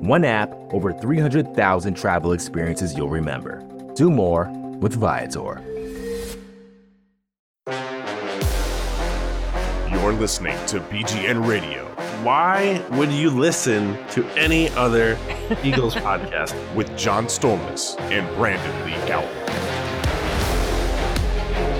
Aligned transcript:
One 0.00 0.24
app, 0.24 0.50
over 0.72 0.94
300,000 0.94 1.92
travel 1.92 2.32
experiences 2.32 2.96
you'll 2.96 3.10
remember. 3.10 3.60
Do 3.94 4.10
more 4.10 4.48
with 4.80 4.94
Viator. 4.94 5.60
You're 9.90 10.14
listening 10.14 10.56
to 10.68 10.80
BGN 10.80 11.46
Radio. 11.46 11.84
Why 12.22 12.82
would 12.92 13.12
you 13.12 13.28
listen 13.28 13.98
to 14.12 14.24
any 14.38 14.70
other 14.70 15.18
Eagles 15.62 15.94
podcast 16.06 16.54
with 16.74 16.96
John 16.96 17.26
Stolnis 17.26 18.00
and 18.10 18.26
Brandon 18.36 18.86
Lee 18.86 18.94
Gowton? 19.06 19.59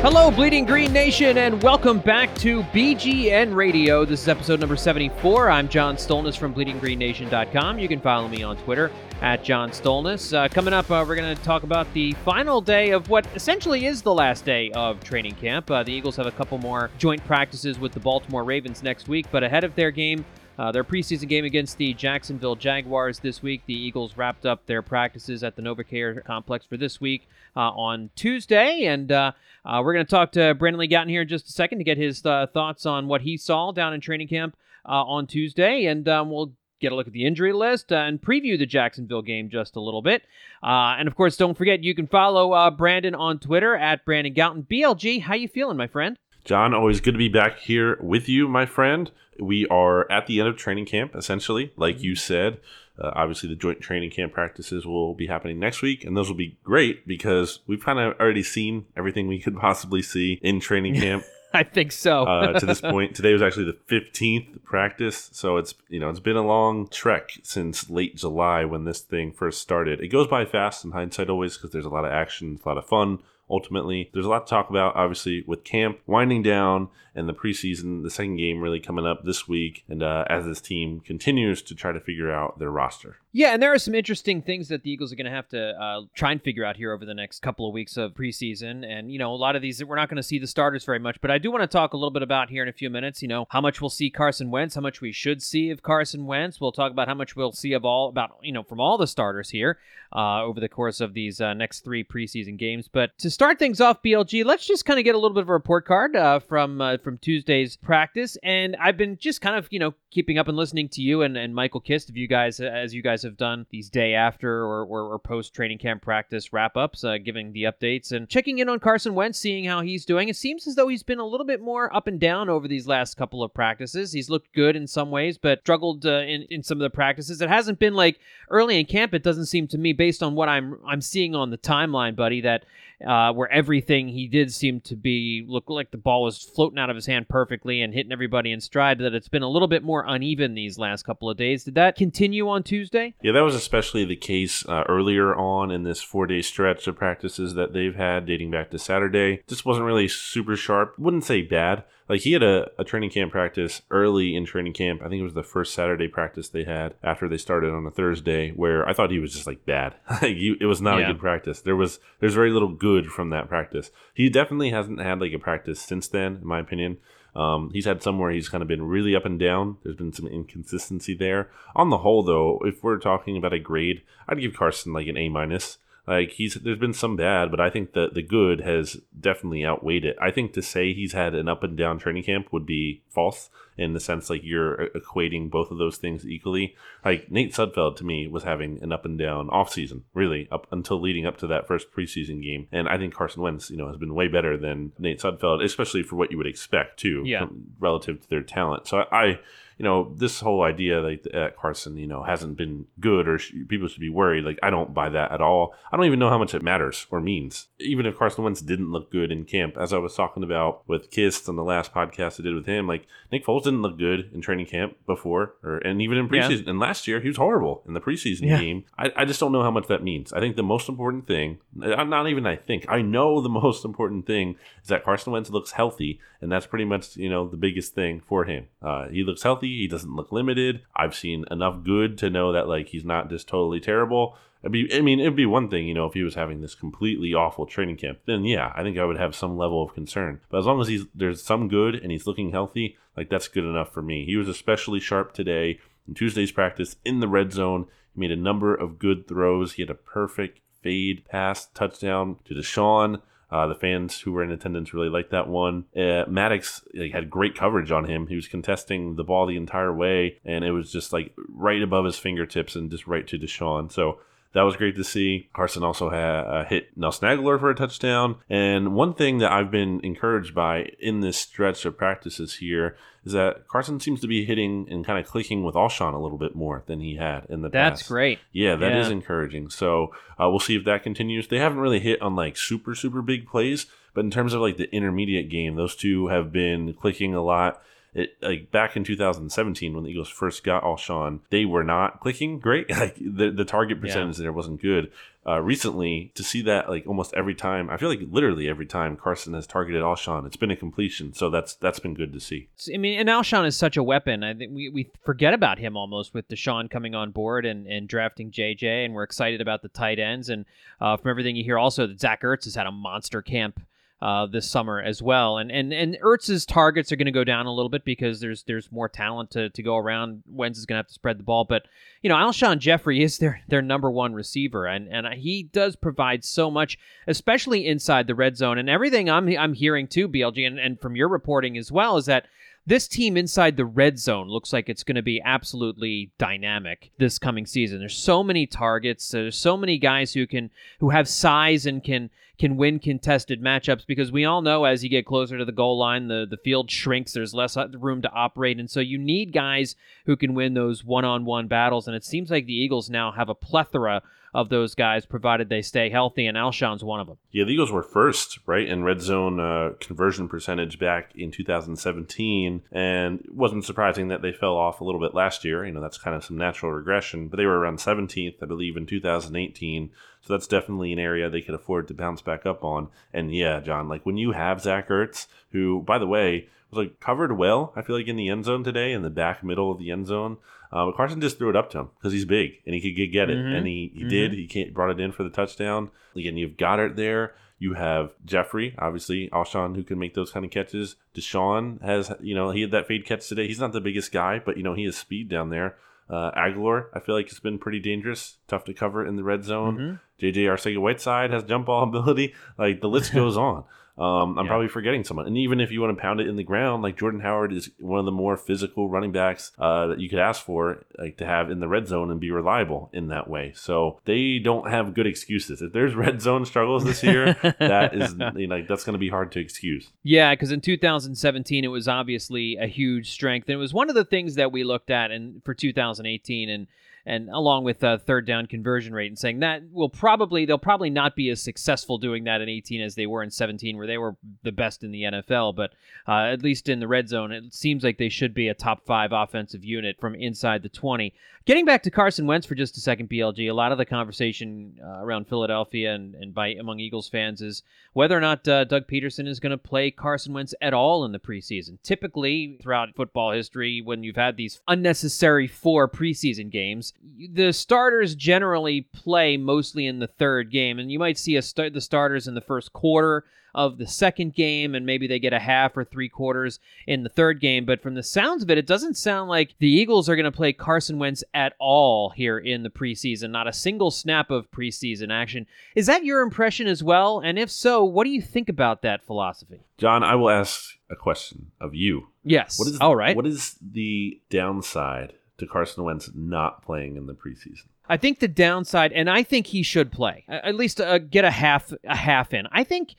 Hello, 0.03 0.31
Bleeding 0.31 0.65
Green 0.65 0.95
Nation, 0.95 1.37
and 1.37 1.63
welcome 1.63 1.99
back 1.99 2.35
to 2.37 2.63
BGN 2.63 3.55
Radio. 3.55 4.07
This 4.07 4.23
is 4.23 4.29
episode 4.29 4.59
number 4.59 4.75
74. 4.75 5.51
I'm 5.51 5.69
John 5.69 5.97
Stolnis 5.97 6.39
from 6.39 6.55
BleedingGreenNation.com. 6.55 7.79
You 7.79 7.87
can 7.87 8.01
follow 8.01 8.27
me 8.27 8.43
on 8.43 8.57
Twitter 8.57 8.91
at 9.21 9.45
John 9.45 9.73
Stolnis. 9.73 10.35
Uh, 10.35 10.49
coming 10.49 10.73
up, 10.73 10.91
uh, 10.91 11.05
we're 11.07 11.17
going 11.17 11.37
to 11.37 11.43
talk 11.43 11.65
about 11.65 11.87
the 11.93 12.15
final 12.25 12.63
day 12.63 12.93
of 12.93 13.11
what 13.11 13.27
essentially 13.35 13.85
is 13.85 14.01
the 14.01 14.15
last 14.15 14.47
day 14.47 14.71
of 14.71 15.05
training 15.05 15.35
camp. 15.35 15.71
Uh, 15.71 15.83
the 15.83 15.93
Eagles 15.93 16.17
have 16.17 16.27
a 16.27 16.33
couple 16.33 16.57
more 16.57 16.91
joint 16.97 17.23
practices 17.27 17.79
with 17.79 17.93
the 17.93 18.01
Baltimore 18.01 18.43
Ravens 18.43 18.83
next 18.83 19.07
week, 19.07 19.27
but 19.31 19.45
ahead 19.45 19.65
of 19.65 19.75
their 19.75 19.91
game, 19.91 20.25
uh, 20.59 20.73
their 20.73 20.85
preseason 20.85 21.29
game 21.29 21.45
against 21.45 21.79
the 21.79 21.95
Jacksonville 21.95 22.57
Jaguars 22.57 23.19
this 23.19 23.43
week. 23.43 23.63
The 23.67 23.75
Eagles 23.75 24.17
wrapped 24.17 24.45
up 24.45 24.67
their 24.67 24.83
practices 24.83 25.43
at 25.43 25.57
the 25.57 25.63
NovaCare 25.63 26.25
complex 26.25 26.67
for 26.67 26.77
this 26.77 27.01
week 27.01 27.29
uh, 27.57 27.71
on 27.71 28.11
Tuesday, 28.17 28.85
and 28.85 29.11
uh, 29.11 29.33
uh 29.65 29.81
we're 29.85 29.95
going 29.95 30.05
to 30.05 30.11
talk 30.11 30.33
to 30.33 30.55
Brandon 30.55 30.81
Lee 30.81 30.89
here 30.89 31.23
in 31.23 31.29
just 31.29 31.49
a 31.49 31.53
second 31.53 31.79
to 31.79 31.85
get 31.85 31.99
his 31.99 32.25
uh, 32.27 32.47
thoughts 32.53 32.87
on 32.87 33.07
what 33.07 33.23
he 33.23 33.37
saw 33.37 33.73
down 33.73 33.95
in 33.95 34.01
training 34.01 34.29
camp 34.29 34.57
uh, 34.87 35.05
on 35.05 35.27
Tuesday, 35.27 35.87
and 35.87 36.09
um, 36.09 36.31
we'll 36.31 36.53
get 36.81 36.93
a 36.93 36.95
look 36.95 37.07
at 37.07 37.13
the 37.13 37.27
injury 37.27 37.53
list 37.53 37.93
and 37.93 38.23
preview 38.23 38.59
the 38.59 38.67
Jacksonville 38.67 39.23
game 39.23 39.51
just 39.51 39.77
a 39.77 39.81
little 39.81 40.03
bit. 40.03 40.23
and 40.63 41.09
of 41.09 41.15
course, 41.15 41.37
don't 41.37 41.57
forget 41.57 41.85
you 41.85 41.95
can 41.95 42.07
follow 42.07 42.71
Brandon 42.71 43.15
on 43.15 43.39
Twitter 43.39 43.77
at 43.77 44.05
Brandon 44.05 44.35
Gowton. 44.35 44.67
BLG, 44.67 45.23
how 45.23 45.35
you 45.35 45.47
feeling, 45.47 45.77
my 45.77 45.87
friend? 45.87 46.19
John, 46.45 46.75
always 46.75 47.01
good 47.01 47.13
to 47.13 47.19
be 47.19 47.29
back 47.29 47.59
here 47.59 47.99
with 48.01 48.29
you, 48.29 48.49
my 48.49 48.67
friend. 48.67 49.11
We 49.39 49.67
are 49.69 50.11
at 50.11 50.27
the 50.27 50.41
end 50.41 50.49
of 50.49 50.57
training 50.57 50.87
camp, 50.87 51.15
essentially, 51.15 51.73
like 51.77 52.03
you 52.03 52.15
said. 52.15 52.61
Uh, 52.99 53.11
obviously, 53.15 53.49
the 53.49 53.55
joint 53.55 53.81
training 53.81 54.11
camp 54.11 54.33
practices 54.33 54.87
will 54.87 55.15
be 55.15 55.27
happening 55.27 55.59
next 55.59 55.81
week, 55.81 56.05
and 56.05 56.17
those 56.17 56.29
will 56.29 56.37
be 56.37 56.59
great 56.63 57.07
because 57.07 57.61
we've 57.67 57.83
kind 57.83 57.99
of 57.99 58.19
already 58.21 58.43
seen 58.43 58.87
everything 58.97 59.27
we 59.27 59.39
could 59.43 59.57
possibly 59.57 60.03
see 60.03 60.39
in 60.43 60.61
training 60.61 60.95
camp. 61.01 61.25
I 61.53 61.65
think 61.65 61.91
so. 61.91 62.25
uh, 62.25 62.61
to 62.61 62.67
this 62.67 62.81
point, 62.81 63.15
today 63.17 63.33
was 63.33 63.43
actually 63.43 63.65
the 63.65 63.79
fifteenth 63.87 64.63
practice, 64.63 65.31
so 65.33 65.57
it's 65.57 65.75
you 65.89 65.99
know 65.99 66.09
it's 66.09 66.21
been 66.21 66.37
a 66.37 66.47
long 66.47 66.89
trek 66.89 67.39
since 67.43 67.91
late 67.91 68.17
July 68.17 68.65
when 68.65 68.85
this 68.85 69.01
thing 69.01 69.33
first 69.33 69.61
started. 69.61 70.01
It 70.01 70.09
goes 70.09 70.29
by 70.29 70.45
fast 70.45 70.85
in 70.85 70.93
hindsight 70.93 71.29
always 71.29 71.57
because 71.57 71.71
there's 71.71 71.87
a 71.87 71.91
lot 71.91 72.05
of 72.05 72.13
action, 72.13 72.61
a 72.65 72.69
lot 72.69 72.79
of 72.79 72.87
fun, 72.87 73.19
ultimately. 73.51 74.11
There's 74.13 74.27
a 74.27 74.29
lot 74.29 74.47
to 74.47 74.51
talk 74.51 74.71
about, 74.71 74.97
obviously, 74.97 75.45
with 75.47 75.65
camp 75.65 75.99
winding 76.07 76.43
down 76.43 76.89
and 77.15 77.29
the 77.29 77.35
preseason, 77.35 78.03
the 78.03 78.11
second 78.11 78.37
game 78.37 78.61
really 78.61 78.81
coming 78.81 79.05
up 79.05 79.25
this 79.25 79.49
week, 79.49 79.85
and 79.89 80.03
uh, 80.03 80.25
as 80.29 80.45
this 80.45 80.61
team 80.61 81.01
continues 81.01 81.61
to 81.63 81.75
try 81.75 81.93
to 81.93 82.01
figure 82.01 82.31
out 82.31 82.59
their 82.59 82.71
roster. 82.71 83.17
Yeah, 83.33 83.55
and 83.55 83.63
there 83.63 83.73
are 83.73 83.79
some 83.79 83.95
interesting 83.95 84.43
things 84.43 84.69
that 84.69 84.83
the 84.83 84.91
Eagles 84.91 85.13
are 85.13 85.17
going 85.17 85.27
to 85.27 85.31
have 85.31 85.49
to 85.51 85.71
uh, 85.81 86.01
try 86.15 86.33
and 86.33 86.43
figure 86.43 86.65
out 86.65 86.77
here 86.77 86.93
over 86.93 87.05
the 87.05 87.15
next 87.15 87.43
couple 87.43 87.69
of 87.69 87.73
weeks 87.73 87.97
of 87.97 88.13
preseason. 88.13 88.85
And, 88.85 89.13
you 89.13 89.21
know, 89.21 89.33
a 89.33 89.37
lot 89.37 89.55
of 89.55 89.63
these, 89.63 89.85
we're 89.85 89.95
not 89.95 90.09
going 90.09 90.17
to 90.17 90.23
see 90.23 90.41
the 90.41 90.49
starters 90.49 90.85
very 90.85 90.99
much, 90.99 91.21
but 91.21 91.31
I 91.31 91.39
do 91.39 91.53
want 91.53 91.63
to 91.63 91.69
talk 91.69 91.93
a 91.93 91.97
little 91.97 92.11
bit 92.11 92.23
about 92.23 92.51
here 92.51 92.65
in 92.65 92.69
a 92.69 92.73
few 92.73 92.91
minutes, 92.91 93.23
you 93.23 93.29
know, 93.29 93.47
how 93.51 93.61
much 93.61 93.81
we'll 93.81 93.89
see 93.89 94.11
Carson 94.11 94.51
Wentz, 94.51 94.75
how 94.75 94.81
much 94.81 95.01
we 95.01 95.13
should 95.13 95.43
see 95.43 95.71
of 95.71 95.81
Carson 95.83 96.27
Wentz. 96.27 96.61
We'll 96.61 96.73
talk 96.73 96.91
about 96.91 97.07
how 97.07 97.15
much 97.15 97.37
we'll 97.37 97.53
see 97.53 97.73
of 97.73 97.85
all, 97.85 98.09
about, 98.09 98.33
you 98.43 98.53
know, 98.53 98.65
from 98.65 98.81
all 98.81 98.99
the 98.99 99.07
starters 99.07 99.51
here 99.51 99.79
uh, 100.13 100.43
over 100.43 100.59
the 100.59 100.69
course 100.69 101.01
of 101.01 101.15
these 101.15 101.41
uh, 101.41 101.55
next 101.55 101.85
three 101.85 102.03
preseason 102.03 102.59
games. 102.59 102.89
But 102.89 103.17
to 103.19 103.31
start 103.31 103.61
things 103.61 103.81
off, 103.81 104.03
BLG, 104.03 104.45
let's 104.45 104.67
just 104.67 104.85
kind 104.85 104.99
of 104.99 105.05
get 105.05 105.15
a 105.15 105.19
little 105.19 105.35
bit 105.35 105.43
of 105.43 105.49
a 105.49 105.53
report 105.53 105.87
card 105.87 106.17
uh, 106.17 106.41
from 106.41 106.81
uh, 106.81 106.97
from 106.99 107.19
Tuesday's 107.19 107.77
practice. 107.77 108.37
And 108.43 108.77
I've 108.81 108.97
been 108.97 109.19
just 109.19 109.41
kind 109.41 109.57
of, 109.57 109.69
you 109.71 109.79
know, 109.79 109.95
keeping 110.11 110.39
up 110.39 110.49
and 110.49 110.57
listening 110.57 110.89
to 110.89 111.03
you 111.03 111.23
and, 111.23 111.37
and 111.37 111.55
Michael 111.55 111.81
Kist, 111.81 112.09
of 112.11 112.17
you 112.17 112.27
guys, 112.27 112.61
as 112.61 112.93
you 112.93 113.03
guys 113.03 113.23
have 113.23 113.37
done 113.37 113.67
these 113.71 113.89
day 113.89 114.15
after 114.15 114.65
or, 114.65 114.85
or, 114.85 115.13
or 115.13 115.19
post 115.19 115.55
training 115.55 115.79
camp 115.79 116.03
practice 116.03 116.53
wrap 116.53 116.77
ups, 116.77 117.05
uh, 117.05 117.17
giving 117.19 117.53
the 117.53 117.65
updates 117.65 118.13
and 118.13 118.29
checking 118.29 118.59
in 118.59 118.69
on 118.69 118.81
Carson 118.81 119.15
Wentz, 119.15 119.39
seeing 119.39 119.65
how 119.65 119.81
he's 119.83 120.05
doing. 120.05 120.29
It 120.29 120.37
seems 120.37 120.67
as 120.67 120.75
though 120.75 120.89
he's 120.89 121.03
been 121.03 121.21
a 121.21 121.27
little 121.27 121.47
bit 121.47 121.61
more 121.61 121.95
up 121.95 122.07
and 122.07 122.19
down 122.19 122.49
over 122.49 122.67
these 122.67 122.87
last 122.87 123.17
couple 123.17 123.43
of 123.43 123.55
practices. 123.55 124.13
He's 124.13 124.31
looked 124.31 124.53
good 124.53 124.77
in 124.77 124.87
some 124.87 125.11
ways, 125.11 125.39
but 125.39 125.61
struggled 125.61 126.05
uh, 126.05 126.21
in, 126.21 126.43
in 126.51 126.63
some 126.63 126.79
of 126.79 126.83
the 126.83 126.91
practices. 126.91 127.41
It 127.41 127.49
hasn't 127.49 127.79
been 127.79 127.95
like 127.95 128.19
early 128.49 128.79
in 128.79 128.87
camp, 128.87 129.15
it 129.15 129.23
doesn't 129.23 129.47
seem 129.47 129.69
to 129.69 129.79
me, 129.79 129.93
based 129.93 130.23
on 130.23 130.35
what 130.35 130.49
I'm, 130.49 130.79
I'm 130.87 131.01
seeing 131.01 131.35
on 131.35 131.51
the 131.51 131.59
timeline, 131.59 132.17
buddy, 132.17 132.41
that 132.41 132.65
uh, 133.07 133.33
where 133.33 133.51
everything 133.51 134.09
he 134.09 134.29
did 134.29 134.53
seemed 134.53 134.85
to 134.85 134.97
be 134.97 135.45
look 135.47 135.65
like 135.69 135.91
the 135.91 135.97
ball 135.97 136.23
was 136.23 136.39
floating 136.39 136.79
out 136.79 136.91
of 136.91 136.97
his 136.97 137.07
hand 137.07 137.29
perfectly 137.29 137.83
and 137.83 137.95
hitting 137.95 138.13
everybody 138.13 138.53
in 138.53 138.61
stride. 138.61 138.99
That 138.99 139.15
it's 139.15 139.29
been 139.29 139.43
a 139.43 139.49
little 139.49 139.69
bit 139.69 139.83
more 139.83 140.05
uneven 140.07 140.55
these 140.55 140.79
last 140.79 141.05
couple 141.05 141.31
of 141.31 141.37
days. 141.37 141.65
Did 141.65 141.75
that 141.77 141.97
continue 141.97 142.49
on 142.49 142.63
Tuesday? 142.63 143.15
Yeah, 143.23 143.33
that 143.33 143.41
was 143.41 143.55
especially 143.55 144.05
the 144.05 144.17
case 144.17 144.65
uh, 144.67 144.85
earlier 144.89 145.35
on 145.35 145.71
in 145.71 145.85
this 145.85 146.03
four 146.03 146.27
day 146.27 146.43
stretch 146.43 146.87
of 146.87 146.97
practices 146.97 147.55
that 147.55 147.73
they've 147.73 147.95
had 147.95 148.27
dating 148.27 148.51
back 148.51 148.71
to 148.71 148.79
Saturday. 148.79 149.43
Just 149.49 149.65
wasn't 149.65 149.87
really 149.87 150.09
super 150.09 150.57
sharp. 150.57 150.99
Wouldn't 150.99 151.25
say 151.25 151.43
bad 151.43 151.85
like 152.11 152.23
he 152.23 152.33
had 152.33 152.43
a, 152.43 152.69
a 152.77 152.83
training 152.83 153.11
camp 153.11 153.31
practice 153.31 153.83
early 153.89 154.35
in 154.35 154.45
training 154.45 154.73
camp. 154.73 155.01
I 155.01 155.09
think 155.09 155.21
it 155.21 155.25
was 155.25 155.35
the 155.35 155.45
first 155.45 155.73
Saturday 155.73 156.09
practice 156.09 156.49
they 156.49 156.65
had 156.65 156.95
after 157.05 157.29
they 157.29 157.39
started 157.39 157.73
on 157.73 157.87
a 157.87 157.91
Thursday, 157.93 158.51
where 158.51 158.87
I 158.87 158.93
thought 158.93 159.13
he 159.13 159.21
was 159.21 159.33
just 159.33 159.47
like 159.47 159.65
bad. 159.65 159.95
like 160.11 160.37
he, 160.37 160.57
it 160.61 160.67
was 160.67 160.83
not 160.83 160.99
yeah. 160.99 161.05
a 161.05 161.13
good 161.13 161.21
practice. 161.21 161.61
There 161.61 161.77
was 161.77 162.01
there's 162.19 162.35
very 162.35 162.51
little 162.51 162.75
good 162.75 163.07
from 163.07 163.31
that 163.31 163.49
practice. 163.49 163.93
He 164.13 164.29
definitely 164.29 164.71
hasn't 164.71 165.01
had 165.01 165.21
like 165.21 165.33
a 165.33 165.39
practice 165.39 165.81
since 165.81 166.09
then, 166.09 166.41
in 166.43 166.47
my 166.47 166.59
opinion. 166.59 166.99
Um, 167.37 167.71
he's 167.73 167.85
had 167.85 168.03
some 168.03 168.19
where 168.19 168.33
he's 168.33 168.49
kind 168.49 168.61
of 168.61 168.67
been 168.67 168.83
really 168.83 169.15
up 169.15 169.25
and 169.25 169.39
down. 169.39 169.77
There's 169.85 169.95
been 169.95 170.13
some 170.13 170.27
inconsistency 170.27 171.15
there. 171.15 171.49
On 171.77 171.91
the 171.91 171.99
whole, 171.99 172.25
though, 172.25 172.61
if 172.65 172.83
we're 172.83 172.99
talking 172.99 173.37
about 173.37 173.53
a 173.53 173.61
grade, 173.61 174.03
I'd 174.29 174.41
give 174.41 174.57
Carson 174.57 174.93
like 174.93 175.07
an 175.07 175.17
A 175.17 175.29
minus. 175.29 175.79
Like 176.07 176.33
he's 176.33 176.55
there's 176.55 176.79
been 176.79 176.93
some 176.93 177.17
bad, 177.17 177.51
but 177.51 177.61
I 177.61 177.71
think 177.71 177.93
that 177.93 178.15
the 178.15 178.23
good 178.23 178.61
has 178.61 178.97
definitely 179.19 179.65
outweighed 179.65 180.05
it. 180.05 180.17
I 180.21 180.31
think 180.31 180.53
to 180.55 180.63
say 180.63 180.93
he's 180.93 181.13
had 181.13 181.35
an 181.35 181.49
up 181.49 181.63
and 181.63 181.77
down 181.77 181.99
training 181.99 182.25
camp 182.25 182.53
would 182.53 182.67
be 182.67 183.03
false 183.09 183.51
in 183.81 183.95
the 183.95 184.01
sense 184.01 184.29
like 184.29 184.43
you're 184.45 184.89
equating 184.89 185.51
both 185.51 185.71
of 185.71 185.79
those 185.79 185.97
things 185.97 186.27
equally. 186.27 186.77
Like 187.05 187.31
Nate 187.31 187.55
Sudfeld 187.55 187.97
to 187.97 188.05
me 188.05 188.27
was 188.27 188.43
having 188.43 188.83
an 188.83 188.93
up 188.93 189.07
and 189.07 189.19
down 189.19 189.49
off 189.51 189.73
season, 189.73 190.05
really 190.13 190.49
up 190.53 190.67
until 190.71 191.01
leading 191.01 191.27
up 191.27 191.39
to 191.39 191.47
that 191.47 191.67
first 191.67 191.91
preseason 191.91 192.43
game. 192.43 192.69
And 192.71 192.89
I 192.89 192.99
think 192.99 193.15
Carson 193.15 193.43
Wentz, 193.43 193.71
you 193.71 193.79
know, 193.79 193.89
has 193.89 193.97
been 193.97 194.15
way 194.15 194.29
better 194.29 194.59
than 194.59 194.93
Nate 194.99 195.21
Sudfeld, 195.21 195.65
especially 195.65 196.03
for 196.03 196.17
what 196.17 196.31
you 196.31 196.37
would 196.37 196.47
expect 196.47 197.01
too, 197.01 197.23
yeah. 197.25 197.47
relative 197.79 198.21
to 198.21 198.29
their 198.29 198.43
talent. 198.43 198.87
So 198.87 198.99
I, 198.99 199.25
I 199.25 199.41
you 199.81 199.85
know, 199.85 200.13
this 200.15 200.41
whole 200.41 200.63
idea 200.63 201.01
like 201.01 201.23
that 201.23 201.57
Carson, 201.57 201.97
you 201.97 202.07
know, 202.07 202.23
hasn't 202.23 202.59
been 202.59 202.85
good 203.01 203.27
or 203.27 203.39
sh- 203.39 203.55
people 203.67 203.89
should 203.89 204.03
be 204.03 204.11
worried. 204.11 204.45
Like, 204.45 204.59
I 204.63 204.69
don't 204.69 204.93
buy 204.93 205.09
that 205.09 205.33
at 205.33 205.41
all. 205.41 205.75
I 205.91 205.97
don't 205.97 206.05
even 206.05 206.19
know 206.19 206.29
how 206.29 206.37
much 206.37 206.53
it 206.53 206.63
matters 206.63 207.07
or 207.11 207.19
means. 207.19 207.69
Even 207.79 208.05
if 208.05 208.19
Carson 208.19 208.45
Wentz 208.45 208.61
didn't 208.61 208.93
look 208.93 209.11
good 209.11 209.33
in 209.33 209.47
camp, 209.47 209.79
as 209.79 209.95
I 209.95 209.97
was 209.97 210.15
talking 210.15 210.45
about 210.45 210.87
with 210.87 211.11
Kist 211.11 211.49
on 211.49 211.57
the 211.57 211.65
last 211.65 211.95
podcast 211.95 212.39
I 212.39 212.43
did 212.43 212.55
with 212.55 212.67
him, 212.67 212.87
like 212.87 213.07
Nick 213.33 213.47
Foles 213.47 213.65
didn't 213.65 213.81
look 213.81 213.97
good 213.97 214.31
in 214.35 214.43
training 214.43 214.67
camp 214.67 214.99
before, 215.07 215.55
or 215.65 215.79
and 215.79 216.03
even 216.03 216.19
in 216.19 216.29
preseason. 216.29 216.65
Yeah. 216.65 216.71
And 216.73 216.79
last 216.79 217.09
year 217.09 217.21
he 217.21 217.29
was 217.29 217.39
horrible 217.39 217.83
in 217.89 217.95
the 217.95 218.03
preseason 218.03 218.49
yeah. 218.49 218.61
game. 218.61 218.85
I, 218.99 219.11
I 219.17 219.25
just 219.25 219.41
don't 219.41 219.51
know 219.51 219.63
how 219.63 219.71
much 219.71 219.89
that 219.89 220.03
means. 220.03 220.31
I 220.35 220.41
think 220.41 220.57
the 220.57 220.63
most 220.63 220.91
important 220.91 221.27
thing, 221.27 221.57
not 221.75 222.29
even 222.29 222.45
I 222.45 222.57
think, 222.57 222.85
I 222.87 223.01
know 223.01 223.41
the 223.41 223.49
most 223.65 223.87
important 223.87 224.27
thing 224.27 224.57
is 224.83 224.89
that 224.89 225.05
Carson 225.05 225.33
Wentz 225.33 225.49
looks 225.49 225.71
healthy, 225.71 226.21
and 226.43 226.53
that's 226.53 226.67
pretty 226.67 226.85
much 226.85 227.17
you 227.17 227.31
know 227.31 227.49
the 227.49 227.57
biggest 227.57 227.95
thing 227.95 228.21
for 228.29 228.45
him. 228.45 228.67
Uh, 228.83 229.09
he 229.09 229.25
looks 229.25 229.43
healthy. 229.43 229.70
He 229.79 229.89
doesn't 229.89 230.15
look 230.15 230.33
limited. 230.33 230.83
I've 230.95 231.15
seen 231.15 231.45
enough 231.51 231.85
good 231.85 232.19
to 232.19 232.31
know 232.31 232.53
that 232.53 232.69
like 232.69 232.89
he's 232.89 233.05
not 233.05 233.31
just 233.31 233.49
totally 233.49 233.81
terrible. 233.81 234.37
It'd 234.63 234.73
be, 234.73 234.95
I 234.95 235.01
mean, 235.01 235.21
it'd 235.21 235.37
be 235.37 235.47
one 235.47 235.71
thing, 235.71 235.89
you 235.89 235.95
know, 235.95 236.05
if 236.07 236.13
he 236.13 236.23
was 236.23 236.35
having 236.35 236.61
this 236.61 236.75
completely 236.75 237.33
awful 237.33 237.65
training 237.65 237.97
camp, 237.97 238.19
then 238.27 238.45
yeah, 238.45 238.73
I 238.77 238.83
think 238.83 238.99
I 238.99 239.05
would 239.05 239.17
have 239.17 239.35
some 239.35 239.57
level 239.57 239.83
of 239.83 239.95
concern. 239.95 240.41
But 240.51 240.59
as 240.59 240.67
long 240.67 240.81
as 240.81 240.89
he's 240.89 241.07
there's 241.15 241.43
some 241.43 241.69
good 241.69 241.95
and 241.95 242.13
he's 242.13 242.27
looking 242.27 242.51
healthy, 242.51 242.99
like 243.17 243.31
that's 243.31 243.49
good 243.49 243.65
enough 243.65 243.93
for 243.93 244.03
me. 244.03 244.27
He 244.27 244.37
was 244.37 244.49
especially 244.49 245.01
sharp 245.01 245.33
today 245.33 245.81
in 246.07 246.15
Tuesday's 246.15 246.53
practice 246.53 246.97
in 247.05 247.21
the 247.21 247.29
red 247.29 247.53
zone. 247.53 247.87
He 248.15 248.21
made 248.21 248.33
a 248.33 248.37
number 248.37 248.75
of 248.75 248.99
good 248.99 249.27
throws. 249.27 249.75
He 249.75 249.83
had 249.83 249.91
a 249.91 249.95
perfect 249.95 250.61
fade 250.83 251.25
pass 251.27 251.67
touchdown 251.67 252.37
to 252.45 252.55
DeSean. 252.55 253.23
Uh, 253.51 253.67
the 253.67 253.75
fans 253.75 254.21
who 254.21 254.33
were 254.33 254.45
in 254.45 254.51
attendance 254.51 254.95
really 254.95 255.09
liked 255.09 255.31
that 255.31 255.49
one. 255.49 255.85
Uh, 255.97 256.25
Maddox 256.29 256.83
like, 256.95 257.13
had 257.13 257.31
great 257.31 257.57
coverage 257.57 257.91
on 257.91 258.05
him. 258.05 258.27
He 258.27 258.37
was 258.37 258.49
contesting 258.49 259.17
the 259.17 259.25
ball 259.25 259.47
the 259.47 259.57
entire 259.57 259.93
way, 259.93 260.39
and 260.45 260.65
it 260.65 260.73
was 260.73 260.93
just 260.93 261.13
like 261.13 261.35
right 261.49 261.83
above 261.83 262.05
his 262.05 262.19
fingertips 262.19 262.77
and 262.77 262.91
just 262.91 263.07
right 263.07 263.27
to 263.27 263.39
DeSean. 263.39 263.91
So 263.91 264.21
that 264.53 264.63
was 264.63 264.77
great 264.77 264.97
to 264.97 265.05
see. 265.05 265.49
Carson 265.53 265.83
also 265.85 266.11
had 266.11 266.41
uh, 266.45 266.65
hit 266.65 266.89
Nelson 266.97 267.29
Agholor 267.29 267.59
for 267.61 267.71
a 267.71 267.75
touchdown. 267.75 268.37
And 268.49 268.95
one 268.95 269.15
thing 269.15 269.39
that 269.39 269.53
I've 269.53 269.71
been 269.71 270.01
encouraged 270.03 270.55
by 270.55 270.91
in 270.99 271.21
this 271.21 271.37
stretch 271.39 271.85
of 271.85 271.97
practices 271.97 272.57
here 272.57 272.97
is 273.25 273.33
that 273.33 273.69
Carson 273.69 274.01
seems 274.01 274.21
to 274.23 274.27
be 274.27 274.45
hitting 274.47 274.87
and 274.91 275.05
kind 275.05 275.19
of 275.19 275.27
clicking 275.31 275.63
with 275.63 275.75
Alshon 275.75 276.15
a 276.15 276.19
little 276.19 276.39
bit 276.39 276.55
more 276.55 276.83
than 276.87 277.01
he 277.01 277.17
had 277.17 277.45
in 277.51 277.61
the 277.63 277.69
That's 277.69 277.91
past. 277.91 278.01
That's 278.01 278.09
great. 278.09 278.39
Yeah, 278.51 278.77
that 278.77 278.93
is 278.97 279.09
Yeah. 279.09 279.13
encouraging. 279.13 279.69
So 279.71 280.13
uh, 280.41 280.49
we'll 280.49 280.59
see 280.59 280.75
if 280.77 280.85
that 280.85 281.03
continues. 281.03 281.47
They 281.49 281.59
haven't 281.59 281.79
really 281.81 282.01
hit 282.01 282.21
on 282.23 282.35
like 282.35 282.57
super, 282.57 282.95
super 282.95 283.21
big 283.23 283.47
plays, 283.47 283.87
but 284.15 284.25
in 284.25 284.31
terms 284.31 284.55
of 284.55 284.61
like 284.63 284.79
the 284.79 284.93
intermediate 284.95 285.51
game, 285.51 285.77
those 285.77 285.95
two 285.95 286.29
have 286.29 286.51
been 286.51 286.95
clicking 286.95 287.35
a 287.35 287.43
lot. 287.43 287.81
It, 288.13 288.37
like 288.43 288.73
back 288.73 288.97
in 288.97 289.05
2017 289.05 289.95
when 289.95 290.03
the 290.03 290.11
Eagles 290.11 290.29
first 290.29 290.65
got 290.65 290.83
Alshon, 290.83 291.41
they 291.51 291.65
were 291.65 291.85
not 291.85 292.21
clicking 292.21 292.59
great. 292.59 292.89
Like 293.01 293.17
the, 293.17 293.51
the 293.51 293.65
target 293.65 294.01
percentage 294.01 294.37
there 294.37 294.53
wasn't 294.53 294.83
good. 294.83 295.11
Uh, 295.47 295.59
recently, 295.59 296.31
to 296.35 296.43
see 296.43 296.61
that 296.61 296.91
like 296.91 297.07
almost 297.07 297.33
every 297.33 297.55
time, 297.55 297.89
I 297.89 297.97
feel 297.97 298.11
like 298.11 298.21
literally 298.31 298.69
every 298.69 298.85
time 298.85 299.17
Carson 299.17 299.55
has 299.55 299.67
targeted 299.67 300.03
Alshon, 300.03 300.45
it's 300.45 300.57
been 300.57 300.71
a 300.71 300.77
completion. 300.77 301.33
So 301.33 301.49
that's 301.49 301.75
that's 301.75 301.99
been 301.99 302.13
good 302.13 302.35
to 302.35 302.41
see. 302.41 302.69
I 302.93 302.99
mean, 302.99 303.19
and 303.19 303.29
Alshon 303.29 303.67
is 303.67 303.75
such 303.75 303.97
a 303.97 304.03
weapon. 304.03 304.45
I 304.45 304.53
think 304.53 304.73
we, 304.75 304.91
we 304.91 305.11
forget 305.25 305.55
about 305.55 305.79
him 305.79 305.97
almost 305.97 306.35
with 306.35 306.47
DeSean 306.49 306.91
coming 306.91 307.15
on 307.15 307.31
board 307.31 307.65
and, 307.65 307.87
and 307.87 308.07
drafting 308.07 308.51
JJ, 308.51 309.07
and 309.07 309.15
we're 309.15 309.23
excited 309.23 309.63
about 309.63 309.81
the 309.81 309.89
tight 309.89 310.19
ends. 310.19 310.51
And 310.51 310.67
uh, 311.01 311.17
from 311.17 311.31
everything 311.31 311.57
you 311.57 311.65
hear, 311.65 311.79
also 311.79 312.07
that 312.07 312.21
Zach 312.21 312.43
Ertz 312.43 312.65
has 312.65 312.75
had 312.75 312.87
a 312.87 312.93
monster 312.93 313.41
camp 313.41 313.81
uh, 314.23 314.47
this 314.47 314.71
summer 314.71 315.01
as 315.01 315.23
well. 315.23 315.59
And 315.59 315.71
and 315.71 315.93
and 315.93 316.19
Ertz's 316.23 316.67
targets 316.67 317.11
are 317.11 317.17
going 317.17 317.27
to 317.27 317.33
go 317.33 317.45
down 317.45 317.67
a 317.67 317.73
little 317.73 317.89
bit 317.89 318.05
because 318.05 318.41
there's 318.41 318.65
there's 318.65 318.93
more 318.93 319.09
talent 319.09 319.51
to, 319.53 319.71
to 319.71 319.83
go 319.83 319.97
around. 319.97 320.43
Wentz 320.47 320.79
is 320.79 320.87
going 320.87 320.97
to 320.97 321.01
have 321.01 321.09
to 321.09 321.15
spread 321.15 321.39
the 321.39 321.45
ball, 321.45 321.65
but 321.65 321.87
you 322.23 322.29
know 322.29 322.37
Alshon 322.37 322.79
Jeffery 322.79 323.23
is 323.23 323.39
their 323.39 323.63
their 323.69 323.83
number 323.83 324.11
one 324.11 324.35
receiver, 324.35 324.87
and 324.87 325.09
and 325.09 325.27
he 325.35 325.63
does 325.63 325.97
provide 325.97 326.45
so 326.45 326.71
much, 326.71 326.99
especially 327.27 327.87
inside 327.87 328.27
the 328.27 328.35
red 328.35 328.57
zone. 328.57 328.79
And 328.79 328.91
everything 328.91 329.31
I'm 329.31 329.49
I'm 329.57 329.73
hearing 329.73 330.07
too, 330.07 330.29
BLG, 330.29 330.67
and, 330.67 330.79
and 330.79 331.01
from 331.01 331.17
your 331.17 331.29
reporting 331.29 331.79
as 331.79 331.91
well, 331.91 332.17
is 332.19 332.27
that 332.27 332.47
this 332.87 333.07
team 333.07 333.37
inside 333.37 333.77
the 333.77 333.85
red 333.85 334.19
zone 334.19 334.49
looks 334.49 334.73
like 334.73 334.89
it's 334.89 335.05
going 335.05 335.17
to 335.17 335.23
be 335.23 335.41
absolutely 335.45 336.31
dynamic 336.39 337.13
this 337.19 337.39
coming 337.39 337.67
season. 337.67 337.99
There's 337.99 338.17
so 338.17 338.43
many 338.43 338.67
targets. 338.67 339.29
There's 339.29 339.57
so 339.57 339.77
many 339.77 339.99
guys 339.99 340.33
who 340.33 340.47
can 340.47 340.71
who 340.99 341.11
have 341.11 341.29
size 341.29 341.87
and 341.87 342.03
can 342.03 342.31
can 342.59 342.77
win 342.77 342.99
contested 342.99 343.63
matchups 343.63 344.07
because 344.07 344.31
we 344.31 344.45
all 344.45 344.61
know 344.61 344.85
as 344.85 345.03
you 345.03 345.09
get 345.09 345.25
closer 345.25 345.57
to 345.57 345.65
the 345.65 345.73
goal 345.73 345.99
line, 345.99 346.29
the 346.29 346.47
the 346.49 346.59
field 346.59 346.91
shrinks. 346.91 347.33
There's 347.33 347.55
less 347.55 347.77
uh, 347.77 347.89
room 347.89 348.23
to 348.23 348.31
operate, 348.33 348.79
and 348.79 348.91
so 348.91 349.01
you 349.01 349.19
need 349.19 349.53
guys 349.53 349.97
who 350.27 350.37
can 350.37 350.55
win 350.55 350.75
those 350.75 351.05
one-on-one 351.05 351.69
battles. 351.69 352.07
And 352.07 352.17
it 352.17 352.25
seems 352.25 352.51
like 352.51 352.67
the 352.67 352.75
Eagles 352.75 353.09
now 353.09 353.33
have 353.33 353.49
a 353.49 353.55
plethora 353.55 354.23
of 354.53 354.69
those 354.69 354.95
guys, 354.95 355.27
provided 355.27 355.69
they 355.69 355.83
stay 355.83 356.11
healthy. 356.11 356.47
And 356.47 356.57
Alshon's 356.57 357.05
one 357.05 357.21
of 357.21 357.27
them. 357.27 357.39
Yeah, 357.51 357.65
the 357.65 357.73
Eagles 357.73 357.93
were 357.93 358.03
first, 358.03 358.59
right, 358.67 358.87
in 358.87 359.05
red 359.05 359.21
zone 359.21 359.61
uh, 359.61 359.91
conversion 360.01 360.49
percentage 360.49 360.99
back 360.99 361.31
in 361.35 361.51
2017, 361.51 362.83
and 362.93 363.41
it 363.41 363.55
wasn't 363.55 363.85
surprising 363.85 364.29
that 364.29 364.43
they 364.43 364.53
fell 364.53 364.77
off 364.77 365.01
a 365.01 365.05
little 365.05 365.21
bit 365.21 365.35
last 365.35 365.65
year. 365.65 365.85
You 365.85 365.93
know, 365.93 366.01
that's 366.01 366.19
kind 366.19 366.37
of 366.37 366.45
some 366.45 366.57
natural 366.57 366.93
regression, 366.93 367.49
but 367.49 367.57
they 367.57 367.67
were 367.67 367.79
around 367.79 367.99
17th, 367.99 368.63
I 368.63 368.67
believe, 368.67 368.97
in 368.97 369.07
2018. 369.07 370.11
So 370.43 370.55
that's 370.55 370.67
definitely 370.67 371.13
an 371.13 371.19
area 371.19 371.51
they 371.51 371.61
could 371.61 371.75
afford 371.75 372.09
to 372.09 372.15
bounce 372.15 372.43
back 372.43 372.65
up 372.65 372.83
on. 372.83 373.09
And 373.33 373.55
yeah, 373.55 373.81
John, 373.81 374.09
like 374.09 374.25
when 374.25 374.37
you 374.37 374.53
have 374.53 374.81
Zach 374.81 375.09
Ertz, 375.09 375.47
who, 375.73 376.03
by 376.03 376.19
the 376.19 376.27
way, 376.27 376.69
was 376.91 377.05
like 377.05 377.21
covered 377.21 377.57
well, 377.57 377.93
I 377.95 378.03
feel 378.03 378.17
like 378.17 378.27
in 378.27 378.37
the 378.37 378.49
end 378.49 378.65
zone 378.65 378.85
today, 378.85 379.13
in 379.13 379.23
the 379.23 379.31
back 379.31 379.63
middle 379.63 379.91
of 379.91 379.99
the 379.99 380.11
end 380.11 380.27
zone. 380.27 380.59
Uh, 380.93 381.07
but 381.07 381.17
Carson 381.17 381.41
just 381.41 381.59
threw 381.59 381.71
it 381.71 381.77
up 381.77 381.91
to 381.91 381.99
him 382.01 382.09
because 382.19 382.33
he's 382.33 382.45
big 382.45 382.73
and 382.85 382.95
he 382.95 383.01
could 383.01 383.33
get, 383.33 383.49
it, 383.49 383.57
Mhm. 383.59 383.77
and 383.79 383.87
he, 383.87 384.11
he 384.15 384.25
did. 384.25 384.53
He 384.53 384.67
can't, 384.67 384.93
brought 384.93 385.11
it 385.11 385.21
in 385.21 385.31
for 385.33 385.45
the 385.45 385.51
touchdown. 385.51 386.11
Again, 386.35 386.57
you've 386.57 386.77
got 386.77 386.99
it 386.99 387.17
there. 387.17 387.55
You 387.79 387.95
have 387.95 388.33
Jeffery, 388.45 388.95
obviously, 388.99 389.49
Alshon, 389.53 389.95
who 389.97 390.03
can 390.03 390.19
make 390.19 390.35
those 390.35 390.51
kind 390.51 390.65
of 390.67 390.71
catches. 390.71 391.17
DeSean 391.35 392.03
has, 392.03 392.33
you 392.41 392.55
know, 392.55 392.71
he 392.71 392.83
had 392.83 392.91
that 392.91 393.07
fade 393.07 393.25
catch 393.25 393.49
today. 393.49 393.67
He's 393.67 393.81
not 393.81 393.93
the 393.93 394.01
biggest 394.01 394.33
guy, 394.33 394.59
but, 394.59 394.77
you 394.77 394.83
know, 394.83 394.95
he 394.95 395.05
has 395.05 395.17
speed 395.17 395.49
down 395.49 395.71
there. 395.71 395.97
Uh, 396.29 396.51
Agholor, 396.53 397.07
I 397.15 397.21
feel 397.21 397.35
like 397.35 397.47
it's 397.47 397.59
been 397.61 397.79
pretty 397.79 397.99
dangerous, 397.99 398.59
tough 398.69 398.85
to 398.85 398.95
cover 398.95 399.25
in 399.27 399.37
the 399.37 399.43
red 399.43 399.65
zone. 399.65 399.97
Mhm. 399.99 400.21
JJ 400.41 400.65
Arcega 400.67 400.99
Whiteside 400.99 401.51
has 401.51 401.65
jump 401.65 401.87
ball 401.87 402.03
ability. 402.09 402.55
Like 402.79 403.01
the 403.01 403.09
list 403.09 403.33
goes 403.35 403.57
on. 403.57 403.85
Um, 404.21 404.59
I'm 404.59 404.67
Yeah. 404.67 404.71
probably 404.71 404.89
forgetting 404.89 405.25
someone. 405.25 405.47
And 405.47 405.57
even 405.57 405.81
if 405.81 405.91
you 405.91 406.01
want 406.03 406.15
to 406.15 406.21
pound 406.21 406.41
it 406.41 406.47
in 406.47 406.57
the 406.57 406.63
ground, 406.63 407.03
like 407.03 407.17
Jordan 407.17 407.41
Howard 407.41 407.73
is 407.73 407.91
one 407.99 408.19
of 408.19 408.27
the 408.27 408.31
more 408.33 408.57
physical 408.57 409.09
running 409.09 409.33
backs 409.33 409.73
uh, 409.79 410.09
that 410.09 410.21
you 410.21 410.29
could 410.29 410.39
ask 410.39 410.63
for, 410.63 411.07
like 411.19 411.39
to 411.39 411.47
have 411.47 411.71
in 411.71 411.81
the 411.81 411.89
red 411.89 412.07
zone 412.07 412.31
and 412.31 412.39
be 412.39 412.51
reliable 412.51 413.09
in 413.15 413.29
that 413.29 413.49
way. 413.49 413.73
So 413.75 414.21
they 414.27 414.59
don't 414.59 414.91
have 414.91 415.15
good 415.15 415.27
excuses. 415.27 415.81
If 415.81 415.93
there's 415.95 416.15
red 416.27 416.43
zone 416.43 416.67
struggles 416.67 417.03
this 417.05 417.23
year, 417.23 417.55
that 417.79 418.15
is 418.15 418.37
you 418.57 418.67
know, 418.67 418.85
that's 418.87 419.05
going 419.05 419.15
to 419.15 419.19
be 419.19 419.31
hard 419.31 419.53
to 419.53 419.59
excuse. 419.59 420.11
Yeah, 420.23 420.53
because 420.53 420.71
in 420.71 420.83
2017 420.83 421.85
it 421.85 421.89
was 421.89 422.07
obviously 422.07 422.77
a 422.77 422.87
huge 422.87 423.31
strength, 423.31 423.69
and 423.69 423.75
it 423.75 423.79
was 423.79 423.95
one 423.95 424.11
of 424.11 424.15
the 424.15 424.25
things 424.27 424.57
that 424.57 424.71
we 424.71 424.85
looked 424.85 425.11
at 425.11 425.31
and 425.31 425.65
for 425.65 425.73
2018, 425.73 426.69
and 426.69 426.87
and 427.27 427.49
along 427.51 427.85
with 427.85 428.03
uh, 428.03 428.19
third 428.19 428.47
down 428.47 428.67
conversion 428.67 429.13
rate, 429.13 429.29
and 429.29 429.39
saying 429.39 429.61
that 429.61 429.83
will 429.93 430.09
probably 430.09 430.65
they'll 430.65 430.79
probably 430.79 431.11
not 431.11 431.37
be 431.37 431.51
as 431.51 431.61
successful 431.61 432.19
doing 432.19 432.45
that 432.45 432.61
in 432.61 432.69
18 432.69 433.01
as 433.01 433.15
they 433.15 433.27
were 433.27 433.43
in 433.43 433.51
17, 433.51 433.97
where 433.97 434.07
they 434.07 434.19
were 434.19 434.37
the 434.63 434.73
best 434.73 435.03
in 435.03 435.13
the 435.13 435.23
NFL. 435.23 435.77
But 435.77 435.93
uh, 436.27 436.53
at 436.53 436.63
least 436.63 436.89
in 436.89 437.01
the 437.01 437.09
red 437.09 437.29
zone, 437.29 437.53
it 437.53 437.73
seems 437.75 438.03
like 438.03 438.19
they 438.19 438.29
should 438.29 438.55
be 438.55 438.69
a 438.69 438.75
top 438.75 439.05
five 439.07 439.33
offensive 439.33 439.85
unit 439.85 440.17
from 440.21 440.35
inside 440.35 440.83
the 440.83 440.89
20. 440.89 441.35
Getting 441.67 441.85
back 441.85 442.03
to 442.05 442.11
Carson 442.11 442.47
Wentz 442.47 442.67
for 442.67 442.75
just 442.75 442.97
a 442.97 443.01
second, 443.01 443.29
BLG. 443.29 443.69
A 443.69 443.75
lot 443.75 443.93
of 443.93 443.99
the 443.99 444.07
conversation 444.07 444.99
uh, 445.05 445.23
around 445.23 445.47
Philadelphia 445.47 446.15
and, 446.15 446.35
and 446.35 446.55
by 446.55 446.69
among 446.69 447.01
Eagles 447.01 447.29
fans 447.29 447.61
is 447.61 447.83
whether 448.15 448.37
or 448.37 448.41
not 448.41 448.67
uh, 448.67 448.85
Doug 448.85 449.07
Pederson 449.07 449.47
is 449.47 449.61
going 449.61 449.71
to 449.71 449.79
play 449.79 450.11
Carson 450.11 450.55
Wentz 450.55 450.75
at 450.81 450.95
all 450.95 451.25
in 451.25 451.33
the 451.33 451.39
preseason. 451.39 452.03
Typically, 452.03 452.79
throughout 452.83 453.15
football 453.15 453.53
history, 453.53 454.01
when 454.01 454.25
you've 454.25 454.37
had 454.37 454.57
these 454.57 454.81
unnecessary 454.89 455.67
four 455.67 456.09
preseason 456.09 456.71
games, 456.71 457.10
the 457.53 457.73
starters 457.73 458.35
generally 458.35 459.03
play 459.13 459.57
mostly 459.57 460.07
in 460.07 460.19
the 460.19 460.27
third 460.27 460.71
game, 460.71 460.99
and 460.99 461.11
you 461.11 461.19
might 461.19 461.39
see 461.39 461.57
a 461.57 461.63
start 461.63 461.93
the 461.93 462.01
starters 462.01 462.47
in 462.47 462.55
the 462.55 462.61
first 462.61 462.93
quarter 462.93 463.45
of 463.75 463.99
the 463.99 464.07
second 464.07 464.55
game, 464.55 464.95
and 464.95 465.07
maybe 465.07 465.27
they 465.27 465.39
get 465.39 465.53
a 465.53 465.59
half 465.59 465.97
or 465.97 466.05
three 466.05 466.29
quarters 466.29 466.81
in 467.07 467.23
the 467.23 467.29
third 467.29 467.61
game. 467.61 467.85
But 467.85 468.03
from 468.03 468.15
the 468.15 468.23
sounds 468.23 468.63
of 468.63 468.71
it, 468.71 468.79
it 468.79 468.87
doesn't 468.87 469.17
sound 469.17 469.49
like 469.49 469.75
the 469.79 469.91
Eagles 469.91 470.29
are 470.29 470.37
going 470.37 470.45
to 470.45 470.53
play 470.53 470.73
Carson 470.73 471.19
Wentz 471.19 471.45
at 471.55 471.75
all 471.79 472.31
here 472.31 472.59
in 472.59 472.83
the 472.83 472.91
preseason. 472.91 473.51
Not 473.51 473.69
a 473.69 473.73
single 473.73 474.11
snap 474.11 474.51
of 474.51 474.71
preseason 474.71 475.33
action. 475.33 475.67
Is 475.95 476.07
that 476.07 476.25
your 476.25 476.43
impression 476.43 476.87
as 476.87 477.03
well? 477.03 477.41
And 477.41 477.59
if 477.59 477.71
so, 477.71 478.05
what 478.05 478.25
do 478.25 478.31
you 478.31 478.43
think 478.43 478.69
about 478.69 479.03
that 479.03 479.25
philosophy? 479.25 479.81
John, 479.99 480.23
I 480.23 480.35
will 480.35 480.51
ask 480.51 480.97
a 481.11 481.17
question 481.17 481.71
of 481.81 481.95
you. 481.95 482.29
Yes. 482.45 482.79
What 482.79 482.89
is 482.89 482.99
all 483.01 483.17
right. 483.17 483.37
What 483.37 483.47
is 483.47 483.77
the 483.81 484.41
downside 484.49 485.35
to 485.61 485.67
Carson 485.67 486.05
Wentz 486.05 486.31
not 486.35 486.83
playing 486.83 487.17
in 487.17 487.27
the 487.27 487.35
preseason? 487.35 487.85
I 488.09 488.17
think 488.17 488.41
the 488.41 488.49
downside, 488.49 489.13
and 489.13 489.31
I 489.31 489.45
think 489.45 489.69
he 489.69 489.83
should 489.85 490.11
play 490.11 490.45
at 490.49 490.75
least 490.75 491.01
uh, 491.01 491.19
get 491.19 491.45
a 491.45 491.51
half 491.51 491.93
a 492.05 492.17
half 492.17 492.53
in. 492.53 492.67
I 492.73 492.83
think, 492.83 493.15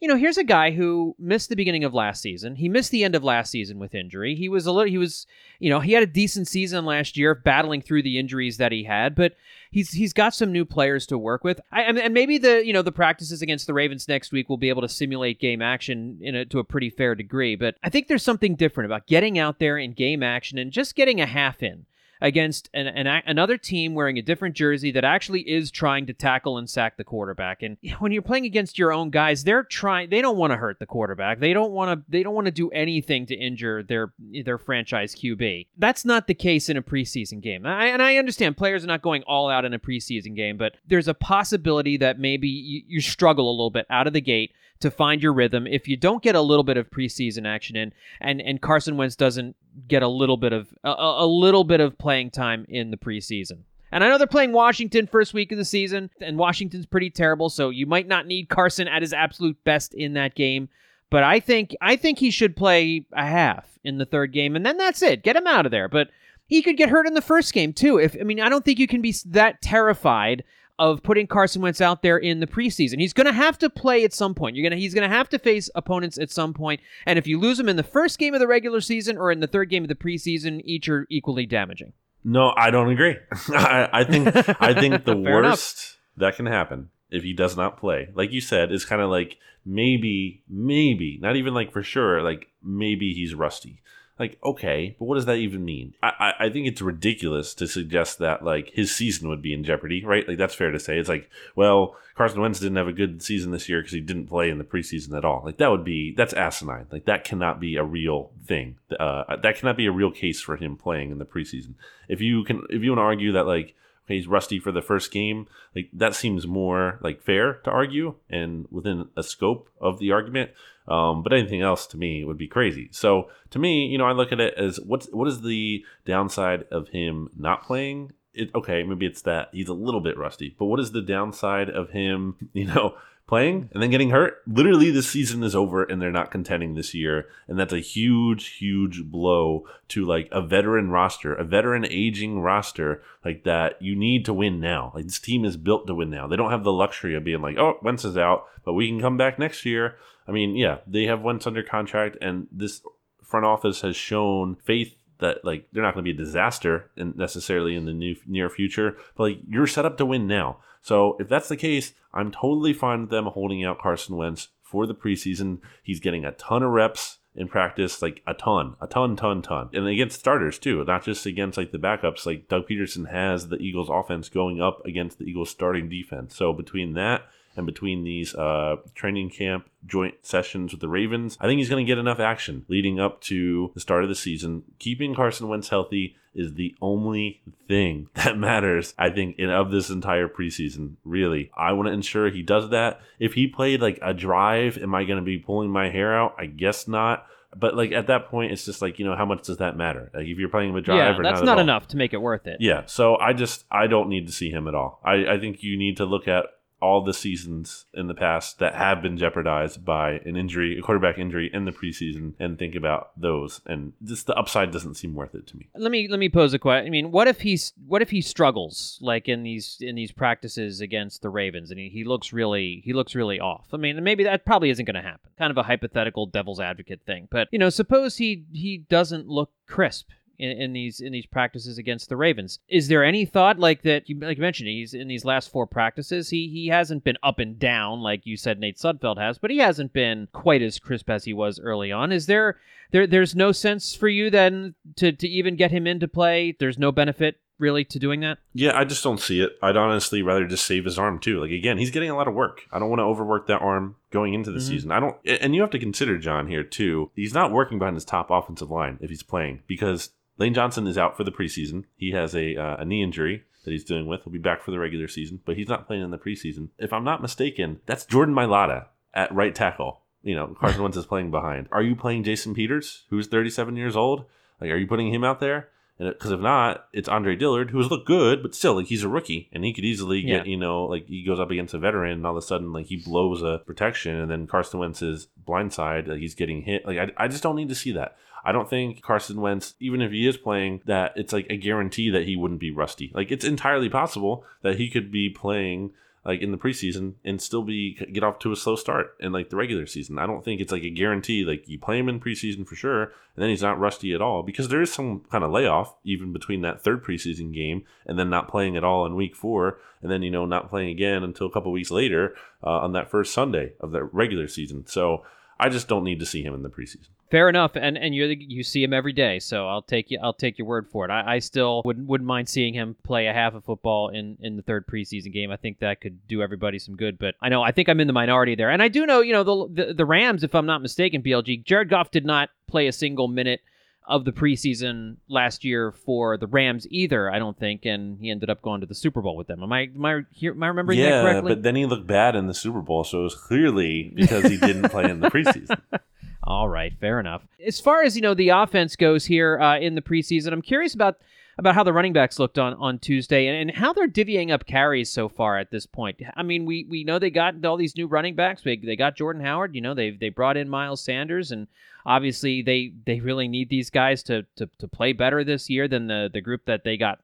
you 0.00 0.08
know, 0.08 0.16
here's 0.16 0.36
a 0.36 0.44
guy 0.44 0.72
who 0.72 1.16
missed 1.18 1.48
the 1.48 1.56
beginning 1.56 1.82
of 1.82 1.94
last 1.94 2.20
season. 2.20 2.56
He 2.56 2.68
missed 2.68 2.90
the 2.90 3.02
end 3.02 3.14
of 3.14 3.24
last 3.24 3.50
season 3.50 3.78
with 3.78 3.94
injury. 3.94 4.34
He 4.34 4.48
was 4.48 4.66
a 4.66 4.72
little, 4.72 4.90
he 4.90 4.98
was, 4.98 5.26
you 5.58 5.70
know, 5.70 5.80
he 5.80 5.92
had 5.92 6.02
a 6.02 6.06
decent 6.06 6.48
season 6.48 6.84
last 6.84 7.16
year, 7.16 7.34
battling 7.34 7.80
through 7.80 8.02
the 8.02 8.18
injuries 8.18 8.58
that 8.58 8.72
he 8.72 8.84
had, 8.84 9.14
but 9.14 9.36
he's 9.70 9.92
he's 9.92 10.12
got 10.12 10.34
some 10.34 10.52
new 10.52 10.66
players 10.66 11.06
to 11.06 11.16
work 11.16 11.44
with. 11.44 11.60
I, 11.72 11.82
and 11.82 12.12
maybe 12.12 12.36
the 12.36 12.64
you 12.66 12.74
know 12.74 12.82
the 12.82 12.92
practices 12.92 13.40
against 13.40 13.66
the 13.66 13.74
Ravens 13.74 14.06
next 14.06 14.32
week 14.32 14.50
will 14.50 14.58
be 14.58 14.68
able 14.68 14.82
to 14.82 14.88
simulate 14.88 15.40
game 15.40 15.62
action 15.62 16.18
in 16.20 16.34
a, 16.34 16.44
to 16.46 16.58
a 16.58 16.64
pretty 16.64 16.90
fair 16.90 17.14
degree. 17.14 17.56
But 17.56 17.76
I 17.82 17.88
think 17.88 18.08
there's 18.08 18.22
something 18.22 18.54
different 18.54 18.86
about 18.86 19.06
getting 19.06 19.38
out 19.38 19.58
there 19.60 19.78
in 19.78 19.94
game 19.94 20.22
action 20.22 20.58
and 20.58 20.72
just 20.72 20.94
getting 20.94 21.22
a 21.22 21.26
half 21.26 21.62
in 21.62 21.86
against 22.20 22.70
an, 22.74 22.86
an 22.86 23.06
another 23.26 23.58
team 23.58 23.94
wearing 23.94 24.18
a 24.18 24.22
different 24.22 24.54
jersey 24.54 24.90
that 24.92 25.04
actually 25.04 25.42
is 25.42 25.70
trying 25.70 26.06
to 26.06 26.12
tackle 26.12 26.58
and 26.58 26.68
sack 26.68 26.96
the 26.96 27.04
quarterback. 27.04 27.62
And 27.62 27.76
when 27.98 28.12
you're 28.12 28.22
playing 28.22 28.46
against 28.46 28.78
your 28.78 28.92
own 28.92 29.10
guys, 29.10 29.44
they're 29.44 29.64
trying. 29.64 30.10
They 30.10 30.22
don't 30.22 30.36
want 30.36 30.52
to 30.52 30.56
hurt 30.56 30.78
the 30.78 30.86
quarterback. 30.86 31.40
They 31.40 31.52
don't 31.52 31.72
want 31.72 31.98
to. 31.98 32.04
They 32.08 32.22
don't 32.22 32.34
want 32.34 32.46
to 32.46 32.52
do 32.52 32.70
anything 32.70 33.26
to 33.26 33.34
injure 33.34 33.82
their 33.82 34.12
their 34.44 34.58
franchise 34.58 35.14
QB. 35.14 35.66
That's 35.76 36.04
not 36.04 36.26
the 36.26 36.34
case 36.34 36.68
in 36.68 36.76
a 36.76 36.82
preseason 36.82 37.40
game. 37.40 37.66
I, 37.66 37.86
and 37.86 38.02
I 38.02 38.16
understand 38.16 38.56
players 38.56 38.84
are 38.84 38.88
not 38.88 39.02
going 39.02 39.22
all 39.24 39.48
out 39.48 39.64
in 39.64 39.74
a 39.74 39.78
preseason 39.78 40.34
game, 40.34 40.56
but 40.56 40.74
there's 40.86 41.08
a 41.08 41.14
possibility 41.14 41.96
that 41.98 42.18
maybe 42.18 42.48
you, 42.48 42.82
you 42.86 43.00
struggle 43.00 43.48
a 43.48 43.52
little 43.52 43.70
bit 43.70 43.86
out 43.90 44.06
of 44.06 44.12
the 44.12 44.20
gate 44.20 44.52
to 44.80 44.90
find 44.90 45.22
your 45.22 45.32
rhythm 45.32 45.66
if 45.66 45.88
you 45.88 45.96
don't 45.96 46.22
get 46.22 46.34
a 46.34 46.40
little 46.40 46.64
bit 46.64 46.76
of 46.76 46.90
preseason 46.90 47.46
action 47.46 47.76
in 47.76 47.92
and 48.20 48.40
and 48.40 48.60
Carson 48.60 48.96
Wentz 48.96 49.16
doesn't 49.16 49.56
get 49.88 50.02
a 50.02 50.08
little 50.08 50.36
bit 50.36 50.52
of 50.52 50.68
a, 50.84 50.94
a 50.98 51.26
little 51.26 51.64
bit 51.64 51.80
of 51.80 51.98
playing 51.98 52.30
time 52.30 52.66
in 52.68 52.90
the 52.90 52.96
preseason. 52.96 53.60
And 53.92 54.02
I 54.02 54.08
know 54.08 54.18
they're 54.18 54.26
playing 54.26 54.52
Washington 54.52 55.06
first 55.06 55.32
week 55.32 55.52
of 55.52 55.58
the 55.58 55.64
season, 55.64 56.10
and 56.20 56.36
Washington's 56.36 56.86
pretty 56.86 57.08
terrible, 57.08 57.48
so 57.48 57.70
you 57.70 57.86
might 57.86 58.08
not 58.08 58.26
need 58.26 58.48
Carson 58.48 58.88
at 58.88 59.00
his 59.00 59.12
absolute 59.12 59.62
best 59.64 59.94
in 59.94 60.14
that 60.14 60.34
game. 60.34 60.68
But 61.08 61.22
I 61.22 61.38
think 61.38 61.76
I 61.80 61.96
think 61.96 62.18
he 62.18 62.30
should 62.30 62.56
play 62.56 63.06
a 63.12 63.24
half 63.24 63.78
in 63.84 63.98
the 63.98 64.04
third 64.04 64.32
game, 64.32 64.56
and 64.56 64.66
then 64.66 64.76
that's 64.76 65.02
it. 65.02 65.22
Get 65.22 65.36
him 65.36 65.46
out 65.46 65.66
of 65.66 65.72
there. 65.72 65.88
But 65.88 66.08
he 66.46 66.62
could 66.62 66.76
get 66.76 66.88
hurt 66.88 67.06
in 67.06 67.14
the 67.14 67.22
first 67.22 67.52
game 67.52 67.72
too. 67.72 67.98
If 67.98 68.16
I 68.20 68.24
mean, 68.24 68.40
I 68.40 68.48
don't 68.48 68.64
think 68.64 68.78
you 68.78 68.88
can 68.88 69.02
be 69.02 69.14
that 69.26 69.62
terrified 69.62 70.42
of 70.78 71.02
putting 71.02 71.26
Carson 71.26 71.62
Wentz 71.62 71.80
out 71.80 72.02
there 72.02 72.18
in 72.18 72.40
the 72.40 72.46
preseason. 72.46 73.00
He's 73.00 73.12
going 73.12 73.26
to 73.26 73.32
have 73.32 73.58
to 73.58 73.70
play 73.70 74.04
at 74.04 74.12
some 74.12 74.34
point. 74.34 74.56
You're 74.56 74.68
going 74.68 74.76
to 74.76 74.78
he's 74.78 74.94
going 74.94 75.08
to 75.08 75.14
have 75.14 75.28
to 75.30 75.38
face 75.38 75.70
opponents 75.74 76.18
at 76.18 76.30
some 76.30 76.52
point. 76.52 76.80
And 77.06 77.18
if 77.18 77.26
you 77.26 77.38
lose 77.38 77.58
him 77.58 77.68
in 77.68 77.76
the 77.76 77.82
first 77.82 78.18
game 78.18 78.34
of 78.34 78.40
the 78.40 78.46
regular 78.46 78.80
season 78.80 79.16
or 79.16 79.30
in 79.30 79.40
the 79.40 79.46
third 79.46 79.70
game 79.70 79.84
of 79.84 79.88
the 79.88 79.94
preseason, 79.94 80.60
each 80.64 80.88
are 80.88 81.06
equally 81.10 81.46
damaging. 81.46 81.92
No, 82.24 82.52
I 82.56 82.70
don't 82.70 82.90
agree. 82.90 83.16
I, 83.50 83.88
I, 83.92 84.04
think 84.04 84.28
I 84.60 84.74
think 84.74 85.04
the 85.04 85.16
worst 85.16 85.78
enough. 85.78 85.98
that 86.16 86.36
can 86.36 86.46
happen 86.46 86.90
if 87.10 87.22
he 87.22 87.32
does 87.32 87.56
not 87.56 87.78
play, 87.78 88.08
like 88.14 88.32
you 88.32 88.40
said, 88.40 88.72
is 88.72 88.84
kind 88.84 89.00
of 89.00 89.10
like 89.10 89.38
maybe, 89.64 90.42
maybe, 90.48 91.18
not 91.22 91.36
even 91.36 91.54
like 91.54 91.72
for 91.72 91.82
sure, 91.82 92.22
like 92.22 92.48
maybe 92.62 93.12
he's 93.12 93.34
rusty. 93.34 93.80
Like, 94.18 94.38
okay, 94.42 94.96
but 94.98 95.04
what 95.04 95.16
does 95.16 95.26
that 95.26 95.36
even 95.36 95.64
mean? 95.64 95.94
I, 96.02 96.12
I, 96.18 96.46
I 96.46 96.50
think 96.50 96.66
it's 96.66 96.80
ridiculous 96.80 97.52
to 97.54 97.68
suggest 97.68 98.18
that 98.18 98.42
like 98.42 98.70
his 98.70 98.94
season 98.94 99.28
would 99.28 99.42
be 99.42 99.52
in 99.52 99.62
jeopardy, 99.62 100.02
right? 100.04 100.26
Like 100.26 100.38
that's 100.38 100.54
fair 100.54 100.70
to 100.70 100.80
say. 100.80 100.98
It's 100.98 101.08
like, 101.08 101.28
well, 101.54 101.96
Carson 102.14 102.40
Wentz 102.40 102.58
didn't 102.58 102.78
have 102.78 102.88
a 102.88 102.94
good 102.94 103.22
season 103.22 103.50
this 103.50 103.68
year 103.68 103.80
because 103.80 103.92
he 103.92 104.00
didn't 104.00 104.28
play 104.28 104.48
in 104.48 104.56
the 104.56 104.64
preseason 104.64 105.16
at 105.16 105.24
all. 105.26 105.42
Like 105.44 105.58
that 105.58 105.70
would 105.70 105.84
be 105.84 106.14
that's 106.14 106.32
asinine. 106.32 106.86
Like 106.90 107.04
that 107.04 107.24
cannot 107.24 107.60
be 107.60 107.76
a 107.76 107.84
real 107.84 108.30
thing. 108.46 108.76
Uh, 108.98 109.36
that 109.36 109.56
cannot 109.58 109.76
be 109.76 109.86
a 109.86 109.92
real 109.92 110.10
case 110.10 110.40
for 110.40 110.56
him 110.56 110.76
playing 110.76 111.10
in 111.10 111.18
the 111.18 111.26
preseason. 111.26 111.74
If 112.08 112.22
you 112.22 112.42
can, 112.42 112.62
if 112.70 112.82
you 112.82 112.92
want 112.92 113.00
to 113.00 113.04
argue 113.04 113.32
that 113.32 113.46
like 113.46 113.74
he's 114.08 114.26
rusty 114.26 114.58
for 114.58 114.72
the 114.72 114.80
first 114.80 115.10
game, 115.10 115.46
like 115.74 115.90
that 115.92 116.14
seems 116.14 116.46
more 116.46 116.98
like 117.02 117.22
fair 117.22 117.54
to 117.64 117.70
argue 117.70 118.14
and 118.30 118.66
within 118.70 119.08
a 119.14 119.22
scope 119.22 119.68
of 119.78 119.98
the 119.98 120.12
argument. 120.12 120.52
Um, 120.88 121.22
but 121.22 121.32
anything 121.32 121.62
else 121.62 121.86
to 121.88 121.96
me 121.96 122.24
would 122.24 122.38
be 122.38 122.46
crazy. 122.46 122.88
So 122.92 123.28
to 123.50 123.58
me, 123.58 123.86
you 123.86 123.98
know, 123.98 124.06
I 124.06 124.12
look 124.12 124.32
at 124.32 124.40
it 124.40 124.54
as 124.54 124.78
what's 124.80 125.06
what 125.08 125.28
is 125.28 125.42
the 125.42 125.84
downside 126.04 126.64
of 126.70 126.88
him 126.88 127.28
not 127.36 127.64
playing? 127.64 128.12
It, 128.34 128.54
okay, 128.54 128.82
maybe 128.82 129.06
it's 129.06 129.22
that 129.22 129.48
he's 129.52 129.68
a 129.68 129.74
little 129.74 130.00
bit 130.00 130.18
rusty, 130.18 130.54
but 130.58 130.66
what 130.66 130.80
is 130.80 130.92
the 130.92 131.02
downside 131.02 131.70
of 131.70 131.90
him, 131.90 132.36
you 132.52 132.66
know, 132.66 132.96
playing 133.26 133.68
and 133.72 133.82
then 133.82 133.90
getting 133.90 134.10
hurt? 134.10 134.42
Literally, 134.46 134.90
the 134.92 135.02
season 135.02 135.42
is 135.42 135.56
over 135.56 135.82
and 135.82 136.00
they're 136.00 136.12
not 136.12 136.30
contending 136.30 136.74
this 136.74 136.94
year, 136.94 137.26
and 137.48 137.58
that's 137.58 137.72
a 137.72 137.80
huge, 137.80 138.58
huge 138.58 139.04
blow 139.04 139.64
to 139.88 140.04
like 140.04 140.28
a 140.30 140.42
veteran 140.42 140.90
roster, 140.90 141.34
a 141.34 141.42
veteran 141.44 141.84
aging 141.86 142.38
roster 142.40 143.02
like 143.24 143.42
that. 143.42 143.80
You 143.82 143.96
need 143.96 144.24
to 144.26 144.34
win 144.34 144.60
now. 144.60 144.92
Like 144.94 145.06
this 145.06 145.18
team 145.18 145.44
is 145.44 145.56
built 145.56 145.88
to 145.88 145.94
win 145.94 146.10
now. 146.10 146.28
They 146.28 146.36
don't 146.36 146.52
have 146.52 146.64
the 146.64 146.72
luxury 146.72 147.16
of 147.16 147.24
being 147.24 147.42
like, 147.42 147.56
oh, 147.56 147.78
Wentz 147.82 148.04
is 148.04 148.18
out, 148.18 148.46
but 148.64 148.74
we 148.74 148.86
can 148.86 149.00
come 149.00 149.16
back 149.16 149.36
next 149.36 149.64
year. 149.64 149.96
I 150.28 150.32
mean, 150.32 150.56
yeah, 150.56 150.78
they 150.86 151.04
have 151.04 151.22
Wentz 151.22 151.46
under 151.46 151.62
contract, 151.62 152.16
and 152.20 152.48
this 152.50 152.82
front 153.22 153.46
office 153.46 153.80
has 153.82 153.96
shown 153.96 154.56
faith 154.64 154.96
that 155.18 155.44
like 155.44 155.66
they're 155.72 155.82
not 155.82 155.94
going 155.94 156.04
to 156.04 156.12
be 156.12 156.16
a 156.16 156.24
disaster 156.24 156.90
in, 156.96 157.14
necessarily 157.16 157.74
in 157.74 157.86
the 157.86 157.92
new, 157.92 158.16
near 158.26 158.48
future, 158.48 158.96
but 159.16 159.24
like 159.24 159.38
you're 159.48 159.66
set 159.66 159.86
up 159.86 159.96
to 159.98 160.06
win 160.06 160.26
now. 160.26 160.58
So 160.82 161.16
if 161.18 161.28
that's 161.28 161.48
the 161.48 161.56
case, 161.56 161.92
I'm 162.12 162.30
totally 162.30 162.72
fine 162.72 163.02
with 163.02 163.10
them 163.10 163.26
holding 163.26 163.64
out 163.64 163.80
Carson 163.80 164.16
Wentz 164.16 164.48
for 164.62 164.86
the 164.86 164.94
preseason. 164.94 165.58
He's 165.82 166.00
getting 166.00 166.24
a 166.24 166.32
ton 166.32 166.62
of 166.62 166.70
reps 166.70 167.18
in 167.34 167.48
practice, 167.48 168.00
like 168.00 168.22
a 168.26 168.34
ton, 168.34 168.76
a 168.80 168.86
ton, 168.86 169.16
ton, 169.16 169.42
ton, 169.42 169.68
and 169.72 169.86
against 169.86 170.20
starters 170.20 170.58
too, 170.58 170.82
not 170.84 171.04
just 171.04 171.26
against 171.26 171.58
like 171.58 171.72
the 171.72 171.78
backups. 171.78 172.24
Like 172.24 172.48
Doug 172.48 172.66
Pederson 172.68 173.10
has 173.10 173.48
the 173.48 173.56
Eagles 173.56 173.90
offense 173.90 174.28
going 174.28 174.60
up 174.60 174.84
against 174.86 175.18
the 175.18 175.24
Eagles 175.24 175.50
starting 175.50 175.88
defense. 175.88 176.36
So 176.36 176.52
between 176.52 176.94
that 176.94 177.22
and 177.56 177.66
between 177.66 178.04
these 178.04 178.34
uh, 178.34 178.76
training 178.94 179.30
camp 179.30 179.68
joint 179.86 180.14
sessions 180.22 180.72
with 180.72 180.80
the 180.80 180.88
Ravens, 180.88 181.36
I 181.40 181.46
think 181.46 181.58
he's 181.58 181.68
going 181.68 181.84
to 181.84 181.90
get 181.90 181.98
enough 181.98 182.20
action 182.20 182.64
leading 182.68 183.00
up 183.00 183.20
to 183.22 183.70
the 183.74 183.80
start 183.80 184.02
of 184.02 184.08
the 184.08 184.14
season. 184.14 184.64
Keeping 184.78 185.14
Carson 185.14 185.48
Wentz 185.48 185.68
healthy 185.68 186.16
is 186.34 186.54
the 186.54 186.74
only 186.82 187.40
thing 187.66 188.08
that 188.14 188.38
matters, 188.38 188.94
I 188.98 189.10
think, 189.10 189.38
in 189.38 189.50
of 189.50 189.70
this 189.70 189.90
entire 189.90 190.28
preseason. 190.28 190.94
Really, 191.04 191.50
I 191.56 191.72
want 191.72 191.88
to 191.88 191.92
ensure 191.92 192.30
he 192.30 192.42
does 192.42 192.70
that. 192.70 193.00
If 193.18 193.34
he 193.34 193.46
played 193.46 193.80
like 193.80 193.98
a 194.02 194.12
drive, 194.12 194.78
am 194.78 194.94
I 194.94 195.04
going 195.04 195.18
to 195.18 195.24
be 195.24 195.38
pulling 195.38 195.70
my 195.70 195.90
hair 195.90 196.16
out? 196.16 196.34
I 196.38 196.46
guess 196.46 196.86
not 196.86 197.26
but 197.58 197.74
like 197.74 197.92
at 197.92 198.06
that 198.08 198.28
point 198.28 198.52
it's 198.52 198.64
just 198.64 198.82
like 198.82 198.98
you 198.98 199.04
know 199.04 199.16
how 199.16 199.24
much 199.24 199.42
does 199.42 199.58
that 199.58 199.76
matter 199.76 200.10
like 200.14 200.26
if 200.26 200.38
you're 200.38 200.48
playing 200.48 200.70
him 200.70 200.76
a 200.76 200.80
drive 200.80 200.98
yeah, 201.16 201.22
that's 201.22 201.40
not, 201.40 201.56
not 201.56 201.58
enough 201.58 201.88
to 201.88 201.96
make 201.96 202.12
it 202.12 202.18
worth 202.18 202.46
it 202.46 202.58
yeah 202.60 202.84
so 202.86 203.16
i 203.16 203.32
just 203.32 203.64
i 203.70 203.86
don't 203.86 204.08
need 204.08 204.26
to 204.26 204.32
see 204.32 204.50
him 204.50 204.68
at 204.68 204.74
all 204.74 205.00
i 205.04 205.26
i 205.26 205.40
think 205.40 205.62
you 205.62 205.76
need 205.76 205.96
to 205.96 206.04
look 206.04 206.28
at 206.28 206.44
all 206.86 207.02
the 207.02 207.12
seasons 207.12 207.86
in 207.92 208.06
the 208.06 208.14
past 208.14 208.60
that 208.60 208.74
have 208.74 209.02
been 209.02 209.18
jeopardized 209.18 209.84
by 209.84 210.12
an 210.24 210.36
injury, 210.36 210.78
a 210.78 210.82
quarterback 210.82 211.18
injury 211.18 211.50
in 211.52 211.64
the 211.64 211.72
preseason, 211.72 212.34
and 212.38 212.58
think 212.58 212.76
about 212.76 213.10
those. 213.20 213.60
And 213.66 213.92
just 214.04 214.26
the 214.26 214.36
upside 214.36 214.70
doesn't 214.70 214.94
seem 214.94 215.14
worth 215.14 215.34
it 215.34 215.48
to 215.48 215.56
me. 215.56 215.68
Let 215.74 215.90
me 215.90 216.06
let 216.08 216.20
me 216.20 216.28
pose 216.28 216.54
a 216.54 216.58
question. 216.58 216.86
I 216.86 216.90
mean, 216.90 217.10
what 217.10 217.26
if 217.26 217.40
he's 217.40 217.72
what 217.86 218.02
if 218.02 218.10
he 218.10 218.20
struggles 218.20 218.98
like 219.02 219.28
in 219.28 219.42
these 219.42 219.78
in 219.80 219.96
these 219.96 220.12
practices 220.12 220.80
against 220.80 221.22
the 221.22 221.28
Ravens, 221.28 221.70
and 221.70 221.80
he, 221.80 221.88
he 221.88 222.04
looks 222.04 222.32
really 222.32 222.82
he 222.84 222.92
looks 222.92 223.14
really 223.14 223.40
off. 223.40 223.66
I 223.72 223.76
mean, 223.78 224.02
maybe 224.04 224.22
that 224.24 224.46
probably 224.46 224.70
isn't 224.70 224.84
going 224.84 224.94
to 224.94 225.02
happen. 225.02 225.30
Kind 225.36 225.50
of 225.50 225.58
a 225.58 225.64
hypothetical 225.64 226.26
devil's 226.26 226.60
advocate 226.60 227.00
thing, 227.04 227.26
but 227.30 227.48
you 227.50 227.58
know, 227.58 227.68
suppose 227.68 228.16
he 228.16 228.44
he 228.52 228.78
doesn't 228.78 229.26
look 229.26 229.50
crisp 229.66 230.10
in, 230.38 230.50
in, 230.50 230.72
these 230.72 231.00
in 231.00 231.12
these 231.12 231.26
practices 231.26 231.78
against 231.78 232.08
the 232.08 232.16
Ravens. 232.16 232.58
Is 232.68 232.88
there 232.88 233.04
any 233.04 233.24
thought 233.24 233.58
like 233.58 233.82
that? 233.82 234.08
You 234.08 234.18
like 234.18 234.36
you 234.36 234.42
mentioned, 234.42 234.68
he's 234.68 234.94
in 234.94 235.08
these 235.08 235.24
last 235.24 235.50
four 235.50 235.66
practices. 235.66 236.30
He 236.30 236.48
he 236.48 236.68
hasn't 236.68 237.04
been 237.04 237.18
up 237.22 237.38
and 237.38 237.58
down 237.58 238.00
like 238.00 238.26
you 238.26 238.36
said 238.36 238.58
Nate 238.58 238.78
Sudfeld 238.78 239.18
has, 239.18 239.38
but 239.38 239.50
he 239.50 239.58
hasn't 239.58 239.92
been 239.92 240.28
quite 240.32 240.62
as 240.62 240.78
crisp 240.78 241.10
as 241.10 241.24
he 241.24 241.32
was 241.32 241.60
early 241.60 241.92
on. 241.92 242.12
Is 242.12 242.26
there 242.26 242.56
there 242.90 243.06
there's 243.06 243.34
no 243.34 243.52
sense 243.52 243.94
for 243.94 244.08
you 244.08 244.30
then 244.30 244.74
to 244.96 245.12
to 245.12 245.28
even 245.28 245.56
get 245.56 245.70
him 245.70 245.86
into 245.86 246.08
play? 246.08 246.56
There's 246.58 246.78
no 246.78 246.92
benefit 246.92 247.40
really 247.58 247.84
to 247.84 247.98
doing 247.98 248.20
that? 248.20 248.38
Yeah, 248.52 248.76
I 248.76 248.84
just 248.84 249.02
don't 249.02 249.20
see 249.20 249.40
it. 249.40 249.52
I'd 249.62 249.76
honestly 249.76 250.22
rather 250.22 250.46
just 250.46 250.66
save 250.66 250.84
his 250.84 250.98
arm 250.98 251.18
too. 251.18 251.40
Like 251.40 251.50
again, 251.50 251.78
he's 251.78 251.90
getting 251.90 252.10
a 252.10 252.16
lot 252.16 252.28
of 252.28 252.34
work. 252.34 252.62
I 252.72 252.78
don't 252.78 252.88
want 252.88 253.00
to 253.00 253.04
overwork 253.04 253.46
that 253.46 253.60
arm 253.60 253.96
going 254.10 254.34
into 254.34 254.50
the 254.50 254.58
mm-hmm. 254.58 254.68
season. 254.68 254.92
I 254.92 255.00
don't 255.00 255.16
and 255.24 255.54
you 255.54 255.60
have 255.60 255.70
to 255.70 255.78
consider 255.78 256.18
John 256.18 256.48
here 256.48 256.64
too. 256.64 257.10
He's 257.14 257.34
not 257.34 257.52
working 257.52 257.78
behind 257.78 257.96
his 257.96 258.04
top 258.04 258.30
offensive 258.30 258.70
line 258.70 258.98
if 259.00 259.10
he's 259.10 259.22
playing 259.22 259.62
because 259.66 260.10
Lane 260.38 260.54
Johnson 260.54 260.86
is 260.86 260.98
out 260.98 261.16
for 261.16 261.24
the 261.24 261.32
preseason. 261.32 261.84
He 261.96 262.12
has 262.12 262.34
a, 262.34 262.56
uh, 262.56 262.76
a 262.78 262.84
knee 262.84 263.02
injury 263.02 263.44
that 263.64 263.70
he's 263.70 263.84
dealing 263.84 264.06
with. 264.06 264.22
He'll 264.24 264.32
be 264.32 264.38
back 264.38 264.62
for 264.62 264.70
the 264.70 264.78
regular 264.78 265.08
season, 265.08 265.40
but 265.44 265.56
he's 265.56 265.68
not 265.68 265.86
playing 265.86 266.02
in 266.02 266.10
the 266.10 266.18
preseason. 266.18 266.68
If 266.78 266.92
I'm 266.92 267.04
not 267.04 267.22
mistaken, 267.22 267.80
that's 267.86 268.04
Jordan 268.04 268.34
Mailata 268.34 268.86
at 269.14 269.34
right 269.34 269.54
tackle. 269.54 270.02
You 270.22 270.34
know, 270.34 270.56
Carson 270.58 270.82
Wentz 270.82 270.96
is 270.96 271.06
playing 271.06 271.30
behind. 271.30 271.68
Are 271.70 271.82
you 271.82 271.94
playing 271.94 272.24
Jason 272.24 272.54
Peters, 272.54 273.04
who's 273.10 273.28
37 273.28 273.76
years 273.76 273.96
old? 273.96 274.24
Like, 274.60 274.70
are 274.70 274.76
you 274.76 274.86
putting 274.86 275.12
him 275.12 275.24
out 275.24 275.40
there? 275.40 275.68
Because 275.98 276.30
if 276.30 276.40
not, 276.40 276.88
it's 276.92 277.08
Andre 277.08 277.36
Dillard, 277.36 277.70
who 277.70 277.78
has 277.78 277.90
looked 277.90 278.06
good, 278.06 278.42
but 278.42 278.54
still, 278.54 278.74
like 278.74 278.86
he's 278.86 279.02
a 279.02 279.08
rookie, 279.08 279.48
and 279.52 279.64
he 279.64 279.72
could 279.72 279.84
easily 279.84 280.20
get, 280.20 280.44
yeah. 280.46 280.50
you 280.50 280.56
know, 280.58 280.84
like 280.84 281.06
he 281.06 281.24
goes 281.24 281.40
up 281.40 281.50
against 281.50 281.72
a 281.72 281.78
veteran, 281.78 282.12
and 282.12 282.26
all 282.26 282.36
of 282.36 282.42
a 282.42 282.46
sudden, 282.46 282.70
like 282.70 282.86
he 282.86 282.96
blows 282.96 283.42
a 283.42 283.62
protection, 283.64 284.14
and 284.14 284.30
then 284.30 284.46
Carson 284.46 284.78
Wentz 284.78 285.00
is 285.00 285.28
blindside, 285.46 286.06
like 286.06 286.18
he's 286.18 286.34
getting 286.34 286.62
hit. 286.62 286.86
Like 286.86 286.98
I, 286.98 287.24
I 287.24 287.28
just 287.28 287.42
don't 287.42 287.56
need 287.56 287.70
to 287.70 287.74
see 287.74 287.92
that. 287.92 288.16
I 288.46 288.52
don't 288.52 288.70
think 288.70 289.02
Carson 289.02 289.40
Wentz, 289.40 289.74
even 289.80 290.00
if 290.00 290.12
he 290.12 290.28
is 290.28 290.36
playing, 290.36 290.80
that 290.86 291.12
it's 291.16 291.32
like 291.32 291.48
a 291.50 291.56
guarantee 291.56 292.10
that 292.10 292.26
he 292.26 292.36
wouldn't 292.36 292.60
be 292.60 292.70
rusty. 292.70 293.10
Like 293.12 293.32
it's 293.32 293.44
entirely 293.44 293.88
possible 293.88 294.44
that 294.62 294.76
he 294.76 294.88
could 294.88 295.10
be 295.10 295.28
playing 295.28 295.90
like 296.24 296.42
in 296.42 296.52
the 296.52 296.58
preseason 296.58 297.14
and 297.24 297.40
still 297.40 297.62
be 297.62 297.94
get 298.12 298.22
off 298.22 298.38
to 298.40 298.52
a 298.52 298.56
slow 298.56 298.76
start 298.76 299.16
in 299.18 299.32
like 299.32 299.50
the 299.50 299.56
regular 299.56 299.84
season. 299.86 300.18
I 300.18 300.26
don't 300.26 300.44
think 300.44 300.60
it's 300.60 300.70
like 300.70 300.84
a 300.84 300.90
guarantee 300.90 301.44
like 301.44 301.68
you 301.68 301.78
play 301.78 301.98
him 301.98 302.08
in 302.08 302.20
preseason 302.20 302.66
for 302.66 302.76
sure 302.76 303.02
and 303.02 303.42
then 303.42 303.48
he's 303.48 303.62
not 303.62 303.80
rusty 303.80 304.12
at 304.12 304.22
all 304.22 304.42
because 304.42 304.68
there 304.68 304.82
is 304.82 304.92
some 304.92 305.20
kind 305.30 305.44
of 305.44 305.50
layoff 305.52 305.94
even 306.04 306.32
between 306.32 306.62
that 306.62 306.80
third 306.82 307.04
preseason 307.04 307.54
game 307.54 307.84
and 308.06 308.18
then 308.18 308.30
not 308.30 308.48
playing 308.48 308.76
at 308.76 308.84
all 308.84 309.06
in 309.06 309.14
week 309.14 309.36
4 309.36 309.78
and 310.02 310.10
then 310.10 310.22
you 310.22 310.30
know 310.30 310.46
not 310.46 310.68
playing 310.68 310.90
again 310.90 311.22
until 311.22 311.46
a 311.46 311.50
couple 311.50 311.70
weeks 311.70 311.90
later 311.92 312.34
uh, 312.62 312.78
on 312.78 312.92
that 312.92 313.10
first 313.10 313.32
Sunday 313.32 313.74
of 313.80 313.92
the 313.92 314.02
regular 314.02 314.48
season. 314.48 314.84
So 314.86 315.24
I 315.58 315.68
just 315.68 315.88
don't 315.88 316.04
need 316.04 316.20
to 316.20 316.26
see 316.26 316.42
him 316.42 316.54
in 316.54 316.62
the 316.62 316.68
preseason. 316.68 317.08
Fair 317.30 317.48
enough, 317.48 317.72
and 317.74 317.98
and 317.98 318.14
you 318.14 318.26
you 318.26 318.62
see 318.62 318.84
him 318.84 318.92
every 318.92 319.12
day, 319.12 319.40
so 319.40 319.66
I'll 319.66 319.82
take 319.82 320.12
you 320.12 320.18
I'll 320.22 320.32
take 320.32 320.58
your 320.58 320.66
word 320.68 320.86
for 320.88 321.04
it. 321.04 321.10
I, 321.10 321.34
I 321.34 321.38
still 321.40 321.82
wouldn't 321.84 322.06
wouldn't 322.06 322.28
mind 322.28 322.48
seeing 322.48 322.72
him 322.72 322.94
play 323.02 323.26
a 323.26 323.32
half 323.32 323.54
of 323.54 323.64
football 323.64 324.10
in 324.10 324.36
in 324.40 324.56
the 324.56 324.62
third 324.62 324.86
preseason 324.86 325.32
game. 325.32 325.50
I 325.50 325.56
think 325.56 325.80
that 325.80 326.00
could 326.00 326.28
do 326.28 326.40
everybody 326.40 326.78
some 326.78 326.94
good. 326.94 327.18
But 327.18 327.34
I 327.42 327.48
know 327.48 327.62
I 327.62 327.72
think 327.72 327.88
I'm 327.88 327.98
in 327.98 328.06
the 328.06 328.12
minority 328.12 328.54
there, 328.54 328.70
and 328.70 328.80
I 328.80 328.86
do 328.86 329.06
know 329.06 329.22
you 329.22 329.32
know 329.32 329.42
the 329.42 329.86
the, 329.86 329.94
the 329.94 330.04
Rams, 330.04 330.44
if 330.44 330.54
I'm 330.54 330.66
not 330.66 330.82
mistaken, 330.82 331.22
BLG 331.22 331.64
Jared 331.64 331.88
Goff 331.88 332.12
did 332.12 332.24
not 332.24 332.50
play 332.68 332.86
a 332.86 332.92
single 332.92 333.26
minute 333.26 333.60
of 334.06 334.24
the 334.24 334.32
preseason 334.32 335.16
last 335.28 335.64
year 335.64 335.90
for 335.90 336.36
the 336.36 336.46
Rams 336.46 336.86
either, 336.90 337.30
I 337.30 337.38
don't 337.38 337.58
think, 337.58 337.84
and 337.84 338.18
he 338.20 338.30
ended 338.30 338.48
up 338.48 338.62
going 338.62 338.80
to 338.80 338.86
the 338.86 338.94
Super 338.94 339.20
Bowl 339.20 339.36
with 339.36 339.48
them. 339.48 339.62
Am 339.62 339.72
I 339.72 339.82
am 339.82 340.04
I, 340.04 340.20
here, 340.30 340.52
am 340.52 340.62
I 340.62 340.68
remembering 340.68 340.98
yeah, 340.98 341.10
that 341.10 341.22
correctly? 341.22 341.54
but 341.54 341.62
then 341.62 341.74
he 341.74 341.86
looked 341.86 342.06
bad 342.06 342.36
in 342.36 342.46
the 342.46 342.54
Super 342.54 342.80
Bowl, 342.80 343.02
so 343.04 343.20
it 343.20 343.24
was 343.24 343.34
clearly 343.34 344.12
because 344.14 344.44
he 344.44 344.56
didn't 344.56 344.90
play 344.90 345.10
in 345.10 345.20
the 345.20 345.30
preseason. 345.30 345.80
All 346.44 346.68
right, 346.68 346.92
fair 347.00 347.18
enough. 347.18 347.42
As 347.66 347.80
far 347.80 348.04
as 348.04 348.14
you 348.14 348.22
know, 348.22 348.34
the 348.34 348.50
offense 348.50 348.94
goes 348.94 349.24
here 349.24 349.58
uh, 349.60 349.78
in 349.78 349.96
the 349.96 350.02
preseason, 350.02 350.52
I'm 350.52 350.62
curious 350.62 350.94
about 350.94 351.18
about 351.58 351.74
how 351.74 351.82
the 351.82 351.92
running 351.92 352.12
backs 352.12 352.38
looked 352.38 352.58
on, 352.58 352.74
on 352.74 352.98
Tuesday 352.98 353.46
and, 353.46 353.70
and 353.70 353.78
how 353.78 353.92
they're 353.92 354.08
divvying 354.08 354.50
up 354.50 354.66
carries 354.66 355.10
so 355.10 355.28
far 355.28 355.58
at 355.58 355.70
this 355.70 355.86
point. 355.86 356.20
I 356.36 356.42
mean, 356.42 356.66
we, 356.66 356.84
we 356.88 357.04
know 357.04 357.18
they 357.18 357.30
got 357.30 357.64
all 357.64 357.76
these 357.76 357.96
new 357.96 358.06
running 358.06 358.34
backs. 358.34 358.62
They, 358.62 358.76
they 358.76 358.96
got 358.96 359.16
Jordan 359.16 359.42
Howard. 359.42 359.74
You 359.74 359.80
know, 359.80 359.94
they 359.94 360.10
they 360.10 360.28
brought 360.28 360.56
in 360.56 360.68
Miles 360.68 361.02
Sanders, 361.02 361.52
and 361.52 361.66
obviously 362.04 362.62
they 362.62 362.92
they 363.06 363.20
really 363.20 363.48
need 363.48 363.70
these 363.70 363.90
guys 363.90 364.22
to 364.24 364.44
to, 364.56 364.68
to 364.78 364.88
play 364.88 365.12
better 365.12 365.44
this 365.44 365.70
year 365.70 365.88
than 365.88 366.06
the 366.06 366.28
the 366.32 366.40
group 366.40 366.66
that 366.66 366.84
they 366.84 366.96
got 366.96 367.20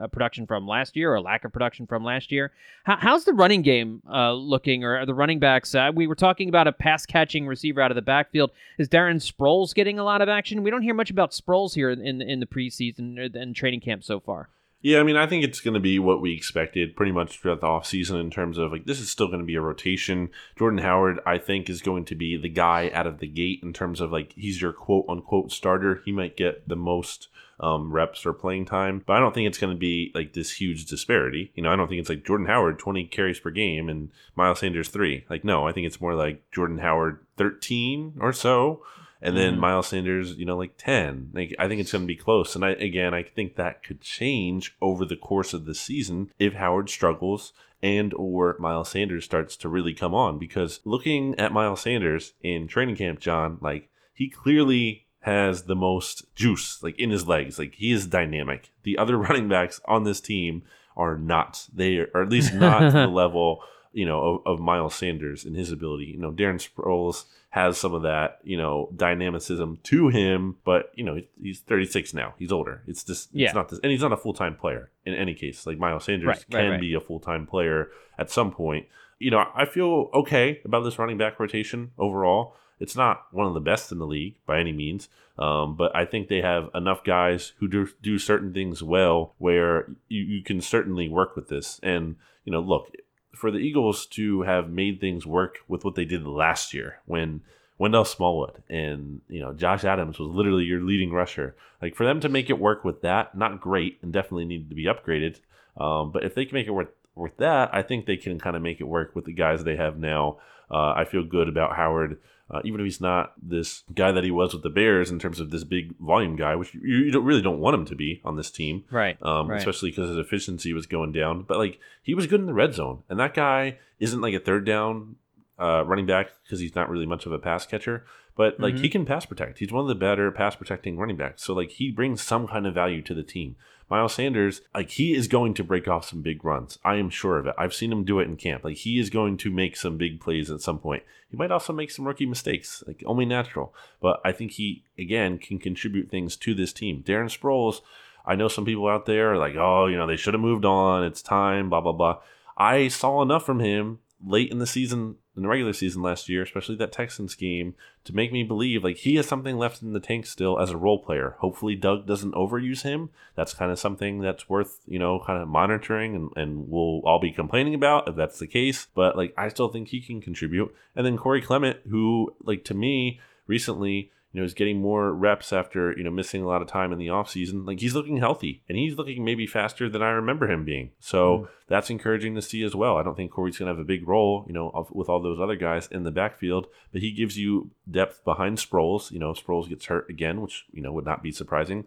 uh, 0.00 0.06
production 0.06 0.46
from 0.46 0.66
last 0.66 0.96
year 0.96 1.14
or 1.14 1.20
lack 1.20 1.44
of 1.44 1.52
production 1.52 1.86
from 1.86 2.04
last 2.04 2.30
year. 2.30 2.52
How, 2.84 2.96
how's 2.96 3.24
the 3.24 3.32
running 3.32 3.62
game 3.62 4.02
uh, 4.10 4.32
looking 4.32 4.84
or 4.84 5.04
the 5.06 5.14
running 5.14 5.38
backs? 5.38 5.74
Uh, 5.74 5.90
we 5.94 6.06
were 6.06 6.14
talking 6.14 6.48
about 6.48 6.66
a 6.66 6.72
pass 6.72 7.06
catching 7.06 7.46
receiver 7.46 7.80
out 7.80 7.90
of 7.90 7.94
the 7.94 8.02
backfield. 8.02 8.50
Is 8.78 8.88
Darren 8.88 9.16
Sproles 9.16 9.74
getting 9.74 9.98
a 9.98 10.04
lot 10.04 10.22
of 10.22 10.28
action? 10.28 10.62
We 10.62 10.70
don't 10.70 10.82
hear 10.82 10.94
much 10.94 11.10
about 11.10 11.32
Sproles 11.32 11.74
here 11.74 11.90
in 11.90 12.20
in 12.20 12.40
the 12.40 12.46
preseason 12.46 13.34
and 13.34 13.54
training 13.54 13.80
camp 13.80 14.04
so 14.04 14.20
far. 14.20 14.48
Yeah, 14.82 15.00
I 15.00 15.02
mean, 15.02 15.16
I 15.16 15.26
think 15.26 15.44
it's 15.44 15.60
going 15.60 15.74
to 15.74 15.80
be 15.80 15.98
what 15.98 16.22
we 16.22 16.32
expected 16.32 16.96
pretty 16.96 17.12
much 17.12 17.38
throughout 17.38 17.60
the 17.60 17.66
offseason 17.66 18.18
in 18.18 18.30
terms 18.30 18.56
of 18.56 18.72
like 18.72 18.86
this 18.86 18.98
is 18.98 19.10
still 19.10 19.26
going 19.26 19.40
to 19.40 19.46
be 19.46 19.56
a 19.56 19.60
rotation. 19.60 20.30
Jordan 20.58 20.78
Howard, 20.78 21.20
I 21.26 21.36
think, 21.36 21.68
is 21.68 21.82
going 21.82 22.06
to 22.06 22.14
be 22.14 22.38
the 22.38 22.48
guy 22.48 22.90
out 22.94 23.06
of 23.06 23.18
the 23.18 23.26
gate 23.26 23.60
in 23.62 23.74
terms 23.74 24.00
of 24.00 24.10
like 24.10 24.32
he's 24.32 24.62
your 24.62 24.72
quote 24.72 25.04
unquote 25.06 25.52
starter. 25.52 26.00
He 26.06 26.12
might 26.12 26.36
get 26.36 26.66
the 26.66 26.76
most 26.76 27.28
um, 27.60 27.92
reps 27.92 28.24
or 28.24 28.32
playing 28.32 28.64
time, 28.64 29.02
but 29.06 29.14
I 29.14 29.20
don't 29.20 29.34
think 29.34 29.46
it's 29.46 29.58
going 29.58 29.74
to 29.74 29.78
be 29.78 30.12
like 30.14 30.32
this 30.32 30.52
huge 30.52 30.86
disparity. 30.86 31.52
You 31.54 31.62
know, 31.62 31.70
I 31.70 31.76
don't 31.76 31.88
think 31.88 32.00
it's 32.00 32.08
like 32.08 32.24
Jordan 32.24 32.46
Howard 32.46 32.78
20 32.78 33.04
carries 33.08 33.38
per 33.38 33.50
game 33.50 33.90
and 33.90 34.10
Miles 34.34 34.60
Sanders 34.60 34.88
three. 34.88 35.26
Like, 35.28 35.44
no, 35.44 35.68
I 35.68 35.72
think 35.72 35.86
it's 35.86 36.00
more 36.00 36.14
like 36.14 36.50
Jordan 36.52 36.78
Howard 36.78 37.18
13 37.36 38.14
or 38.18 38.32
so 38.32 38.82
and 39.22 39.36
then 39.36 39.56
mm 39.56 39.60
Miles 39.60 39.88
Sanders, 39.88 40.36
you 40.36 40.44
know, 40.44 40.56
like 40.56 40.76
10. 40.78 41.30
Like 41.32 41.54
I 41.58 41.68
think 41.68 41.80
it's 41.80 41.92
going 41.92 42.04
to 42.04 42.06
be 42.06 42.16
close. 42.16 42.54
And 42.54 42.64
I 42.64 42.70
again, 42.70 43.14
I 43.14 43.22
think 43.22 43.56
that 43.56 43.82
could 43.82 44.00
change 44.00 44.76
over 44.80 45.04
the 45.04 45.16
course 45.16 45.52
of 45.52 45.66
the 45.66 45.74
season 45.74 46.30
if 46.38 46.54
Howard 46.54 46.88
struggles 46.88 47.52
and 47.82 48.12
or 48.14 48.56
Miles 48.58 48.90
Sanders 48.90 49.24
starts 49.24 49.56
to 49.56 49.68
really 49.68 49.94
come 49.94 50.14
on 50.14 50.38
because 50.38 50.80
looking 50.84 51.38
at 51.38 51.52
Miles 51.52 51.82
Sanders 51.82 52.34
in 52.42 52.68
training 52.68 52.96
camp, 52.96 53.20
John, 53.20 53.58
like 53.60 53.88
he 54.14 54.28
clearly 54.28 55.06
has 55.20 55.64
the 55.64 55.76
most 55.76 56.34
juice 56.34 56.82
like 56.82 56.98
in 56.98 57.10
his 57.10 57.26
legs. 57.26 57.58
Like 57.58 57.74
he 57.74 57.92
is 57.92 58.06
dynamic. 58.06 58.70
The 58.82 58.98
other 58.98 59.16
running 59.18 59.48
backs 59.48 59.80
on 59.86 60.04
this 60.04 60.20
team 60.20 60.62
are 60.96 61.16
not. 61.16 61.66
They 61.72 61.98
are, 61.98 62.22
at 62.22 62.30
least 62.30 62.54
not 62.54 62.92
the 62.92 63.06
level, 63.08 63.62
you 63.92 64.06
know, 64.06 64.42
of, 64.46 64.54
of 64.54 64.60
Miles 64.60 64.94
Sanders 64.94 65.44
and 65.44 65.56
his 65.56 65.72
ability. 65.72 66.06
You 66.06 66.18
know, 66.18 66.32
Darren 66.32 66.60
Sproles 66.60 67.24
has 67.50 67.76
some 67.76 67.94
of 67.94 68.02
that, 68.02 68.38
you 68.44 68.56
know, 68.56 68.88
dynamicism 68.94 69.78
to 69.82 70.08
him, 70.08 70.56
but 70.64 70.92
you 70.94 71.04
know, 71.04 71.20
he's 71.40 71.60
36 71.60 72.14
now. 72.14 72.34
He's 72.38 72.52
older. 72.52 72.82
It's 72.86 73.02
just 73.02 73.28
yeah. 73.32 73.46
it's 73.46 73.54
not 73.54 73.68
this 73.68 73.80
and 73.82 73.90
he's 73.90 74.02
not 74.02 74.12
a 74.12 74.16
full-time 74.16 74.56
player 74.56 74.90
in 75.04 75.14
any 75.14 75.34
case. 75.34 75.66
Like 75.66 75.78
Miles 75.78 76.04
Sanders 76.04 76.28
right, 76.28 76.46
can 76.48 76.58
right, 76.58 76.70
right. 76.70 76.80
be 76.80 76.94
a 76.94 77.00
full-time 77.00 77.46
player 77.46 77.90
at 78.18 78.30
some 78.30 78.52
point. 78.52 78.86
You 79.18 79.30
know, 79.30 79.44
I 79.54 79.64
feel 79.64 80.10
okay 80.14 80.60
about 80.64 80.84
this 80.84 80.98
running 80.98 81.18
back 81.18 81.38
rotation 81.40 81.90
overall. 81.98 82.54
It's 82.78 82.96
not 82.96 83.26
one 83.30 83.46
of 83.46 83.52
the 83.52 83.60
best 83.60 83.92
in 83.92 83.98
the 83.98 84.06
league 84.06 84.36
by 84.46 84.58
any 84.58 84.72
means, 84.72 85.10
um, 85.38 85.76
but 85.76 85.94
I 85.94 86.06
think 86.06 86.28
they 86.28 86.40
have 86.40 86.70
enough 86.74 87.04
guys 87.04 87.52
who 87.58 87.68
do, 87.68 87.88
do 88.00 88.18
certain 88.18 88.54
things 88.54 88.82
well 88.82 89.34
where 89.36 89.86
you, 90.08 90.22
you 90.22 90.42
can 90.42 90.62
certainly 90.62 91.06
work 91.06 91.36
with 91.36 91.48
this. 91.48 91.78
And, 91.82 92.16
you 92.44 92.52
know, 92.52 92.60
look, 92.60 92.90
for 93.34 93.50
the 93.50 93.58
Eagles 93.58 94.06
to 94.06 94.42
have 94.42 94.70
made 94.70 95.00
things 95.00 95.26
work 95.26 95.58
with 95.68 95.84
what 95.84 95.94
they 95.94 96.04
did 96.04 96.26
last 96.26 96.74
year 96.74 97.00
when 97.06 97.42
Wendell 97.78 98.04
Smallwood 98.04 98.62
and 98.68 99.22
you 99.28 99.40
know 99.40 99.54
Josh 99.54 99.84
Adams 99.84 100.18
was 100.18 100.28
literally 100.28 100.64
your 100.64 100.80
leading 100.82 101.10
rusher. 101.10 101.54
Like 101.80 101.94
for 101.94 102.04
them 102.04 102.20
to 102.20 102.28
make 102.28 102.50
it 102.50 102.58
work 102.58 102.84
with 102.84 103.00
that, 103.02 103.36
not 103.36 103.60
great, 103.60 103.98
and 104.02 104.12
definitely 104.12 104.44
needed 104.44 104.68
to 104.68 104.74
be 104.74 104.84
upgraded. 104.84 105.38
Um, 105.76 106.10
but 106.10 106.24
if 106.24 106.34
they 106.34 106.44
can 106.44 106.54
make 106.54 106.66
it 106.66 106.72
work 106.72 106.94
with 107.14 107.36
that, 107.38 107.70
I 107.72 107.82
think 107.82 108.04
they 108.04 108.18
can 108.18 108.38
kind 108.38 108.54
of 108.54 108.62
make 108.62 108.80
it 108.80 108.84
work 108.88 109.14
with 109.14 109.24
the 109.24 109.32
guys 109.32 109.64
they 109.64 109.76
have 109.76 109.98
now. 109.98 110.38
Uh, 110.70 110.92
I 110.96 111.04
feel 111.04 111.24
good 111.24 111.48
about 111.48 111.76
Howard 111.76 112.18
uh, 112.50 112.60
even 112.64 112.80
if 112.80 112.84
he's 112.84 113.00
not 113.00 113.32
this 113.40 113.84
guy 113.94 114.10
that 114.10 114.24
he 114.24 114.30
was 114.30 114.52
with 114.52 114.62
the 114.62 114.70
Bears 114.70 115.10
in 115.10 115.20
terms 115.20 115.38
of 115.38 115.50
this 115.50 115.62
big 115.62 115.96
volume 116.00 116.34
guy, 116.34 116.56
which 116.56 116.74
you, 116.74 116.98
you 116.98 117.10
don't, 117.12 117.24
really 117.24 117.42
don't 117.42 117.60
want 117.60 117.74
him 117.74 117.84
to 117.86 117.94
be 117.94 118.20
on 118.24 118.36
this 118.36 118.50
team, 118.50 118.84
right? 118.90 119.16
Um, 119.22 119.48
right. 119.48 119.58
Especially 119.58 119.90
because 119.90 120.08
his 120.08 120.18
efficiency 120.18 120.72
was 120.72 120.86
going 120.86 121.12
down. 121.12 121.42
But 121.42 121.58
like 121.58 121.78
he 122.02 122.12
was 122.12 122.26
good 122.26 122.40
in 122.40 122.46
the 122.46 122.54
red 122.54 122.74
zone, 122.74 123.04
and 123.08 123.20
that 123.20 123.34
guy 123.34 123.78
isn't 124.00 124.20
like 124.20 124.34
a 124.34 124.40
third 124.40 124.64
down 124.64 125.16
uh, 125.60 125.84
running 125.84 126.06
back 126.06 126.30
because 126.42 126.60
he's 126.60 126.74
not 126.74 126.88
really 126.88 127.06
much 127.06 127.26
of 127.26 127.32
a 127.32 127.38
pass 127.38 127.66
catcher. 127.66 128.04
But 128.36 128.58
like 128.58 128.74
mm-hmm. 128.74 128.82
he 128.84 128.88
can 128.88 129.04
pass 129.04 129.26
protect. 129.26 129.58
He's 129.58 129.72
one 129.72 129.82
of 129.82 129.88
the 129.88 129.94
better 129.94 130.30
pass 130.30 130.56
protecting 130.56 130.96
running 130.96 131.16
backs. 131.16 131.44
So 131.44 131.52
like 131.52 131.72
he 131.72 131.90
brings 131.90 132.22
some 132.22 132.48
kind 132.48 132.66
of 132.66 132.74
value 132.74 133.02
to 133.02 133.14
the 133.14 133.22
team. 133.22 133.56
Miles 133.90 134.14
Sanders, 134.14 134.62
like 134.72 134.90
he 134.90 135.14
is 135.14 135.26
going 135.26 135.52
to 135.54 135.64
break 135.64 135.88
off 135.88 136.08
some 136.08 136.22
big 136.22 136.44
runs. 136.44 136.78
I 136.84 136.94
am 136.94 137.10
sure 137.10 137.38
of 137.38 137.46
it. 137.48 137.56
I've 137.58 137.74
seen 137.74 137.90
him 137.90 138.04
do 138.04 138.20
it 138.20 138.28
in 138.28 138.36
camp. 138.36 138.62
Like 138.64 138.76
he 138.76 139.00
is 139.00 139.10
going 139.10 139.36
to 139.38 139.50
make 139.50 139.76
some 139.76 139.98
big 139.98 140.20
plays 140.20 140.48
at 140.50 140.60
some 140.60 140.78
point. 140.78 141.02
He 141.28 141.36
might 141.36 141.50
also 141.50 141.72
make 141.72 141.90
some 141.90 142.06
rookie 142.06 142.24
mistakes, 142.24 142.84
like 142.86 143.02
only 143.04 143.26
natural. 143.26 143.74
But 144.00 144.20
I 144.24 144.30
think 144.30 144.52
he 144.52 144.84
again 144.96 145.38
can 145.38 145.58
contribute 145.58 146.08
things 146.08 146.36
to 146.36 146.54
this 146.54 146.72
team. 146.72 147.02
Darren 147.02 147.36
Sproles, 147.36 147.80
I 148.24 148.36
know 148.36 148.48
some 148.48 148.64
people 148.64 148.86
out 148.86 149.06
there 149.06 149.34
are 149.34 149.38
like, 149.38 149.56
oh, 149.56 149.86
you 149.86 149.96
know, 149.96 150.06
they 150.06 150.16
should 150.16 150.34
have 150.34 150.40
moved 150.40 150.64
on. 150.64 151.04
It's 151.04 151.20
time, 151.20 151.68
blah 151.68 151.80
blah 151.80 151.92
blah. 151.92 152.18
I 152.56 152.88
saw 152.88 153.22
enough 153.22 153.44
from 153.44 153.58
him 153.58 153.98
late 154.24 154.52
in 154.52 154.60
the 154.60 154.66
season 154.66 155.16
in 155.36 155.42
the 155.42 155.48
regular 155.48 155.72
season 155.72 156.02
last 156.02 156.28
year, 156.28 156.42
especially 156.42 156.76
that 156.76 156.92
Texans 156.92 157.34
game, 157.34 157.74
to 158.04 158.14
make 158.14 158.32
me 158.32 158.42
believe 158.42 158.82
like 158.82 158.98
he 158.98 159.16
has 159.16 159.26
something 159.26 159.56
left 159.56 159.80
in 159.80 159.92
the 159.92 160.00
tank 160.00 160.26
still 160.26 160.58
as 160.58 160.70
a 160.70 160.76
role 160.76 160.98
player. 160.98 161.36
Hopefully 161.38 161.76
Doug 161.76 162.06
doesn't 162.06 162.34
overuse 162.34 162.82
him. 162.82 163.10
That's 163.36 163.54
kind 163.54 163.70
of 163.70 163.78
something 163.78 164.20
that's 164.20 164.48
worth, 164.48 164.80
you 164.86 164.98
know, 164.98 165.22
kind 165.24 165.40
of 165.40 165.48
monitoring 165.48 166.16
and, 166.16 166.30
and 166.36 166.68
we'll 166.68 167.00
all 167.04 167.20
be 167.20 167.30
complaining 167.30 167.74
about 167.74 168.08
if 168.08 168.16
that's 168.16 168.38
the 168.38 168.46
case. 168.46 168.88
But 168.94 169.16
like 169.16 169.32
I 169.36 169.48
still 169.48 169.68
think 169.68 169.88
he 169.88 170.00
can 170.00 170.20
contribute. 170.20 170.74
And 170.96 171.06
then 171.06 171.16
Corey 171.16 171.42
Clement, 171.42 171.78
who 171.88 172.34
like 172.42 172.64
to 172.64 172.74
me 172.74 173.20
recently 173.46 174.10
you 174.32 174.40
know, 174.40 174.44
is 174.44 174.54
getting 174.54 174.80
more 174.80 175.12
reps 175.12 175.52
after, 175.52 175.96
you 175.96 176.04
know, 176.04 176.10
missing 176.10 176.42
a 176.42 176.46
lot 176.46 176.62
of 176.62 176.68
time 176.68 176.92
in 176.92 176.98
the 176.98 177.08
offseason. 177.08 177.66
Like 177.66 177.80
he's 177.80 177.94
looking 177.94 178.18
healthy 178.18 178.62
and 178.68 178.78
he's 178.78 178.96
looking 178.96 179.24
maybe 179.24 179.46
faster 179.46 179.88
than 179.88 180.02
I 180.02 180.10
remember 180.10 180.48
him 180.50 180.64
being. 180.64 180.92
So 181.00 181.38
mm. 181.38 181.48
that's 181.66 181.90
encouraging 181.90 182.36
to 182.36 182.42
see 182.42 182.62
as 182.62 182.74
well. 182.74 182.96
I 182.96 183.02
don't 183.02 183.16
think 183.16 183.32
Corey's 183.32 183.58
going 183.58 183.66
to 183.66 183.74
have 183.74 183.80
a 183.80 183.84
big 183.84 184.06
role, 184.06 184.44
you 184.46 184.52
know, 184.52 184.88
with 184.92 185.08
all 185.08 185.20
those 185.20 185.40
other 185.40 185.56
guys 185.56 185.88
in 185.88 186.04
the 186.04 186.12
backfield, 186.12 186.68
but 186.92 187.00
he 187.00 187.10
gives 187.10 187.36
you 187.36 187.70
depth 187.90 188.24
behind 188.24 188.58
Sproles. 188.58 189.10
You 189.10 189.18
know, 189.18 189.32
Sproles 189.32 189.68
gets 189.68 189.86
hurt 189.86 190.08
again, 190.08 190.40
which, 190.40 190.64
you 190.70 190.82
know, 190.82 190.92
would 190.92 191.06
not 191.06 191.22
be 191.22 191.32
surprising. 191.32 191.86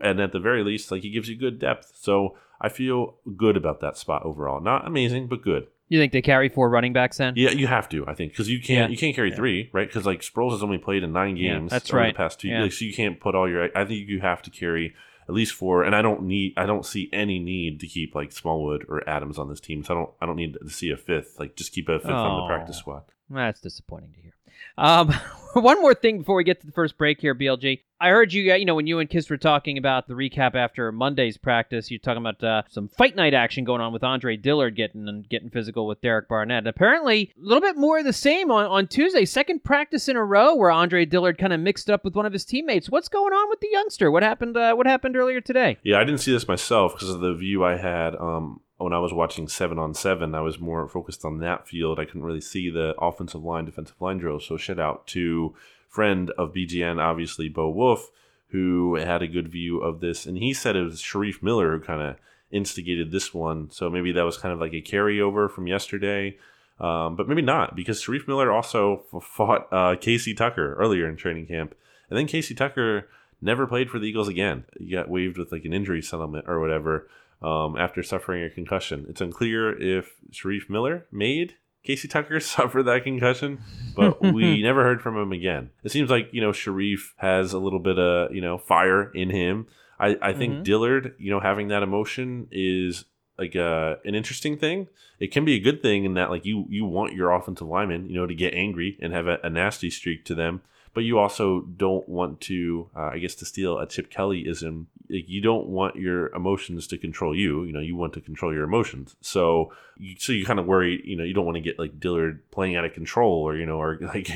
And 0.00 0.20
at 0.20 0.32
the 0.32 0.40
very 0.40 0.64
least, 0.64 0.90
like 0.90 1.02
he 1.02 1.10
gives 1.10 1.28
you 1.28 1.36
good 1.36 1.58
depth. 1.58 1.92
So 1.96 2.38
I 2.58 2.70
feel 2.70 3.16
good 3.36 3.58
about 3.58 3.80
that 3.80 3.98
spot 3.98 4.24
overall. 4.24 4.60
Not 4.60 4.86
amazing, 4.86 5.26
but 5.26 5.42
good. 5.42 5.66
You 5.94 6.00
think 6.00 6.10
they 6.10 6.22
carry 6.22 6.48
four 6.48 6.68
running 6.70 6.92
backs 6.92 7.18
then? 7.18 7.34
Yeah, 7.36 7.50
you 7.50 7.68
have 7.68 7.88
to. 7.90 8.04
I 8.08 8.14
think 8.14 8.32
because 8.32 8.50
you 8.50 8.58
can't 8.58 8.88
yeah. 8.90 8.92
you 8.92 8.98
can't 8.98 9.14
carry 9.14 9.30
yeah. 9.30 9.36
three, 9.36 9.70
right? 9.72 9.86
Because 9.86 10.04
like 10.04 10.22
Sproles 10.22 10.50
has 10.50 10.60
only 10.60 10.76
played 10.76 11.04
in 11.04 11.12
nine 11.12 11.36
games. 11.36 11.70
Yeah, 11.70 11.78
that's 11.78 11.92
right. 11.92 12.12
The 12.12 12.16
past 12.16 12.40
two, 12.40 12.50
like, 12.50 12.72
so 12.72 12.84
you 12.84 12.92
can't 12.92 13.20
put 13.20 13.36
all 13.36 13.48
your. 13.48 13.68
I 13.78 13.84
think 13.84 14.08
you 14.08 14.20
have 14.20 14.42
to 14.42 14.50
carry 14.50 14.92
at 15.28 15.34
least 15.36 15.52
four. 15.52 15.84
And 15.84 15.94
I 15.94 16.02
don't 16.02 16.22
need. 16.22 16.54
I 16.56 16.66
don't 16.66 16.84
see 16.84 17.08
any 17.12 17.38
need 17.38 17.78
to 17.78 17.86
keep 17.86 18.12
like 18.16 18.32
Smallwood 18.32 18.86
or 18.88 19.08
Adams 19.08 19.38
on 19.38 19.48
this 19.48 19.60
team. 19.60 19.84
So 19.84 19.94
I 19.94 19.96
don't. 19.96 20.10
I 20.22 20.26
don't 20.26 20.34
need 20.34 20.56
to 20.60 20.68
see 20.68 20.90
a 20.90 20.96
fifth. 20.96 21.38
Like 21.38 21.54
just 21.54 21.70
keep 21.70 21.88
a 21.88 22.00
fifth 22.00 22.10
oh, 22.10 22.12
on 22.12 22.38
the 22.38 22.42
oh. 22.42 22.48
practice 22.48 22.78
squad. 22.78 23.04
That's 23.30 23.60
disappointing 23.60 24.14
to 24.14 24.20
hear. 24.20 24.33
Um, 24.76 25.14
one 25.54 25.80
more 25.80 25.94
thing 25.94 26.18
before 26.18 26.36
we 26.36 26.44
get 26.44 26.60
to 26.60 26.66
the 26.66 26.72
first 26.72 26.98
break 26.98 27.20
here, 27.20 27.34
BLG. 27.34 27.80
I 28.00 28.08
heard 28.10 28.32
you, 28.32 28.52
uh, 28.52 28.56
you 28.56 28.64
know, 28.64 28.74
when 28.74 28.86
you 28.86 28.98
and 28.98 29.08
Kist 29.08 29.30
were 29.30 29.36
talking 29.36 29.78
about 29.78 30.08
the 30.08 30.14
recap 30.14 30.54
after 30.54 30.90
Monday's 30.92 31.38
practice, 31.38 31.90
you're 31.90 32.00
talking 32.00 32.22
about 32.22 32.42
uh, 32.42 32.62
some 32.68 32.88
fight 32.88 33.16
night 33.16 33.34
action 33.34 33.64
going 33.64 33.80
on 33.80 33.92
with 33.92 34.02
Andre 34.02 34.36
Dillard 34.36 34.76
getting 34.76 35.08
and 35.08 35.26
getting 35.28 35.48
physical 35.48 35.86
with 35.86 36.00
Derek 36.02 36.28
Barnett. 36.28 36.58
And 36.58 36.66
Apparently, 36.66 37.32
a 37.36 37.40
little 37.40 37.62
bit 37.62 37.76
more 37.76 37.98
of 37.98 38.04
the 38.04 38.12
same 38.12 38.50
on, 38.50 38.66
on 38.66 38.88
Tuesday. 38.88 39.24
Second 39.24 39.64
practice 39.64 40.08
in 40.08 40.16
a 40.16 40.24
row 40.24 40.54
where 40.54 40.70
Andre 40.70 41.04
Dillard 41.04 41.38
kind 41.38 41.52
of 41.52 41.60
mixed 41.60 41.88
up 41.88 42.04
with 42.04 42.14
one 42.14 42.26
of 42.26 42.32
his 42.32 42.44
teammates. 42.44 42.90
What's 42.90 43.08
going 43.08 43.32
on 43.32 43.48
with 43.48 43.60
the 43.60 43.70
youngster? 43.70 44.10
What 44.10 44.22
happened? 44.22 44.56
Uh, 44.56 44.74
what 44.74 44.86
happened 44.86 45.16
earlier 45.16 45.40
today? 45.40 45.78
Yeah, 45.82 45.98
I 45.98 46.04
didn't 46.04 46.20
see 46.20 46.32
this 46.32 46.48
myself 46.48 46.94
because 46.94 47.10
of 47.10 47.20
the 47.20 47.34
view 47.34 47.64
I 47.64 47.76
had. 47.76 48.16
Um, 48.16 48.60
when 48.78 48.92
I 48.92 48.98
was 48.98 49.12
watching 49.12 49.48
seven 49.48 49.78
on 49.78 49.94
seven, 49.94 50.34
I 50.34 50.40
was 50.40 50.58
more 50.58 50.88
focused 50.88 51.24
on 51.24 51.38
that 51.38 51.68
field. 51.68 51.98
I 51.98 52.04
couldn't 52.04 52.24
really 52.24 52.40
see 52.40 52.70
the 52.70 52.94
offensive 52.98 53.42
line, 53.44 53.64
defensive 53.64 54.00
line 54.00 54.18
drills. 54.18 54.46
So 54.46 54.56
shout 54.56 54.80
out 54.80 55.06
to 55.08 55.54
friend 55.88 56.30
of 56.36 56.52
BGN, 56.52 57.00
obviously 57.00 57.48
Bo 57.48 57.70
Wulf, 57.70 58.10
who 58.48 58.96
had 58.96 59.22
a 59.22 59.28
good 59.28 59.48
view 59.48 59.80
of 59.80 60.00
this, 60.00 60.26
and 60.26 60.38
he 60.38 60.52
said 60.52 60.76
it 60.76 60.82
was 60.82 61.00
Shareef 61.00 61.42
Miller 61.42 61.76
who 61.76 61.84
kind 61.84 62.02
of 62.02 62.16
instigated 62.50 63.10
this 63.10 63.32
one. 63.32 63.70
So 63.70 63.88
maybe 63.88 64.12
that 64.12 64.22
was 64.24 64.38
kind 64.38 64.52
of 64.52 64.60
like 64.60 64.72
a 64.72 64.82
carryover 64.82 65.50
from 65.50 65.66
yesterday. 65.66 66.36
Um, 66.80 67.14
but 67.14 67.28
maybe 67.28 67.42
not 67.42 67.76
because 67.76 68.02
Shareef 68.02 68.26
Miller 68.26 68.50
also 68.50 69.04
fought 69.22 69.68
uh, 69.72 69.94
Casey 70.00 70.34
Tucker 70.34 70.74
earlier 70.74 71.08
in 71.08 71.16
training 71.16 71.46
camp, 71.46 71.76
and 72.10 72.18
then 72.18 72.26
Casey 72.26 72.54
Tucker 72.54 73.08
never 73.40 73.66
played 73.66 73.90
for 73.90 74.00
the 74.00 74.08
Eagles 74.08 74.26
again. 74.26 74.64
He 74.78 74.90
got 74.90 75.08
waived 75.08 75.38
with 75.38 75.52
like 75.52 75.64
an 75.64 75.72
injury 75.72 76.02
settlement 76.02 76.46
or 76.48 76.58
whatever 76.58 77.08
um, 77.44 77.76
after 77.76 78.02
suffering 78.02 78.42
a 78.42 78.50
concussion. 78.50 79.06
It's 79.08 79.20
unclear 79.20 79.76
if 79.80 80.14
Shareef 80.32 80.68
Miller 80.70 81.06
made 81.12 81.54
Casey 81.84 82.08
Tucker 82.08 82.40
suffer 82.54 82.82
that 82.82 83.04
concussion, 83.04 83.60
but 83.94 84.20
we 84.34 84.62
never 84.62 84.82
heard 84.82 85.02
from 85.02 85.16
him 85.16 85.32
again. 85.32 85.70
It 85.82 85.92
seems 85.92 86.10
like, 86.10 86.30
you 86.32 86.40
know, 86.40 86.50
Shareef 86.52 87.12
has 87.18 87.52
a 87.52 87.58
little 87.58 87.78
bit 87.80 87.98
of, 87.98 88.34
you 88.34 88.40
know, 88.40 88.56
fire 88.58 89.10
in 89.12 89.30
him. 89.30 89.66
I, 90.00 90.16
I 90.20 90.32
think 90.32 90.54
Mhm. 90.54 90.64
Dillard, 90.64 91.14
you 91.18 91.30
know, 91.30 91.40
having 91.40 91.68
that 91.68 91.82
emotion 91.82 92.48
is 92.50 93.04
like 93.38 93.54
uh, 93.56 93.96
an 94.04 94.14
interesting 94.14 94.56
thing. 94.56 94.88
It 95.20 95.30
can 95.30 95.44
be 95.44 95.54
a 95.54 95.60
good 95.60 95.82
thing 95.82 96.04
in 96.04 96.14
that 96.14 96.30
like 96.30 96.44
you 96.44 96.66
you 96.68 96.84
want 96.84 97.14
your 97.14 97.30
offensive 97.30 97.66
lineman, 97.68 98.08
you 98.08 98.16
know, 98.16 98.26
to 98.26 98.34
get 98.34 98.54
angry 98.54 98.98
and 99.02 99.12
have 99.12 99.26
a, 99.26 99.38
a 99.42 99.50
nasty 99.50 99.90
streak 99.90 100.24
to 100.26 100.34
them, 100.34 100.62
but 100.94 101.02
you 101.02 101.18
also 101.18 101.62
don't 101.62 102.08
want 102.08 102.40
to, 102.42 102.88
uh, 102.96 103.10
I 103.12 103.18
guess, 103.18 103.34
to 103.36 103.44
steal 103.44 103.78
a 103.78 103.86
Chip 103.86 104.10
Kelly 104.10 104.48
ism. 104.48 104.86
Like, 105.10 105.28
you 105.28 105.40
don't 105.40 105.66
want 105.66 105.96
your 105.96 106.28
emotions 106.28 106.86
to 106.88 106.98
control 106.98 107.36
you. 107.36 107.64
You 107.64 107.72
know, 107.72 107.80
you 107.80 107.96
want 107.96 108.12
to 108.14 108.20
control 108.20 108.54
your 108.54 108.64
emotions. 108.64 109.16
So, 109.20 109.72
you, 109.98 110.14
so 110.18 110.32
you 110.32 110.46
kind 110.46 110.58
of 110.58 110.66
worry. 110.66 111.02
You 111.04 111.16
know, 111.16 111.24
you 111.24 111.34
don't 111.34 111.44
want 111.44 111.56
to 111.56 111.60
get 111.60 111.78
like 111.78 111.98
Dillard 111.98 112.48
playing 112.50 112.76
out 112.76 112.84
of 112.84 112.94
control, 112.94 113.42
or 113.42 113.56
you 113.56 113.66
know, 113.66 113.80
or 113.80 113.98
like 114.14 114.28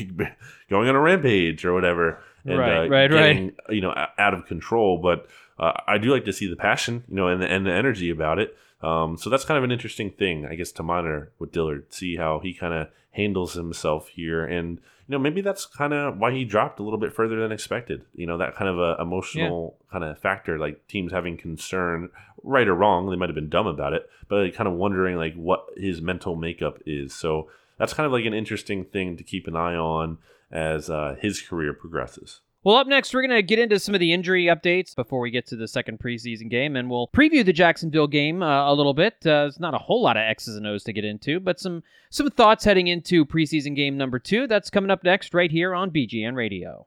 going 0.69 0.89
on 0.89 0.97
a 0.97 1.01
rampage 1.01 1.65
or 1.65 1.73
whatever, 1.73 2.21
and 2.45 2.59
Right, 2.59 2.77
uh, 2.77 2.89
right, 2.89 2.91
right. 2.91 3.11
getting, 3.11 3.53
you 3.71 3.81
know, 3.81 3.95
out 4.19 4.35
of 4.35 4.47
control. 4.47 4.99
But 4.99 5.27
uh, 5.59 5.73
I 5.87 5.99
do 5.99 6.13
like 6.13 6.25
to 6.25 6.33
see 6.33 6.49
the 6.49 6.57
passion, 6.57 7.05
you 7.09 7.17
know, 7.17 7.29
and 7.29 7.41
the, 7.41 7.47
and 7.47 7.65
the 7.65 7.73
energy 7.73 8.11
about 8.11 8.39
it. 8.39 8.57
Um, 8.83 9.17
so 9.17 9.29
that's 9.31 9.45
kind 9.45 9.59
of 9.59 9.65
an 9.65 9.73
interesting 9.73 10.11
thing, 10.11 10.47
I 10.47 10.55
guess, 10.55 10.71
to 10.73 10.83
monitor 10.83 11.33
with 11.39 11.53
Dillard, 11.53 11.93
see 11.93 12.17
how 12.17 12.39
he 12.39 12.55
kind 12.55 12.75
of 12.75 12.89
handles 13.13 13.55
himself 13.55 14.09
here, 14.09 14.45
and 14.45 14.81
you 15.09 15.13
know, 15.13 15.19
maybe 15.19 15.41
that's 15.41 15.65
kind 15.65 15.95
of 15.95 16.19
why 16.19 16.33
he 16.33 16.45
dropped 16.45 16.79
a 16.79 16.83
little 16.83 16.99
bit 16.99 17.15
further 17.15 17.41
than 17.41 17.51
expected. 17.51 18.05
You 18.15 18.27
know, 18.27 18.37
that 18.37 18.55
kind 18.55 18.69
of 18.69 18.79
a 18.79 19.01
emotional 19.01 19.79
kind 19.91 20.05
of 20.05 20.19
factor, 20.19 20.59
like 20.59 20.87
teams 20.87 21.13
having 21.13 21.39
concern, 21.39 22.11
right 22.43 22.69
or 22.69 22.75
wrong, 22.75 23.09
they 23.09 23.17
might 23.17 23.31
have 23.31 23.35
been 23.35 23.49
dumb 23.49 23.67
about 23.67 23.95
it, 23.95 24.09
but 24.29 24.55
kind 24.55 24.69
of 24.69 24.75
wondering 24.75 25.17
like 25.17 25.35
what 25.35 25.67
his 25.79 26.03
mental 26.03 26.37
makeup 26.37 26.79
is. 26.85 27.15
So 27.15 27.49
that's 27.79 27.95
kind 27.95 28.07
of 28.07 28.13
like 28.13 28.27
an 28.27 28.35
interesting 28.35 28.85
thing 28.85 29.17
to 29.17 29.25
keep 29.25 29.47
an 29.47 29.57
eye 29.57 29.77
on 29.77 30.19
as 30.53 30.91
uh, 30.91 31.17
his 31.19 31.41
career 31.41 31.73
progresses. 31.73 32.41
Well, 32.65 32.77
up 32.77 32.89
next, 32.89 33.15
we're 33.15 33.23
going 33.23 33.31
to 33.31 33.43
get 33.43 33.61
into 33.61 33.79
some 33.79 33.95
of 33.95 34.01
the 34.01 34.13
injury 34.13 34.47
updates 34.47 34.95
before 34.95 35.21
we 35.21 35.31
get 35.31 35.47
to 35.47 35.57
the 35.57 35.69
second 35.69 36.01
preseason 36.01 36.51
game, 36.51 36.75
and 36.75 36.91
we'll 36.91 37.09
preview 37.09 37.45
the 37.45 37.53
Jacksonville 37.53 38.09
game 38.09 38.43
uh, 38.43 38.71
a 38.71 38.75
little 38.75 38.95
bit. 38.95 39.15
Uh, 39.21 39.47
there's 39.47 39.61
not 39.61 39.75
a 39.75 39.79
whole 39.79 40.03
lot 40.03 40.17
of 40.17 40.23
X's 40.23 40.57
and 40.57 40.67
O's 40.67 40.83
to 40.85 40.93
get 40.93 41.05
into, 41.05 41.39
but 41.39 41.61
some 41.61 41.85
some 42.11 42.29
thoughts 42.31 42.65
heading 42.65 42.89
into 42.89 43.25
preseason 43.25 43.77
game 43.77 43.97
number 43.97 44.19
two. 44.19 44.49
That's 44.49 44.71
coming 44.71 44.91
up 44.91 45.05
next, 45.05 45.35
right 45.35 45.51
here 45.51 45.73
on 45.73 45.91
BGN 45.93 46.35
Radio. 46.35 46.87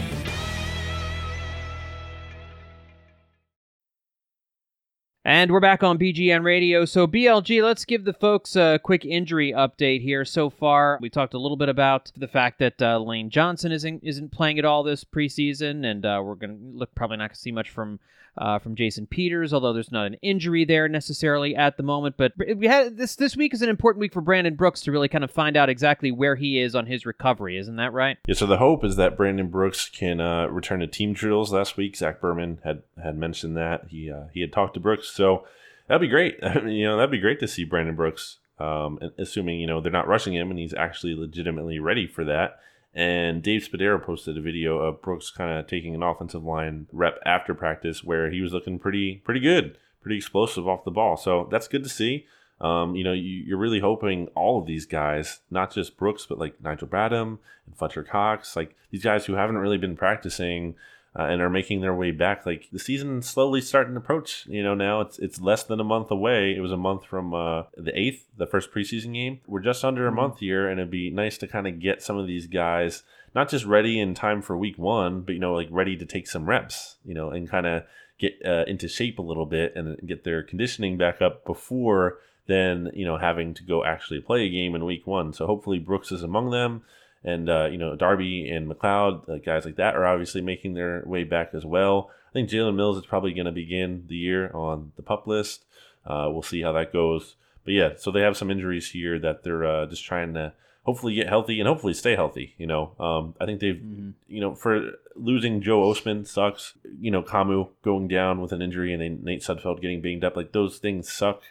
And 5.23 5.51
we're 5.51 5.59
back 5.59 5.83
on 5.83 5.99
BGN 5.99 6.43
Radio. 6.43 6.83
So, 6.83 7.05
BLG, 7.05 7.63
let's 7.63 7.85
give 7.85 8.05
the 8.05 8.13
folks 8.13 8.55
a 8.55 8.79
quick 8.81 9.05
injury 9.05 9.53
update 9.55 10.01
here. 10.01 10.25
So 10.25 10.49
far, 10.49 10.97
we 10.99 11.11
talked 11.11 11.35
a 11.35 11.37
little 11.37 11.57
bit 11.57 11.69
about 11.69 12.11
the 12.17 12.27
fact 12.27 12.57
that 12.57 12.81
uh, 12.81 12.97
Lane 12.97 13.29
Johnson 13.29 13.71
isn't 13.71 14.03
isn't 14.03 14.31
playing 14.31 14.57
at 14.57 14.65
all 14.65 14.81
this 14.81 15.03
preseason, 15.03 15.85
and 15.85 16.07
uh, 16.07 16.21
we're 16.23 16.35
to 16.37 16.57
look 16.73 16.95
probably 16.95 17.17
not 17.17 17.29
to 17.29 17.35
see 17.35 17.51
much 17.51 17.69
from 17.69 17.99
uh, 18.37 18.59
from 18.59 18.75
Jason 18.75 19.07
Peters, 19.07 19.53
although 19.53 19.73
there's 19.73 19.91
not 19.91 20.07
an 20.07 20.13
injury 20.21 20.63
there 20.65 20.87
necessarily 20.87 21.55
at 21.55 21.77
the 21.77 21.83
moment. 21.83 22.15
But 22.17 22.33
we 22.37 22.67
had 22.67 22.97
this 22.97 23.15
this 23.15 23.35
week 23.35 23.53
is 23.53 23.61
an 23.61 23.69
important 23.69 23.99
week 23.99 24.13
for 24.13 24.21
Brandon 24.21 24.55
Brooks 24.55 24.81
to 24.81 24.91
really 24.91 25.09
kind 25.09 25.23
of 25.23 25.31
find 25.31 25.57
out 25.57 25.69
exactly 25.69 26.11
where 26.11 26.35
he 26.35 26.59
is 26.59 26.75
on 26.75 26.85
his 26.85 27.05
recovery. 27.05 27.57
Isn't 27.57 27.75
that 27.75 27.93
right? 27.93 28.17
Yeah, 28.27 28.35
so 28.35 28.45
the 28.45 28.57
hope 28.57 28.83
is 28.83 28.95
that 28.95 29.17
Brandon 29.17 29.47
Brooks 29.47 29.89
can 29.89 30.21
uh, 30.21 30.47
return 30.47 30.79
to 30.79 30.87
team 30.87 31.13
drills 31.13 31.51
last 31.51 31.77
week. 31.77 31.95
Zach 31.95 32.21
Berman 32.21 32.59
had 32.63 32.83
had 33.01 33.17
mentioned 33.17 33.57
that 33.57 33.87
he 33.89 34.09
uh, 34.09 34.25
he 34.33 34.41
had 34.41 34.53
talked 34.53 34.75
to 34.75 34.79
Brooks, 34.79 35.10
so 35.11 35.45
that'd 35.87 36.01
be 36.01 36.07
great. 36.07 36.39
You 36.65 36.85
know, 36.85 36.97
that'd 36.97 37.11
be 37.11 37.19
great 37.19 37.39
to 37.39 37.47
see 37.47 37.63
Brandon 37.63 37.95
Brooks. 37.95 38.37
Um, 38.59 38.99
assuming 39.17 39.59
you 39.59 39.65
know 39.65 39.81
they're 39.81 39.91
not 39.91 40.07
rushing 40.07 40.35
him 40.35 40.51
and 40.51 40.59
he's 40.59 40.73
actually 40.73 41.15
legitimately 41.15 41.79
ready 41.79 42.05
for 42.05 42.23
that. 42.25 42.59
And 42.93 43.41
Dave 43.41 43.67
Spadaro 43.67 44.03
posted 44.03 44.37
a 44.37 44.41
video 44.41 44.77
of 44.77 45.01
Brooks 45.01 45.31
kind 45.31 45.57
of 45.57 45.65
taking 45.65 45.95
an 45.95 46.03
offensive 46.03 46.43
line 46.43 46.87
rep 46.91 47.19
after 47.25 47.55
practice 47.55 48.03
where 48.03 48.29
he 48.29 48.41
was 48.41 48.53
looking 48.53 48.77
pretty 48.77 49.15
pretty 49.23 49.39
good, 49.39 49.77
pretty 50.01 50.17
explosive 50.17 50.67
off 50.67 50.83
the 50.83 50.91
ball. 50.91 51.17
So 51.17 51.47
that's 51.49 51.67
good 51.67 51.83
to 51.83 51.89
see. 51.89 52.25
Um, 52.59 52.95
you 52.95 53.03
know, 53.03 53.13
you, 53.13 53.43
you're 53.47 53.57
really 53.57 53.79
hoping 53.79 54.27
all 54.35 54.59
of 54.59 54.67
these 54.67 54.85
guys, 54.85 55.39
not 55.49 55.73
just 55.73 55.97
Brooks, 55.97 56.27
but 56.27 56.37
like 56.37 56.61
Nigel 56.61 56.87
Bradham 56.87 57.39
and 57.65 57.75
Fletcher 57.75 58.03
Cox, 58.03 58.55
like 58.55 58.75
these 58.91 59.03
guys 59.03 59.25
who 59.25 59.33
haven't 59.33 59.57
really 59.57 59.79
been 59.79 59.97
practicing 59.97 60.75
uh, 61.17 61.23
and 61.23 61.41
are 61.41 61.49
making 61.49 61.81
their 61.81 61.93
way 61.93 62.11
back. 62.11 62.45
Like 62.45 62.69
the 62.71 62.79
season 62.79 63.21
slowly 63.21 63.61
starting 63.61 63.93
to 63.93 63.99
approach. 63.99 64.45
You 64.47 64.63
know, 64.63 64.73
now 64.73 65.01
it's 65.01 65.19
it's 65.19 65.41
less 65.41 65.63
than 65.63 65.79
a 65.79 65.85
month 65.85 66.11
away. 66.11 66.55
It 66.55 66.61
was 66.61 66.71
a 66.71 66.77
month 66.77 67.05
from 67.05 67.33
uh, 67.33 67.63
the 67.75 67.97
eighth, 67.97 68.27
the 68.37 68.47
first 68.47 68.71
preseason 68.71 69.13
game. 69.13 69.41
We're 69.47 69.59
just 69.59 69.83
under 69.83 70.07
a 70.07 70.11
month 70.11 70.39
here, 70.39 70.69
and 70.69 70.79
it'd 70.79 70.91
be 70.91 71.09
nice 71.09 71.37
to 71.39 71.47
kind 71.47 71.67
of 71.67 71.79
get 71.79 72.01
some 72.01 72.17
of 72.17 72.27
these 72.27 72.47
guys 72.47 73.03
not 73.33 73.49
just 73.49 73.65
ready 73.65 73.99
in 73.99 74.13
time 74.13 74.41
for 74.41 74.57
week 74.57 74.77
one, 74.77 75.21
but 75.21 75.33
you 75.33 75.39
know, 75.39 75.53
like 75.53 75.69
ready 75.71 75.95
to 75.97 76.05
take 76.05 76.27
some 76.27 76.47
reps. 76.47 76.95
You 77.05 77.13
know, 77.13 77.29
and 77.29 77.49
kind 77.49 77.67
of 77.67 77.83
get 78.17 78.33
uh, 78.45 78.63
into 78.67 78.87
shape 78.87 79.19
a 79.19 79.23
little 79.23 79.45
bit 79.45 79.75
and 79.75 79.97
get 80.07 80.23
their 80.23 80.43
conditioning 80.43 80.97
back 80.97 81.21
up 81.21 81.43
before 81.45 82.19
then 82.47 82.89
you 82.93 83.05
know 83.05 83.17
having 83.17 83.53
to 83.53 83.63
go 83.63 83.83
actually 83.83 84.19
play 84.19 84.45
a 84.45 84.49
game 84.49 84.75
in 84.75 84.85
week 84.85 85.07
one. 85.07 85.33
So 85.33 85.45
hopefully 85.45 85.79
Brooks 85.79 86.11
is 86.11 86.23
among 86.23 86.51
them, 86.51 86.83
and 87.23 87.49
uh, 87.49 87.65
you 87.65 87.77
know 87.77 87.95
Darby 87.95 88.49
and 88.49 88.69
McLeod, 88.69 89.29
uh, 89.29 89.37
guys 89.37 89.65
like 89.65 89.75
that, 89.75 89.95
are 89.95 90.05
obviously 90.05 90.41
making 90.41 90.73
their 90.73 91.03
way 91.05 91.23
back 91.23 91.51
as 91.53 91.65
well. 91.65 92.09
I 92.29 92.33
think 92.33 92.49
Jalen 92.49 92.75
Mills 92.75 92.97
is 92.97 93.05
probably 93.05 93.33
going 93.33 93.45
to 93.45 93.51
begin 93.51 94.05
the 94.07 94.15
year 94.15 94.51
on 94.53 94.93
the 94.95 95.03
pup 95.03 95.27
list. 95.27 95.65
Uh, 96.05 96.29
we'll 96.31 96.41
see 96.41 96.61
how 96.61 96.71
that 96.71 96.93
goes. 96.93 97.35
But 97.63 97.73
yeah, 97.73 97.89
so 97.97 98.11
they 98.11 98.21
have 98.21 98.37
some 98.37 98.49
injuries 98.49 98.91
here 98.91 99.19
that 99.19 99.43
they're 99.43 99.65
uh, 99.65 99.85
just 99.85 100.03
trying 100.03 100.33
to 100.33 100.53
hopefully 100.83 101.13
get 101.13 101.29
healthy 101.29 101.59
and 101.59 101.67
hopefully 101.67 101.93
stay 101.93 102.15
healthy. 102.15 102.55
You 102.57 102.67
know, 102.67 102.93
um, 102.99 103.35
I 103.39 103.45
think 103.45 103.59
they've, 103.59 103.81
you 104.27 104.41
know, 104.41 104.55
for 104.55 104.93
losing 105.15 105.61
Joe 105.61 105.81
Ostman 105.81 106.25
sucks. 106.25 106.73
You 106.99 107.11
know, 107.11 107.21
Kamu 107.21 107.69
going 107.83 108.07
down 108.07 108.41
with 108.41 108.51
an 108.51 108.61
injury 108.61 108.93
and 108.93 109.01
then 109.01 109.19
Nate 109.23 109.41
Sudfeld 109.41 109.81
getting 109.81 110.01
banged 110.01 110.23
up. 110.23 110.35
Like 110.35 110.53
those 110.53 110.77
things 110.77 111.11
suck. 111.11 111.41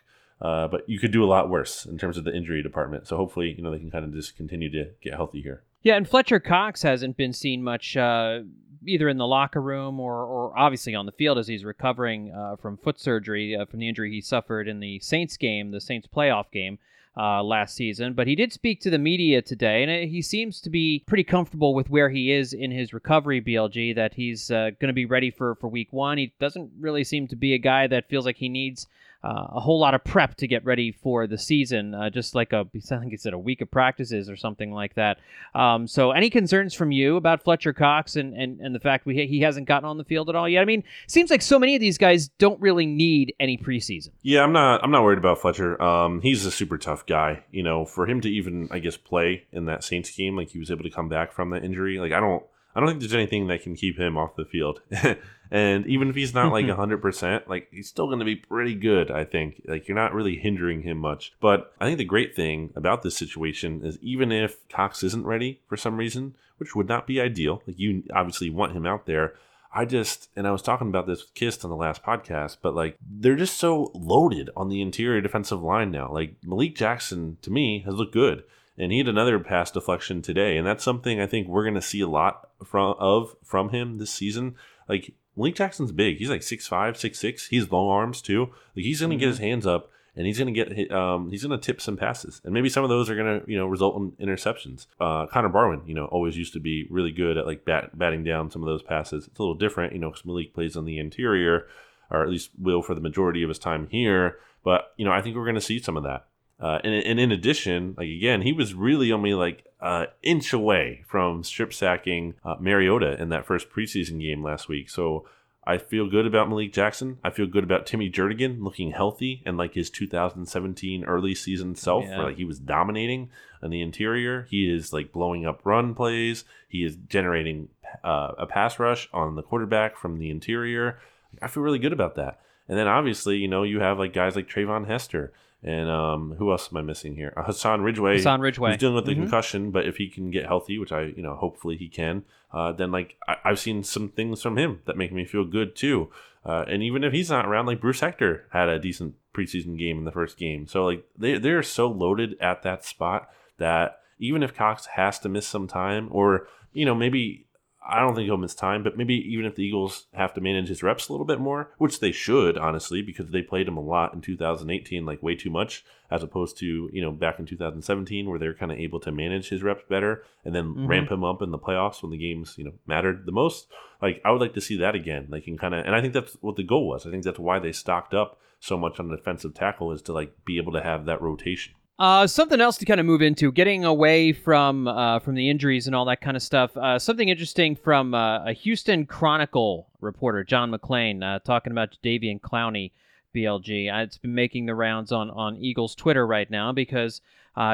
Uh, 0.40 0.66
but 0.68 0.88
you 0.88 0.98
could 0.98 1.12
do 1.12 1.22
a 1.22 1.26
lot 1.26 1.50
worse 1.50 1.85
in 1.85 1.98
terms 1.98 2.16
of 2.16 2.24
the 2.24 2.35
injury 2.35 2.62
department. 2.62 3.07
So 3.07 3.16
hopefully, 3.16 3.55
you 3.57 3.62
know, 3.62 3.70
they 3.70 3.79
can 3.79 3.90
kind 3.90 4.05
of 4.05 4.14
just 4.14 4.37
continue 4.37 4.70
to 4.70 4.90
get 5.03 5.14
healthy 5.14 5.42
here. 5.42 5.62
Yeah, 5.83 5.96
and 5.96 6.09
Fletcher 6.09 6.40
Cox 6.40 6.83
hasn't 6.83 7.16
been 7.16 7.33
seen 7.33 7.62
much 7.62 7.96
uh, 7.96 8.40
either 8.87 9.09
in 9.09 9.18
the 9.18 9.26
locker 9.26 9.61
room 9.61 10.00
or, 10.00 10.24
or 10.24 10.59
obviously 10.59 10.94
on 10.94 11.07
the 11.07 11.12
field 11.12 11.38
as 11.38 11.46
he's 11.46 11.64
recovering 11.64 12.33
uh, 12.33 12.57
from 12.57 12.79
foot 12.79 12.98
surgery 12.98 13.57
uh, 13.57 13.66
from 13.66 13.81
the 13.81 13.88
injury 13.88 14.11
he 14.11 14.20
suffered 14.20 14.68
in 14.68 14.81
the 14.81 14.98
Saints 15.00 15.37
game, 15.37 15.70
the 15.70 15.81
Saints 15.81 16.09
playoff 16.14 16.50
game. 16.50 16.79
Uh, 17.16 17.42
last 17.42 17.74
season, 17.74 18.14
but 18.14 18.29
he 18.29 18.37
did 18.37 18.53
speak 18.53 18.81
to 18.81 18.88
the 18.88 18.96
media 18.96 19.42
today, 19.42 19.83
and 19.83 20.09
he 20.09 20.22
seems 20.22 20.61
to 20.61 20.70
be 20.70 21.03
pretty 21.09 21.24
comfortable 21.24 21.74
with 21.74 21.90
where 21.90 22.09
he 22.09 22.31
is 22.31 22.53
in 22.53 22.70
his 22.70 22.94
recovery. 22.94 23.42
BLG 23.42 23.96
that 23.96 24.14
he's 24.14 24.48
uh, 24.48 24.70
going 24.79 24.88
to 24.88 24.92
be 24.92 25.07
ready 25.07 25.29
for 25.29 25.57
for 25.57 25.66
week 25.66 25.92
one. 25.92 26.18
He 26.18 26.33
doesn't 26.38 26.70
really 26.79 27.03
seem 27.03 27.26
to 27.26 27.37
be 27.37 27.53
a 27.53 27.59
guy 27.59 27.88
that 27.88 28.09
feels 28.09 28.24
like 28.24 28.37
he 28.37 28.48
needs 28.48 28.87
uh, 29.22 29.48
a 29.52 29.61
whole 29.61 29.78
lot 29.78 29.94
of 29.94 30.02
prep 30.02 30.35
to 30.37 30.46
get 30.46 30.64
ready 30.64 30.92
for 30.92 31.26
the 31.26 31.37
season, 31.37 31.94
uh, 31.94 32.09
just 32.09 32.35
like 32.35 32.52
a, 32.52 32.66
I 32.74 32.98
think 32.98 33.18
said 33.18 33.35
a 33.35 33.38
week 33.38 33.61
of 33.61 33.70
practices 33.70 34.30
or 34.30 34.37
something 34.37 34.72
like 34.72 34.94
that. 34.94 35.18
Um, 35.54 35.87
so, 35.87 36.12
any 36.12 36.30
concerns 36.30 36.72
from 36.72 36.90
you 36.90 37.16
about 37.16 37.42
Fletcher 37.42 37.74
Cox 37.74 38.16
and, 38.16 38.35
and, 38.35 38.61
and 38.61 38.74
the 38.74 38.80
fact 38.80 39.04
we, 39.04 39.26
he 39.26 39.40
hasn't 39.40 39.66
gotten 39.66 39.87
on 39.87 39.98
the 39.98 40.04
field 40.04 40.30
at 40.30 40.37
all 40.37 40.48
yet? 40.48 40.62
I 40.62 40.64
mean, 40.64 40.85
seems 41.06 41.30
like 41.30 41.42
so 41.42 41.59
many 41.59 41.74
of 41.74 41.80
these 41.80 41.98
guys 41.98 42.28
don't 42.38 42.61
really 42.61 42.87
need 42.87 43.35
any 43.38 43.59
preseason. 43.59 44.09
Yeah, 44.22 44.42
I'm 44.42 44.52
not. 44.52 44.83
I'm 44.83 44.90
not 44.90 45.02
worried 45.02 45.18
about 45.18 45.40
Fletcher. 45.40 45.80
Um, 45.83 46.22
he's 46.22 46.46
a 46.46 46.50
super 46.50 46.78
tough 46.78 47.04
guy. 47.04 47.44
You 47.50 47.62
know, 47.62 47.85
for 47.85 48.06
him 48.06 48.22
to 48.22 48.30
even, 48.30 48.68
I 48.70 48.78
guess, 48.78 48.96
play 48.96 49.44
in 49.52 49.66
that 49.66 49.85
Saints 49.85 50.11
game, 50.16 50.37
like 50.37 50.48
he 50.48 50.59
was 50.59 50.70
able 50.70 50.85
to 50.85 50.90
come 50.90 51.09
back 51.09 51.33
from 51.33 51.50
that 51.50 51.64
injury. 51.64 51.98
Like 51.98 52.12
I 52.12 52.20
don't. 52.20 52.42
I 52.74 52.80
don't 52.80 52.88
think 52.88 53.00
there's 53.00 53.14
anything 53.14 53.48
that 53.48 53.62
can 53.62 53.74
keep 53.74 53.98
him 53.98 54.16
off 54.16 54.37
the 54.37 54.44
field. 54.44 54.80
and 55.50 55.87
even 55.87 56.09
if 56.09 56.14
he's 56.14 56.35
not 56.35 56.52
like 56.52 56.66
100%, 56.66 57.48
like 57.48 57.68
he's 57.70 57.88
still 57.88 58.06
going 58.06 58.20
to 58.20 58.24
be 58.24 58.37
pretty 58.37 58.74
good, 58.74 59.11
I 59.11 59.24
think. 59.24 59.62
Like 59.66 59.88
you're 59.88 59.96
not 59.96 60.14
really 60.14 60.37
hindering 60.37 60.83
him 60.83 60.98
much. 60.98 61.33
But 61.40 61.72
I 61.80 61.87
think 61.87 61.98
the 61.98 62.04
great 62.04 62.37
thing 62.37 62.72
about 62.76 63.02
this 63.02 63.16
situation 63.16 63.85
is 63.85 63.98
even 64.00 64.30
if 64.30 64.68
Cox 64.68 65.02
isn't 65.02 65.26
ready 65.26 65.61
for 65.66 65.76
some 65.76 65.96
reason, 65.96 66.37
which 66.59 66.76
would 66.76 66.88
not 66.88 67.06
be 67.06 67.20
ideal, 67.20 67.62
like 67.66 67.78
you 67.78 68.04
obviously 68.14 68.50
want 68.50 68.72
him 68.72 68.87
out 68.87 69.06
there. 69.06 69.35
I 69.72 69.85
just, 69.85 70.28
and 70.35 70.48
I 70.48 70.50
was 70.50 70.62
talking 70.62 70.88
about 70.88 71.06
this 71.06 71.22
with 71.22 71.35
Kist 71.35 71.64
on 71.64 71.70
the 71.70 71.76
last 71.76 72.02
podcast, 72.02 72.56
but 72.61 72.74
like 72.74 72.98
they're 73.09 73.37
just 73.37 73.56
so 73.56 73.92
loaded 73.94 74.50
on 74.56 74.68
the 74.68 74.83
interior 74.83 75.20
defensive 75.20 75.62
line 75.62 75.90
now. 75.92 76.12
Like 76.12 76.35
Malik 76.44 76.74
Jackson, 76.74 77.38
to 77.42 77.50
me, 77.50 77.83
has 77.87 77.94
looked 77.94 78.12
good 78.12 78.42
and 78.78 78.92
he 78.92 78.98
had 78.98 79.09
another 79.09 79.38
pass 79.38 79.70
deflection 79.70 80.22
today 80.22 80.56
and 80.56 80.66
that's 80.66 80.85
something 80.85 81.20
i 81.20 81.26
think 81.26 81.48
we're 81.48 81.64
going 81.64 81.74
to 81.74 81.83
see 81.83 82.00
a 82.00 82.09
lot 82.09 82.50
from 82.64 82.94
of 82.98 83.35
from 83.44 83.70
him 83.70 83.98
this 83.98 84.12
season 84.12 84.54
like 84.88 85.14
Malik 85.37 85.54
Jackson's 85.54 85.92
big. 85.92 86.18
He's 86.18 86.28
like 86.28 86.40
6'5", 86.40 86.68
6'6". 86.68 87.48
He's 87.48 87.70
long 87.70 87.88
arms 87.88 88.20
too. 88.20 88.46
Like 88.74 88.85
he's 88.85 89.00
gonna 89.00 89.14
mm-hmm. 89.14 89.20
get 89.20 89.28
his 89.28 89.38
hands 89.38 89.64
up 89.64 89.90
and 90.16 90.26
he's 90.26 90.38
going 90.38 90.52
to 90.52 90.64
get 90.64 90.90
um, 90.92 91.30
he's 91.30 91.44
going 91.44 91.59
to 91.59 91.64
tip 91.64 91.80
some 91.80 91.96
passes, 91.96 92.40
and 92.44 92.52
maybe 92.52 92.68
some 92.68 92.85
of 92.85 92.90
those 92.90 93.09
are 93.09 93.16
going 93.16 93.40
to 93.40 93.50
you 93.50 93.56
know 93.56 93.66
result 93.66 93.96
in 93.96 94.26
interceptions. 94.26 94.87
Uh, 95.00 95.26
Connor 95.26 95.48
Barwin, 95.48 95.83
you 95.87 95.94
know, 95.94 96.06
always 96.06 96.37
used 96.37 96.52
to 96.54 96.61
be 96.61 96.87
really 96.90 97.12
good 97.12 97.37
at 97.37 97.46
like 97.46 97.64
bat, 97.64 97.96
batting 97.96 98.24
down 98.24 98.50
some 98.50 98.62
of 98.62 98.66
those 98.66 98.83
passes. 98.83 99.26
It's 99.26 99.38
a 99.38 99.42
little 99.42 99.54
different, 99.54 99.92
you 99.92 99.98
know, 99.98 100.11
because 100.11 100.24
Malik 100.24 100.52
plays 100.52 100.76
on 100.76 100.85
the 100.85 100.98
interior, 100.98 101.66
or 102.11 102.22
at 102.22 102.28
least 102.28 102.50
will 102.59 102.83
for 102.83 102.94
the 102.94 103.00
majority 103.00 103.42
of 103.42 103.48
his 103.48 103.59
time 103.59 103.87
here. 103.90 104.38
But 104.64 104.92
you 104.96 105.04
know, 105.04 105.12
I 105.12 105.22
think 105.22 105.37
we're 105.37 105.44
going 105.44 105.54
to 105.54 105.61
see 105.61 105.78
some 105.78 105.96
of 105.96 106.02
that. 106.02 106.26
Uh, 106.61 106.79
and, 106.85 106.92
and, 106.92 107.18
in 107.18 107.33
addition, 107.33 107.94
like 107.96 108.09
again, 108.09 108.42
he 108.42 108.53
was 108.53 108.75
really 108.75 109.11
only 109.11 109.33
like 109.33 109.64
an 109.81 110.03
uh, 110.03 110.07
inch 110.23 110.53
away 110.53 111.03
from 111.07 111.42
strip 111.42 111.73
sacking 111.73 112.35
uh, 112.44 112.55
Mariota 112.61 113.20
in 113.20 113.31
that 113.31 113.46
first 113.46 113.70
preseason 113.70 114.20
game 114.20 114.42
last 114.42 114.68
week. 114.68 114.90
So 114.90 115.25
I 115.64 115.79
feel 115.79 116.09
good 116.09 116.27
about 116.27 116.49
Malik 116.49 116.73
Jackson. 116.73 117.18
I 117.23 117.31
feel 117.31 117.46
good 117.46 117.64
about 117.64 117.87
Timmy 117.87 118.11
Jernigan 118.11 118.62
looking 118.62 118.90
healthy 118.90 119.42
and 119.46 119.57
like 119.57 119.75
his 119.75 119.88
2017 119.88 121.05
early 121.05 121.35
season 121.35 121.75
self, 121.77 122.05
yeah. 122.05 122.18
where 122.18 122.27
like 122.27 122.37
he 122.37 122.44
was 122.44 122.59
dominating 122.59 123.31
on 123.62 123.70
the 123.70 123.81
interior. 123.81 124.46
He 124.51 124.70
is 124.70 124.92
like 124.92 125.12
blowing 125.12 125.46
up 125.46 125.61
run 125.64 125.94
plays. 125.94 126.44
He 126.68 126.83
is 126.83 126.96
generating 127.09 127.68
uh, 128.03 128.33
a 128.37 128.46
pass 128.46 128.79
rush 128.79 129.09
on 129.12 129.35
the 129.35 129.42
quarterback 129.42 129.96
from 129.96 130.18
the 130.18 130.31
interior. 130.31 130.99
I 131.40 131.49
feel 131.49 131.62
really 131.62 131.79
good 131.79 131.92
about 131.92 132.16
that. 132.16 132.40
And 132.68 132.79
then 132.79 132.88
obviously, 132.88 133.37
you 133.37 133.49
know, 133.49 133.62
you 133.62 133.81
have 133.81 133.99
like 133.99 134.12
guys 134.12 134.37
like 134.37 134.49
Treyvon 134.49 134.87
Hester 134.87 135.33
and 135.62 135.90
um, 135.90 136.35
who 136.38 136.51
else 136.51 136.68
am 136.70 136.79
I 136.79 136.83
missing 136.83 137.16
here? 137.16 137.35
Uh, 137.37 137.42
Hassan 137.42 137.83
Ridgeway. 137.83 138.16
Hassan 138.16 138.40
Ridgeway. 138.40 138.73
He's 138.73 138.81
dealing 138.81 138.94
with 138.94 139.05
the 139.05 139.12
mm-hmm. 139.12 139.23
concussion, 139.23 139.70
but 139.70 139.87
if 139.87 139.96
he 139.96 140.09
can 140.09 140.31
get 140.31 140.46
healthy, 140.46 140.79
which 140.79 140.92
I, 140.92 141.03
you 141.03 141.23
know, 141.23 141.37
hopefully 141.37 141.77
he 141.77 141.88
can, 141.88 142.25
uh, 142.53 142.73
then 142.73 142.90
like 142.90 143.16
I, 143.29 143.37
have 143.44 143.59
seen 143.59 143.85
some 143.85 144.09
things 144.09 144.42
from 144.42 144.57
him 144.57 144.81
that 144.87 144.96
make 144.96 145.12
me 145.12 145.25
feel 145.25 145.44
good 145.44 145.77
too. 145.77 146.11
Uh, 146.44 146.64
and 146.66 146.83
even 146.83 147.05
if 147.05 147.12
he's 147.12 147.29
not 147.29 147.44
around, 147.44 147.66
like 147.66 147.81
Bruce 147.81 148.01
Hector 148.01 148.46
had 148.53 148.68
a 148.68 148.79
decent 148.79 149.14
preseason 149.35 149.79
game 149.79 149.99
in 149.99 150.05
the 150.05 150.12
first 150.12 150.38
game. 150.38 150.66
So 150.66 150.87
like 150.87 151.05
they 151.16 151.38
they're 151.38 151.62
so 151.62 151.88
loaded 151.88 152.37
at 152.40 152.62
that 152.62 152.85
spot 152.85 153.29
that 153.59 154.01
even 154.18 154.42
if 154.42 154.55
Cox 154.55 154.87
has 154.87 155.18
to 155.20 155.29
miss 155.29 155.46
some 155.46 155.68
time, 155.68 156.09
or 156.11 156.46
you 156.73 156.87
know 156.87 156.94
maybe 156.94 157.46
I 157.90 158.00
don't 158.00 158.14
think 158.14 158.26
he'll 158.26 158.37
miss 158.37 158.55
time, 158.55 158.83
but 158.83 158.96
maybe 158.96 159.14
even 159.14 159.44
if 159.44 159.57
the 159.57 159.64
Eagles 159.64 160.07
have 160.14 160.33
to 160.35 160.40
manage 160.40 160.68
his 160.68 160.83
reps 160.83 161.09
a 161.09 161.12
little 161.12 161.26
bit 161.26 161.40
more, 161.40 161.72
which 161.79 162.00
they 162.00 162.12
should, 162.12 162.57
honestly, 162.57 163.03
because 163.03 163.29
they 163.31 163.42
played 163.42 163.68
him 163.68 163.76
a 163.76 163.83
lot 163.83 164.14
in 164.14 164.20
2018, 164.20 165.05
like 165.05 165.22
way 165.22 165.35
too 165.35 165.50
much, 165.50 165.85
as 166.11 166.22
opposed 166.22 166.57
to, 166.59 166.88
you 166.92 167.03
know, 167.03 167.11
back 167.11 167.38
in 167.38 167.46
2017, 167.46 168.29
where 168.29 168.38
they're 168.38 168.55
kind 168.55 168.72
of 168.72 168.79
able 168.79 169.00
to 169.00 169.12
manage 169.12 169.48
his 169.48 169.62
reps 169.62 169.83
better 169.88 170.24
and 170.44 170.55
then 170.55 170.66
mm-hmm. 170.66 170.87
ramp 170.87 171.11
him 171.11 171.24
up 171.24 171.42
in 171.42 171.50
the 171.50 171.59
playoffs 171.59 172.03
when 172.03 172.11
the 172.11 172.18
games, 172.18 172.55
you 172.57 172.64
know, 172.64 172.72
mattered 172.87 173.26
the 173.26 173.33
most. 173.33 173.66
Like, 174.00 174.20
I 174.24 174.31
would 174.31 174.40
like 174.40 174.55
to 174.55 174.61
see 174.61 174.76
that 174.79 174.94
again. 174.94 175.26
Like, 175.29 175.44
can 175.44 175.59
kind 175.59 175.74
of, 175.74 175.85
and 175.85 175.94
I 175.94 176.00
think 176.00 176.14
that's 176.14 176.37
what 176.40 176.57
the 176.57 176.62
goal 176.62 176.88
was. 176.88 177.07
I 177.07 177.11
think 177.11 177.24
that's 177.24 177.38
why 177.38 177.59
they 177.59 177.72
stocked 177.72 178.14
up 178.14 178.38
so 178.61 178.76
much 178.79 179.00
on 179.00 179.09
defensive 179.09 179.55
tackle 179.55 179.92
is 179.92 180.03
to, 180.03 180.12
like, 180.12 180.44
be 180.44 180.59
able 180.59 180.72
to 180.72 180.83
have 180.83 181.07
that 181.07 181.20
rotation. 181.20 181.74
Uh, 182.00 182.26
something 182.26 182.62
else 182.62 182.78
to 182.78 182.86
kind 182.86 182.98
of 182.98 183.04
move 183.04 183.20
into, 183.20 183.52
getting 183.52 183.84
away 183.84 184.32
from 184.32 184.88
uh, 184.88 185.18
from 185.18 185.34
the 185.34 185.50
injuries 185.50 185.86
and 185.86 185.94
all 185.94 186.06
that 186.06 186.22
kind 186.22 186.34
of 186.34 186.42
stuff. 186.42 186.74
Uh, 186.74 186.98
something 186.98 187.28
interesting 187.28 187.76
from 187.76 188.14
uh, 188.14 188.42
a 188.46 188.54
Houston 188.54 189.04
Chronicle 189.04 189.86
reporter, 190.00 190.42
John 190.42 190.72
McClain, 190.72 191.22
uh, 191.22 191.40
talking 191.40 191.72
about 191.72 191.94
Jadeveon 192.02 192.40
Clowney, 192.40 192.92
BLG. 193.36 193.92
Uh, 193.92 193.98
it's 193.98 194.16
been 194.16 194.34
making 194.34 194.64
the 194.64 194.74
rounds 194.74 195.12
on 195.12 195.28
on 195.28 195.58
Eagles 195.58 195.94
Twitter 195.94 196.26
right 196.26 196.50
now 196.50 196.72
because 196.72 197.20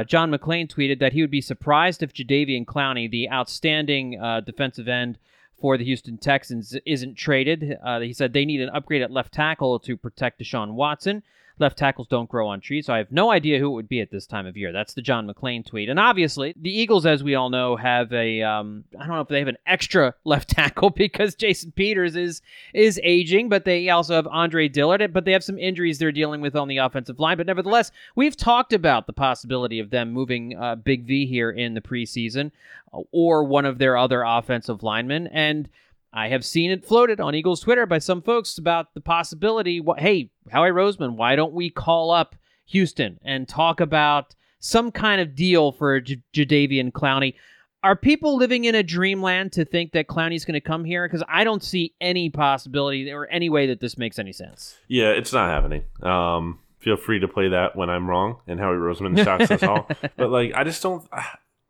John 0.07 0.33
McClain 0.33 0.67
tweeted 0.67 0.99
that 0.99 1.13
he 1.13 1.21
would 1.21 1.31
be 1.31 1.41
surprised 1.41 2.03
if 2.03 2.13
Jadeveon 2.13 2.65
Clowney, 2.65 3.09
the 3.09 3.31
outstanding 3.31 4.19
defensive 4.45 4.89
end 4.89 5.19
for 5.57 5.79
the 5.79 5.85
Houston 5.85 6.19
Texans, 6.19 6.77
isn't 6.85 7.15
traded. 7.15 7.79
he 8.03 8.13
said 8.13 8.33
they 8.33 8.45
need 8.45 8.61
an 8.61 8.71
upgrade 8.71 9.03
at 9.03 9.13
left 9.13 9.33
tackle 9.33 9.79
to 9.79 9.97
protect 9.97 10.41
Deshaun 10.41 10.73
Watson. 10.73 11.23
Left 11.59 11.79
tackles 11.79 12.09
don't 12.09 12.29
grow 12.29 12.49
on 12.49 12.61
trees, 12.61 12.87
so 12.87 12.95
I 12.95 12.99
have 12.99 13.11
no 13.11 13.31
idea 13.31 13.59
who 13.59 13.71
it 13.71 13.75
would 13.75 13.89
be 13.89 14.01
at 14.01 14.11
this 14.11 14.27
time 14.27 14.47
of 14.47 14.57
year. 14.57 14.73
That's 14.73 14.95
the 14.95 15.03
John 15.03 15.27
McClain 15.27 15.65
tweet. 15.65 15.89
And 15.89 15.99
obviously, 15.99 16.55
the 16.61 16.71
Eagles, 16.71 17.07
as 17.07 17.23
we 17.23 17.35
all 17.35 17.49
know, 17.49 17.77
have 17.77 18.13
a 18.13 18.43
um, 18.43 18.85
I 18.95 19.07
don't 19.07 19.15
know 19.17 19.21
if 19.21 19.29
they 19.29 19.39
have 19.39 19.49
an 19.49 19.57
extra 19.67 20.15
left 20.25 20.51
tackle 20.51 20.91
because 20.91 21.35
Jason 21.35 21.73
Peters 21.73 22.17
is 22.17 22.43
is 22.75 23.01
aging, 23.03 23.49
but 23.49 23.65
they 23.65 23.89
also 23.89 24.15
have 24.15 24.27
Andre 24.27 24.69
Dillard, 24.69 25.13
but 25.13 25.25
they 25.25 25.33
have 25.33 25.45
some 25.45 25.59
injuries 25.59 25.99
they're 25.99 26.13
dealing 26.13 26.41
with 26.41 26.57
on 26.57 26.69
the 26.69 26.79
offensive 26.79 27.19
line. 27.19 27.37
But 27.37 27.47
nevertheless, 27.47 27.91
we've 28.15 28.37
talked 28.37 28.73
about 28.73 29.07
the 29.07 29.13
possibility 29.13 29.79
of 29.79 29.91
them 29.91 30.13
moving 30.13 30.57
uh, 30.57 30.75
Big 30.75 31.05
V 31.05 31.27
here 31.27 31.51
in 31.51 31.75
the 31.75 31.81
preseason 31.81 32.51
uh, 32.93 33.01
or 33.13 33.45
one 33.45 33.65
of 33.65 33.79
their 33.79 33.97
other 33.97 34.23
offensive 34.23 34.83
linemen. 34.83 35.27
And 35.29 35.69
I 36.17 36.29
have 36.29 36.47
seen 36.47 36.71
it 36.71 36.83
floated 36.83 37.21
on 37.21 37.35
Eagles 37.35 37.61
Twitter 37.61 37.85
by 37.85 37.99
some 37.99 38.23
folks 38.23 38.57
about 38.57 38.95
the 38.95 39.03
possibility. 39.03 39.81
What, 39.81 40.01
hey, 40.01 40.31
Howie 40.51 40.71
Roseman, 40.71 41.15
why 41.17 41.37
don't 41.37 41.53
we 41.53 41.69
call 41.69 42.11
up 42.11 42.35
Houston 42.65 43.19
and 43.23 43.47
talk 43.47 43.81
about 43.81 44.35
some 44.59 44.91
kind 44.91 45.21
of 45.21 45.35
deal 45.35 45.73
for 45.73 46.01
J- 46.01 46.23
Jadeveon 46.33 46.93
Clowney? 46.93 47.35
Are 47.83 47.95
people 47.95 48.39
living 48.39 48.65
in 48.65 48.75
a 48.75 48.83
dreamland 48.83 49.53
to 49.53 49.67
think 49.67 49.93
that 49.93 50.07
Clowney's 50.07 50.47
going 50.47 50.55
to 50.55 50.61
come 50.61 50.87
here? 50.87 51.07
Because 51.07 51.23
I 51.29 51.45
don't 51.45 51.63
see 51.63 51.95
any 52.01 52.31
possibility 52.31 53.13
or 53.13 53.27
any 53.27 53.51
way 53.51 53.67
that 53.67 53.81
this 53.81 53.99
makes 53.99 54.19
any 54.19 54.33
sense. 54.33 54.75
Yeah, 54.89 55.11
it's 55.11 55.35
not 55.35 55.51
happening. 55.51 55.85
Um, 56.03 56.61
feel 56.79 56.97
free 56.97 57.21
to 57.21 57.29
play 57.29 57.49
that 57.49 57.77
when 57.77 57.91
I'm 57.91 58.09
wrong 58.09 58.41
and 58.47 58.59
Howie 58.59 58.77
Roseman 58.77 59.23
shocks 59.23 59.51
us 59.51 59.63
all. 59.63 59.87
But 60.17 60.31
like, 60.31 60.55
I 60.55 60.65
just 60.65 60.83
don't. 60.83 61.07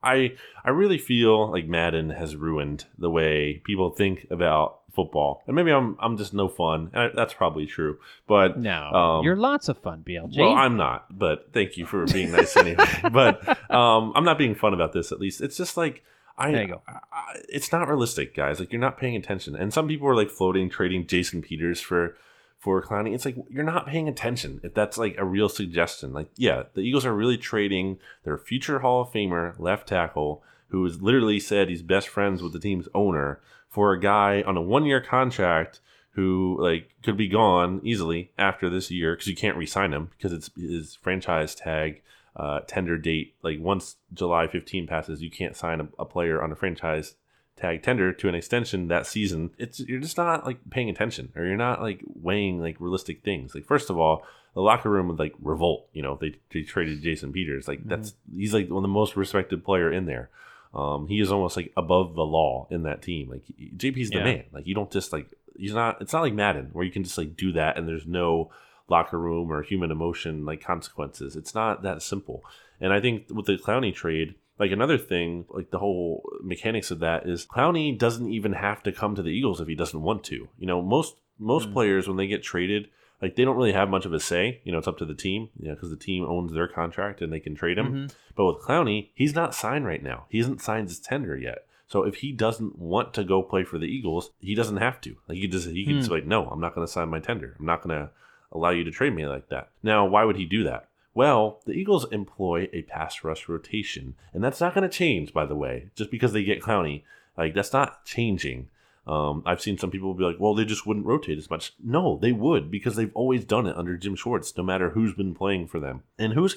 I 0.02 0.34
I 0.64 0.70
really 0.70 0.98
feel 0.98 1.50
like 1.50 1.66
Madden 1.66 2.10
has 2.10 2.36
ruined 2.36 2.86
the 2.98 3.10
way 3.10 3.62
people 3.64 3.90
think 3.90 4.26
about 4.30 4.80
football, 4.94 5.42
and 5.46 5.54
maybe 5.56 5.70
I'm 5.70 5.96
I'm 6.00 6.16
just 6.16 6.34
no 6.34 6.48
fun, 6.48 6.90
and 6.92 7.12
that's 7.14 7.34
probably 7.34 7.66
true. 7.66 7.98
But 8.26 8.58
no, 8.58 8.90
um, 8.92 9.24
you're 9.24 9.36
lots 9.36 9.68
of 9.68 9.78
fun, 9.78 10.04
BLG. 10.06 10.38
Well, 10.38 10.54
I'm 10.54 10.76
not, 10.76 11.06
but 11.16 11.50
thank 11.52 11.76
you 11.76 11.86
for 11.86 12.06
being 12.06 12.32
nice 12.32 12.56
anyway. 12.56 12.84
but 13.12 13.46
um, 13.70 14.12
I'm 14.14 14.24
not 14.24 14.38
being 14.38 14.54
fun 14.54 14.74
about 14.74 14.92
this. 14.92 15.12
At 15.12 15.20
least 15.20 15.40
it's 15.40 15.56
just 15.56 15.76
like 15.76 16.02
I, 16.38 16.66
go. 16.66 16.82
I, 16.86 17.40
it's 17.48 17.72
not 17.72 17.88
realistic, 17.88 18.34
guys. 18.34 18.60
Like 18.60 18.72
you're 18.72 18.80
not 18.80 18.98
paying 18.98 19.16
attention, 19.16 19.56
and 19.56 19.72
some 19.72 19.88
people 19.88 20.08
are 20.08 20.16
like 20.16 20.30
floating, 20.30 20.68
trading 20.68 21.06
Jason 21.06 21.42
Peters 21.42 21.80
for 21.80 22.16
for 22.58 22.82
Clowney. 22.82 23.14
It's 23.14 23.24
like 23.24 23.36
you're 23.48 23.64
not 23.64 23.86
paying 23.86 24.08
attention. 24.08 24.60
If 24.62 24.74
that's 24.74 24.98
like 24.98 25.16
a 25.18 25.24
real 25.24 25.48
suggestion, 25.48 26.12
like 26.12 26.28
yeah, 26.36 26.64
the 26.74 26.80
Eagles 26.80 27.06
are 27.06 27.14
really 27.14 27.38
trading 27.38 27.98
their 28.24 28.38
future 28.38 28.80
Hall 28.80 29.02
of 29.02 29.12
Famer 29.12 29.58
left 29.58 29.88
tackle, 29.88 30.42
who 30.68 30.84
has 30.84 31.00
literally 31.00 31.40
said 31.40 31.68
he's 31.68 31.82
best 31.82 32.08
friends 32.08 32.42
with 32.42 32.52
the 32.52 32.60
team's 32.60 32.88
owner, 32.94 33.40
for 33.68 33.92
a 33.92 34.00
guy 34.00 34.42
on 34.42 34.56
a 34.56 34.62
one 34.62 34.84
year 34.84 35.00
contract 35.00 35.80
who 36.12 36.56
like 36.58 36.90
could 37.02 37.16
be 37.16 37.28
gone 37.28 37.80
easily 37.84 38.32
after 38.38 38.70
this 38.70 38.90
year 38.90 39.14
because 39.14 39.26
you 39.28 39.36
can't 39.36 39.56
re-sign 39.56 39.92
him 39.92 40.10
because 40.16 40.32
it's 40.32 40.50
his 40.56 40.94
franchise 40.94 41.54
tag 41.54 42.02
uh, 42.36 42.60
tender 42.66 42.96
date. 42.96 43.34
Like 43.42 43.60
once 43.60 43.96
July 44.14 44.46
15 44.46 44.86
passes, 44.86 45.20
you 45.20 45.30
can't 45.30 45.54
sign 45.54 45.80
a, 45.80 45.88
a 45.98 46.04
player 46.06 46.42
on 46.42 46.52
a 46.52 46.56
franchise 46.56 47.16
tag 47.56 47.82
tender 47.82 48.12
to 48.12 48.28
an 48.28 48.34
extension 48.34 48.88
that 48.88 49.06
season, 49.06 49.50
it's 49.58 49.80
you're 49.80 50.00
just 50.00 50.16
not 50.16 50.44
like 50.44 50.58
paying 50.70 50.90
attention 50.90 51.32
or 51.34 51.44
you're 51.44 51.56
not 51.56 51.80
like 51.80 52.02
weighing 52.14 52.60
like 52.60 52.76
realistic 52.80 53.22
things. 53.22 53.54
Like 53.54 53.64
first 53.64 53.90
of 53.90 53.98
all, 53.98 54.24
the 54.54 54.60
locker 54.60 54.90
room 54.90 55.08
would 55.08 55.18
like 55.18 55.34
revolt. 55.40 55.88
You 55.92 56.02
know, 56.02 56.18
they, 56.20 56.36
they 56.52 56.62
traded 56.62 57.02
Jason 57.02 57.32
Peters. 57.32 57.68
Like 57.68 57.80
mm-hmm. 57.80 57.88
that's 57.88 58.14
he's 58.34 58.54
like 58.54 58.68
one 58.68 58.78
of 58.78 58.82
the 58.82 58.88
most 58.88 59.16
respected 59.16 59.64
player 59.64 59.92
in 59.92 60.06
there. 60.06 60.30
Um, 60.74 61.06
he 61.08 61.20
is 61.20 61.32
almost 61.32 61.56
like 61.56 61.72
above 61.76 62.14
the 62.14 62.24
law 62.24 62.66
in 62.70 62.82
that 62.82 63.02
team. 63.02 63.30
Like 63.30 63.44
JP's 63.76 64.10
the 64.10 64.18
yeah. 64.18 64.24
man. 64.24 64.44
Like 64.52 64.66
you 64.66 64.74
don't 64.74 64.90
just 64.90 65.12
like 65.12 65.30
he's 65.58 65.74
not. 65.74 66.00
It's 66.02 66.12
not 66.12 66.22
like 66.22 66.34
Madden 66.34 66.70
where 66.72 66.84
you 66.84 66.92
can 66.92 67.04
just 67.04 67.18
like 67.18 67.36
do 67.36 67.52
that 67.52 67.78
and 67.78 67.88
there's 67.88 68.06
no 68.06 68.50
locker 68.88 69.18
room 69.18 69.50
or 69.50 69.62
human 69.62 69.90
emotion 69.90 70.44
like 70.44 70.60
consequences. 70.60 71.36
It's 71.36 71.54
not 71.54 71.82
that 71.82 72.02
simple. 72.02 72.44
And 72.80 72.92
I 72.92 73.00
think 73.00 73.26
with 73.30 73.46
the 73.46 73.56
Clowney 73.56 73.94
trade 73.94 74.34
like 74.58 74.70
another 74.70 74.98
thing, 74.98 75.44
like 75.50 75.70
the 75.70 75.78
whole 75.78 76.28
mechanics 76.42 76.90
of 76.90 77.00
that 77.00 77.28
is 77.28 77.46
Clowney 77.46 77.96
doesn't 77.96 78.30
even 78.30 78.54
have 78.54 78.82
to 78.84 78.92
come 78.92 79.14
to 79.14 79.22
the 79.22 79.30
Eagles 79.30 79.60
if 79.60 79.68
he 79.68 79.74
doesn't 79.74 80.02
want 80.02 80.24
to. 80.24 80.48
You 80.58 80.66
know, 80.66 80.82
most 80.82 81.16
most 81.38 81.68
mm. 81.68 81.72
players 81.72 82.08
when 82.08 82.16
they 82.16 82.26
get 82.26 82.42
traded, 82.42 82.88
like 83.20 83.36
they 83.36 83.44
don't 83.44 83.56
really 83.56 83.72
have 83.72 83.90
much 83.90 84.06
of 84.06 84.12
a 84.12 84.20
say. 84.20 84.60
You 84.64 84.72
know, 84.72 84.78
it's 84.78 84.88
up 84.88 84.98
to 84.98 85.04
the 85.04 85.14
team. 85.14 85.50
You 85.58 85.68
know, 85.68 85.74
because 85.74 85.90
the 85.90 85.96
team 85.96 86.24
owns 86.24 86.52
their 86.52 86.68
contract 86.68 87.20
and 87.20 87.32
they 87.32 87.40
can 87.40 87.54
trade 87.54 87.78
him. 87.78 87.86
Mm-hmm. 87.86 88.06
But 88.34 88.46
with 88.46 88.62
Clowney, 88.62 89.10
he's 89.14 89.34
not 89.34 89.54
signed 89.54 89.86
right 89.86 90.02
now. 90.02 90.24
He 90.28 90.38
hasn't 90.38 90.62
signed 90.62 90.88
his 90.88 91.00
tender 91.00 91.36
yet. 91.36 91.66
So 91.88 92.02
if 92.02 92.16
he 92.16 92.32
doesn't 92.32 92.78
want 92.78 93.14
to 93.14 93.24
go 93.24 93.42
play 93.42 93.62
for 93.62 93.78
the 93.78 93.86
Eagles, 93.86 94.32
he 94.40 94.54
doesn't 94.54 94.78
have 94.78 95.00
to. 95.02 95.16
Like 95.28 95.38
he 95.38 95.46
just 95.46 95.68
he 95.68 95.84
can 95.84 95.96
mm. 95.96 95.98
just 95.98 96.10
like, 96.10 96.26
no, 96.26 96.46
I'm 96.48 96.60
not 96.60 96.74
going 96.74 96.86
to 96.86 96.92
sign 96.92 97.08
my 97.08 97.20
tender. 97.20 97.56
I'm 97.58 97.66
not 97.66 97.82
going 97.82 97.96
to 97.96 98.10
allow 98.52 98.70
you 98.70 98.84
to 98.84 98.90
trade 98.90 99.14
me 99.14 99.26
like 99.26 99.48
that. 99.50 99.68
Now, 99.82 100.06
why 100.06 100.24
would 100.24 100.36
he 100.36 100.46
do 100.46 100.64
that? 100.64 100.88
Well, 101.16 101.62
the 101.64 101.72
Eagles 101.72 102.04
employ 102.12 102.68
a 102.74 102.82
pass 102.82 103.24
rush 103.24 103.48
rotation, 103.48 104.16
and 104.34 104.44
that's 104.44 104.60
not 104.60 104.74
going 104.74 104.86
to 104.86 104.94
change, 104.94 105.32
by 105.32 105.46
the 105.46 105.56
way, 105.56 105.88
just 105.94 106.10
because 106.10 106.34
they 106.34 106.44
get 106.44 106.60
Clowney. 106.60 107.04
Like 107.38 107.54
that's 107.54 107.72
not 107.72 108.04
changing. 108.04 108.68
Um, 109.06 109.42
I've 109.46 109.62
seen 109.62 109.78
some 109.78 109.90
people 109.90 110.12
be 110.12 110.24
like, 110.24 110.36
"Well, 110.38 110.54
they 110.54 110.66
just 110.66 110.86
wouldn't 110.86 111.06
rotate 111.06 111.38
as 111.38 111.48
much." 111.48 111.72
No, 111.82 112.18
they 112.20 112.32
would 112.32 112.70
because 112.70 112.96
they've 112.96 113.14
always 113.14 113.46
done 113.46 113.66
it 113.66 113.78
under 113.78 113.96
Jim 113.96 114.14
Schwartz, 114.14 114.54
no 114.58 114.62
matter 114.62 114.90
who's 114.90 115.14
been 115.14 115.34
playing 115.34 115.68
for 115.68 115.80
them. 115.80 116.02
And 116.18 116.34
who's 116.34 116.54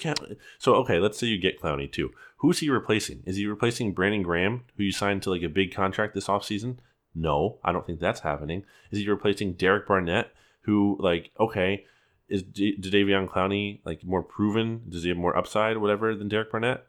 so 0.58 0.76
okay? 0.76 1.00
Let's 1.00 1.18
say 1.18 1.28
you 1.28 1.38
get 1.38 1.62
Clowney 1.62 1.90
too. 1.90 2.12
Who's 2.40 2.60
he 2.60 2.70
replacing? 2.70 3.24
Is 3.26 3.38
he 3.38 3.46
replacing 3.46 3.94
Brandon 3.94 4.24
Graham, 4.24 4.66
who 4.76 4.84
you 4.84 4.92
signed 4.92 5.24
to 5.24 5.30
like 5.30 5.44
a 5.44 5.48
big 5.48 5.74
contract 5.74 6.16
this 6.16 6.28
offseason? 6.28 6.80
No, 7.16 7.60
I 7.64 7.72
don't 7.72 7.88
think 7.88 8.02
that's 8.02 8.20
happening. 8.20 8.66
Is 8.92 9.00
he 9.00 9.08
replacing 9.08 9.54
Derek 9.54 9.88
Barnett, 9.88 10.34
who 10.64 10.98
like 11.00 11.32
okay, 11.40 11.86
is 12.30 12.44
D- 12.44 12.78
Jadeveon 12.80 13.28
Clowney 13.28 13.80
like 13.86 14.04
more 14.04 14.24
proven? 14.24 14.84
Does 14.90 15.04
he 15.04 15.10
have 15.10 15.18
more 15.18 15.38
upside, 15.38 15.78
whatever, 15.78 16.16
than 16.16 16.30
Derek 16.30 16.52
Barnett? 16.52 16.86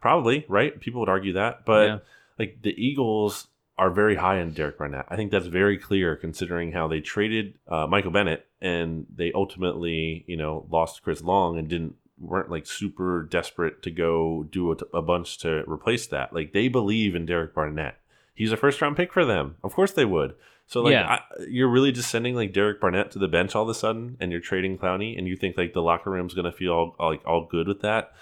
Probably, 0.00 0.44
right? 0.48 0.78
People 0.80 1.00
would 1.00 1.08
argue 1.08 1.32
that, 1.34 1.64
but 1.64 1.86
yeah. 1.86 1.98
like 2.38 2.58
the 2.62 2.74
Eagles 2.76 3.48
are 3.78 3.90
very 3.90 4.16
high 4.16 4.40
on 4.40 4.50
Derek 4.50 4.76
Barnett. 4.76 5.06
I 5.08 5.16
think 5.16 5.30
that's 5.30 5.46
very 5.46 5.78
clear 5.78 6.14
considering 6.14 6.72
how 6.72 6.86
they 6.86 7.00
traded 7.00 7.54
uh, 7.66 7.86
Michael 7.86 8.10
Bennett 8.10 8.46
and 8.60 9.06
they 9.14 9.32
ultimately, 9.32 10.22
you 10.26 10.36
know, 10.36 10.66
lost 10.70 11.02
Chris 11.02 11.22
Long 11.22 11.58
and 11.58 11.66
didn't 11.66 11.96
weren't 12.18 12.50
like 12.50 12.66
super 12.66 13.22
desperate 13.22 13.82
to 13.82 13.90
go 13.90 14.46
do 14.50 14.70
a, 14.70 14.76
a 14.98 15.00
bunch 15.00 15.38
to 15.38 15.64
replace 15.66 16.06
that. 16.08 16.34
Like 16.34 16.52
they 16.52 16.68
believe 16.68 17.14
in 17.14 17.24
Derek 17.24 17.54
Barnett. 17.54 17.96
He's 18.34 18.52
a 18.52 18.56
first 18.58 18.82
round 18.82 18.96
pick 18.96 19.14
for 19.14 19.24
them. 19.24 19.56
Of 19.64 19.74
course 19.74 19.92
they 19.92 20.04
would. 20.04 20.34
So 20.70 20.82
like 20.82 20.92
yeah. 20.92 21.18
I, 21.18 21.20
you're 21.48 21.68
really 21.68 21.90
just 21.90 22.12
sending 22.12 22.36
like 22.36 22.52
Derek 22.52 22.80
Barnett 22.80 23.10
to 23.10 23.18
the 23.18 23.26
bench 23.26 23.56
all 23.56 23.64
of 23.64 23.68
a 23.68 23.74
sudden, 23.74 24.16
and 24.20 24.30
you're 24.30 24.40
trading 24.40 24.78
Clowney, 24.78 25.18
and 25.18 25.26
you 25.26 25.34
think 25.34 25.56
like 25.56 25.72
the 25.72 25.82
locker 25.82 26.10
room's 26.10 26.32
gonna 26.32 26.52
feel 26.52 26.72
all, 26.72 26.94
like 27.00 27.26
all 27.26 27.44
good 27.44 27.66
with 27.66 27.80
that. 27.80 28.12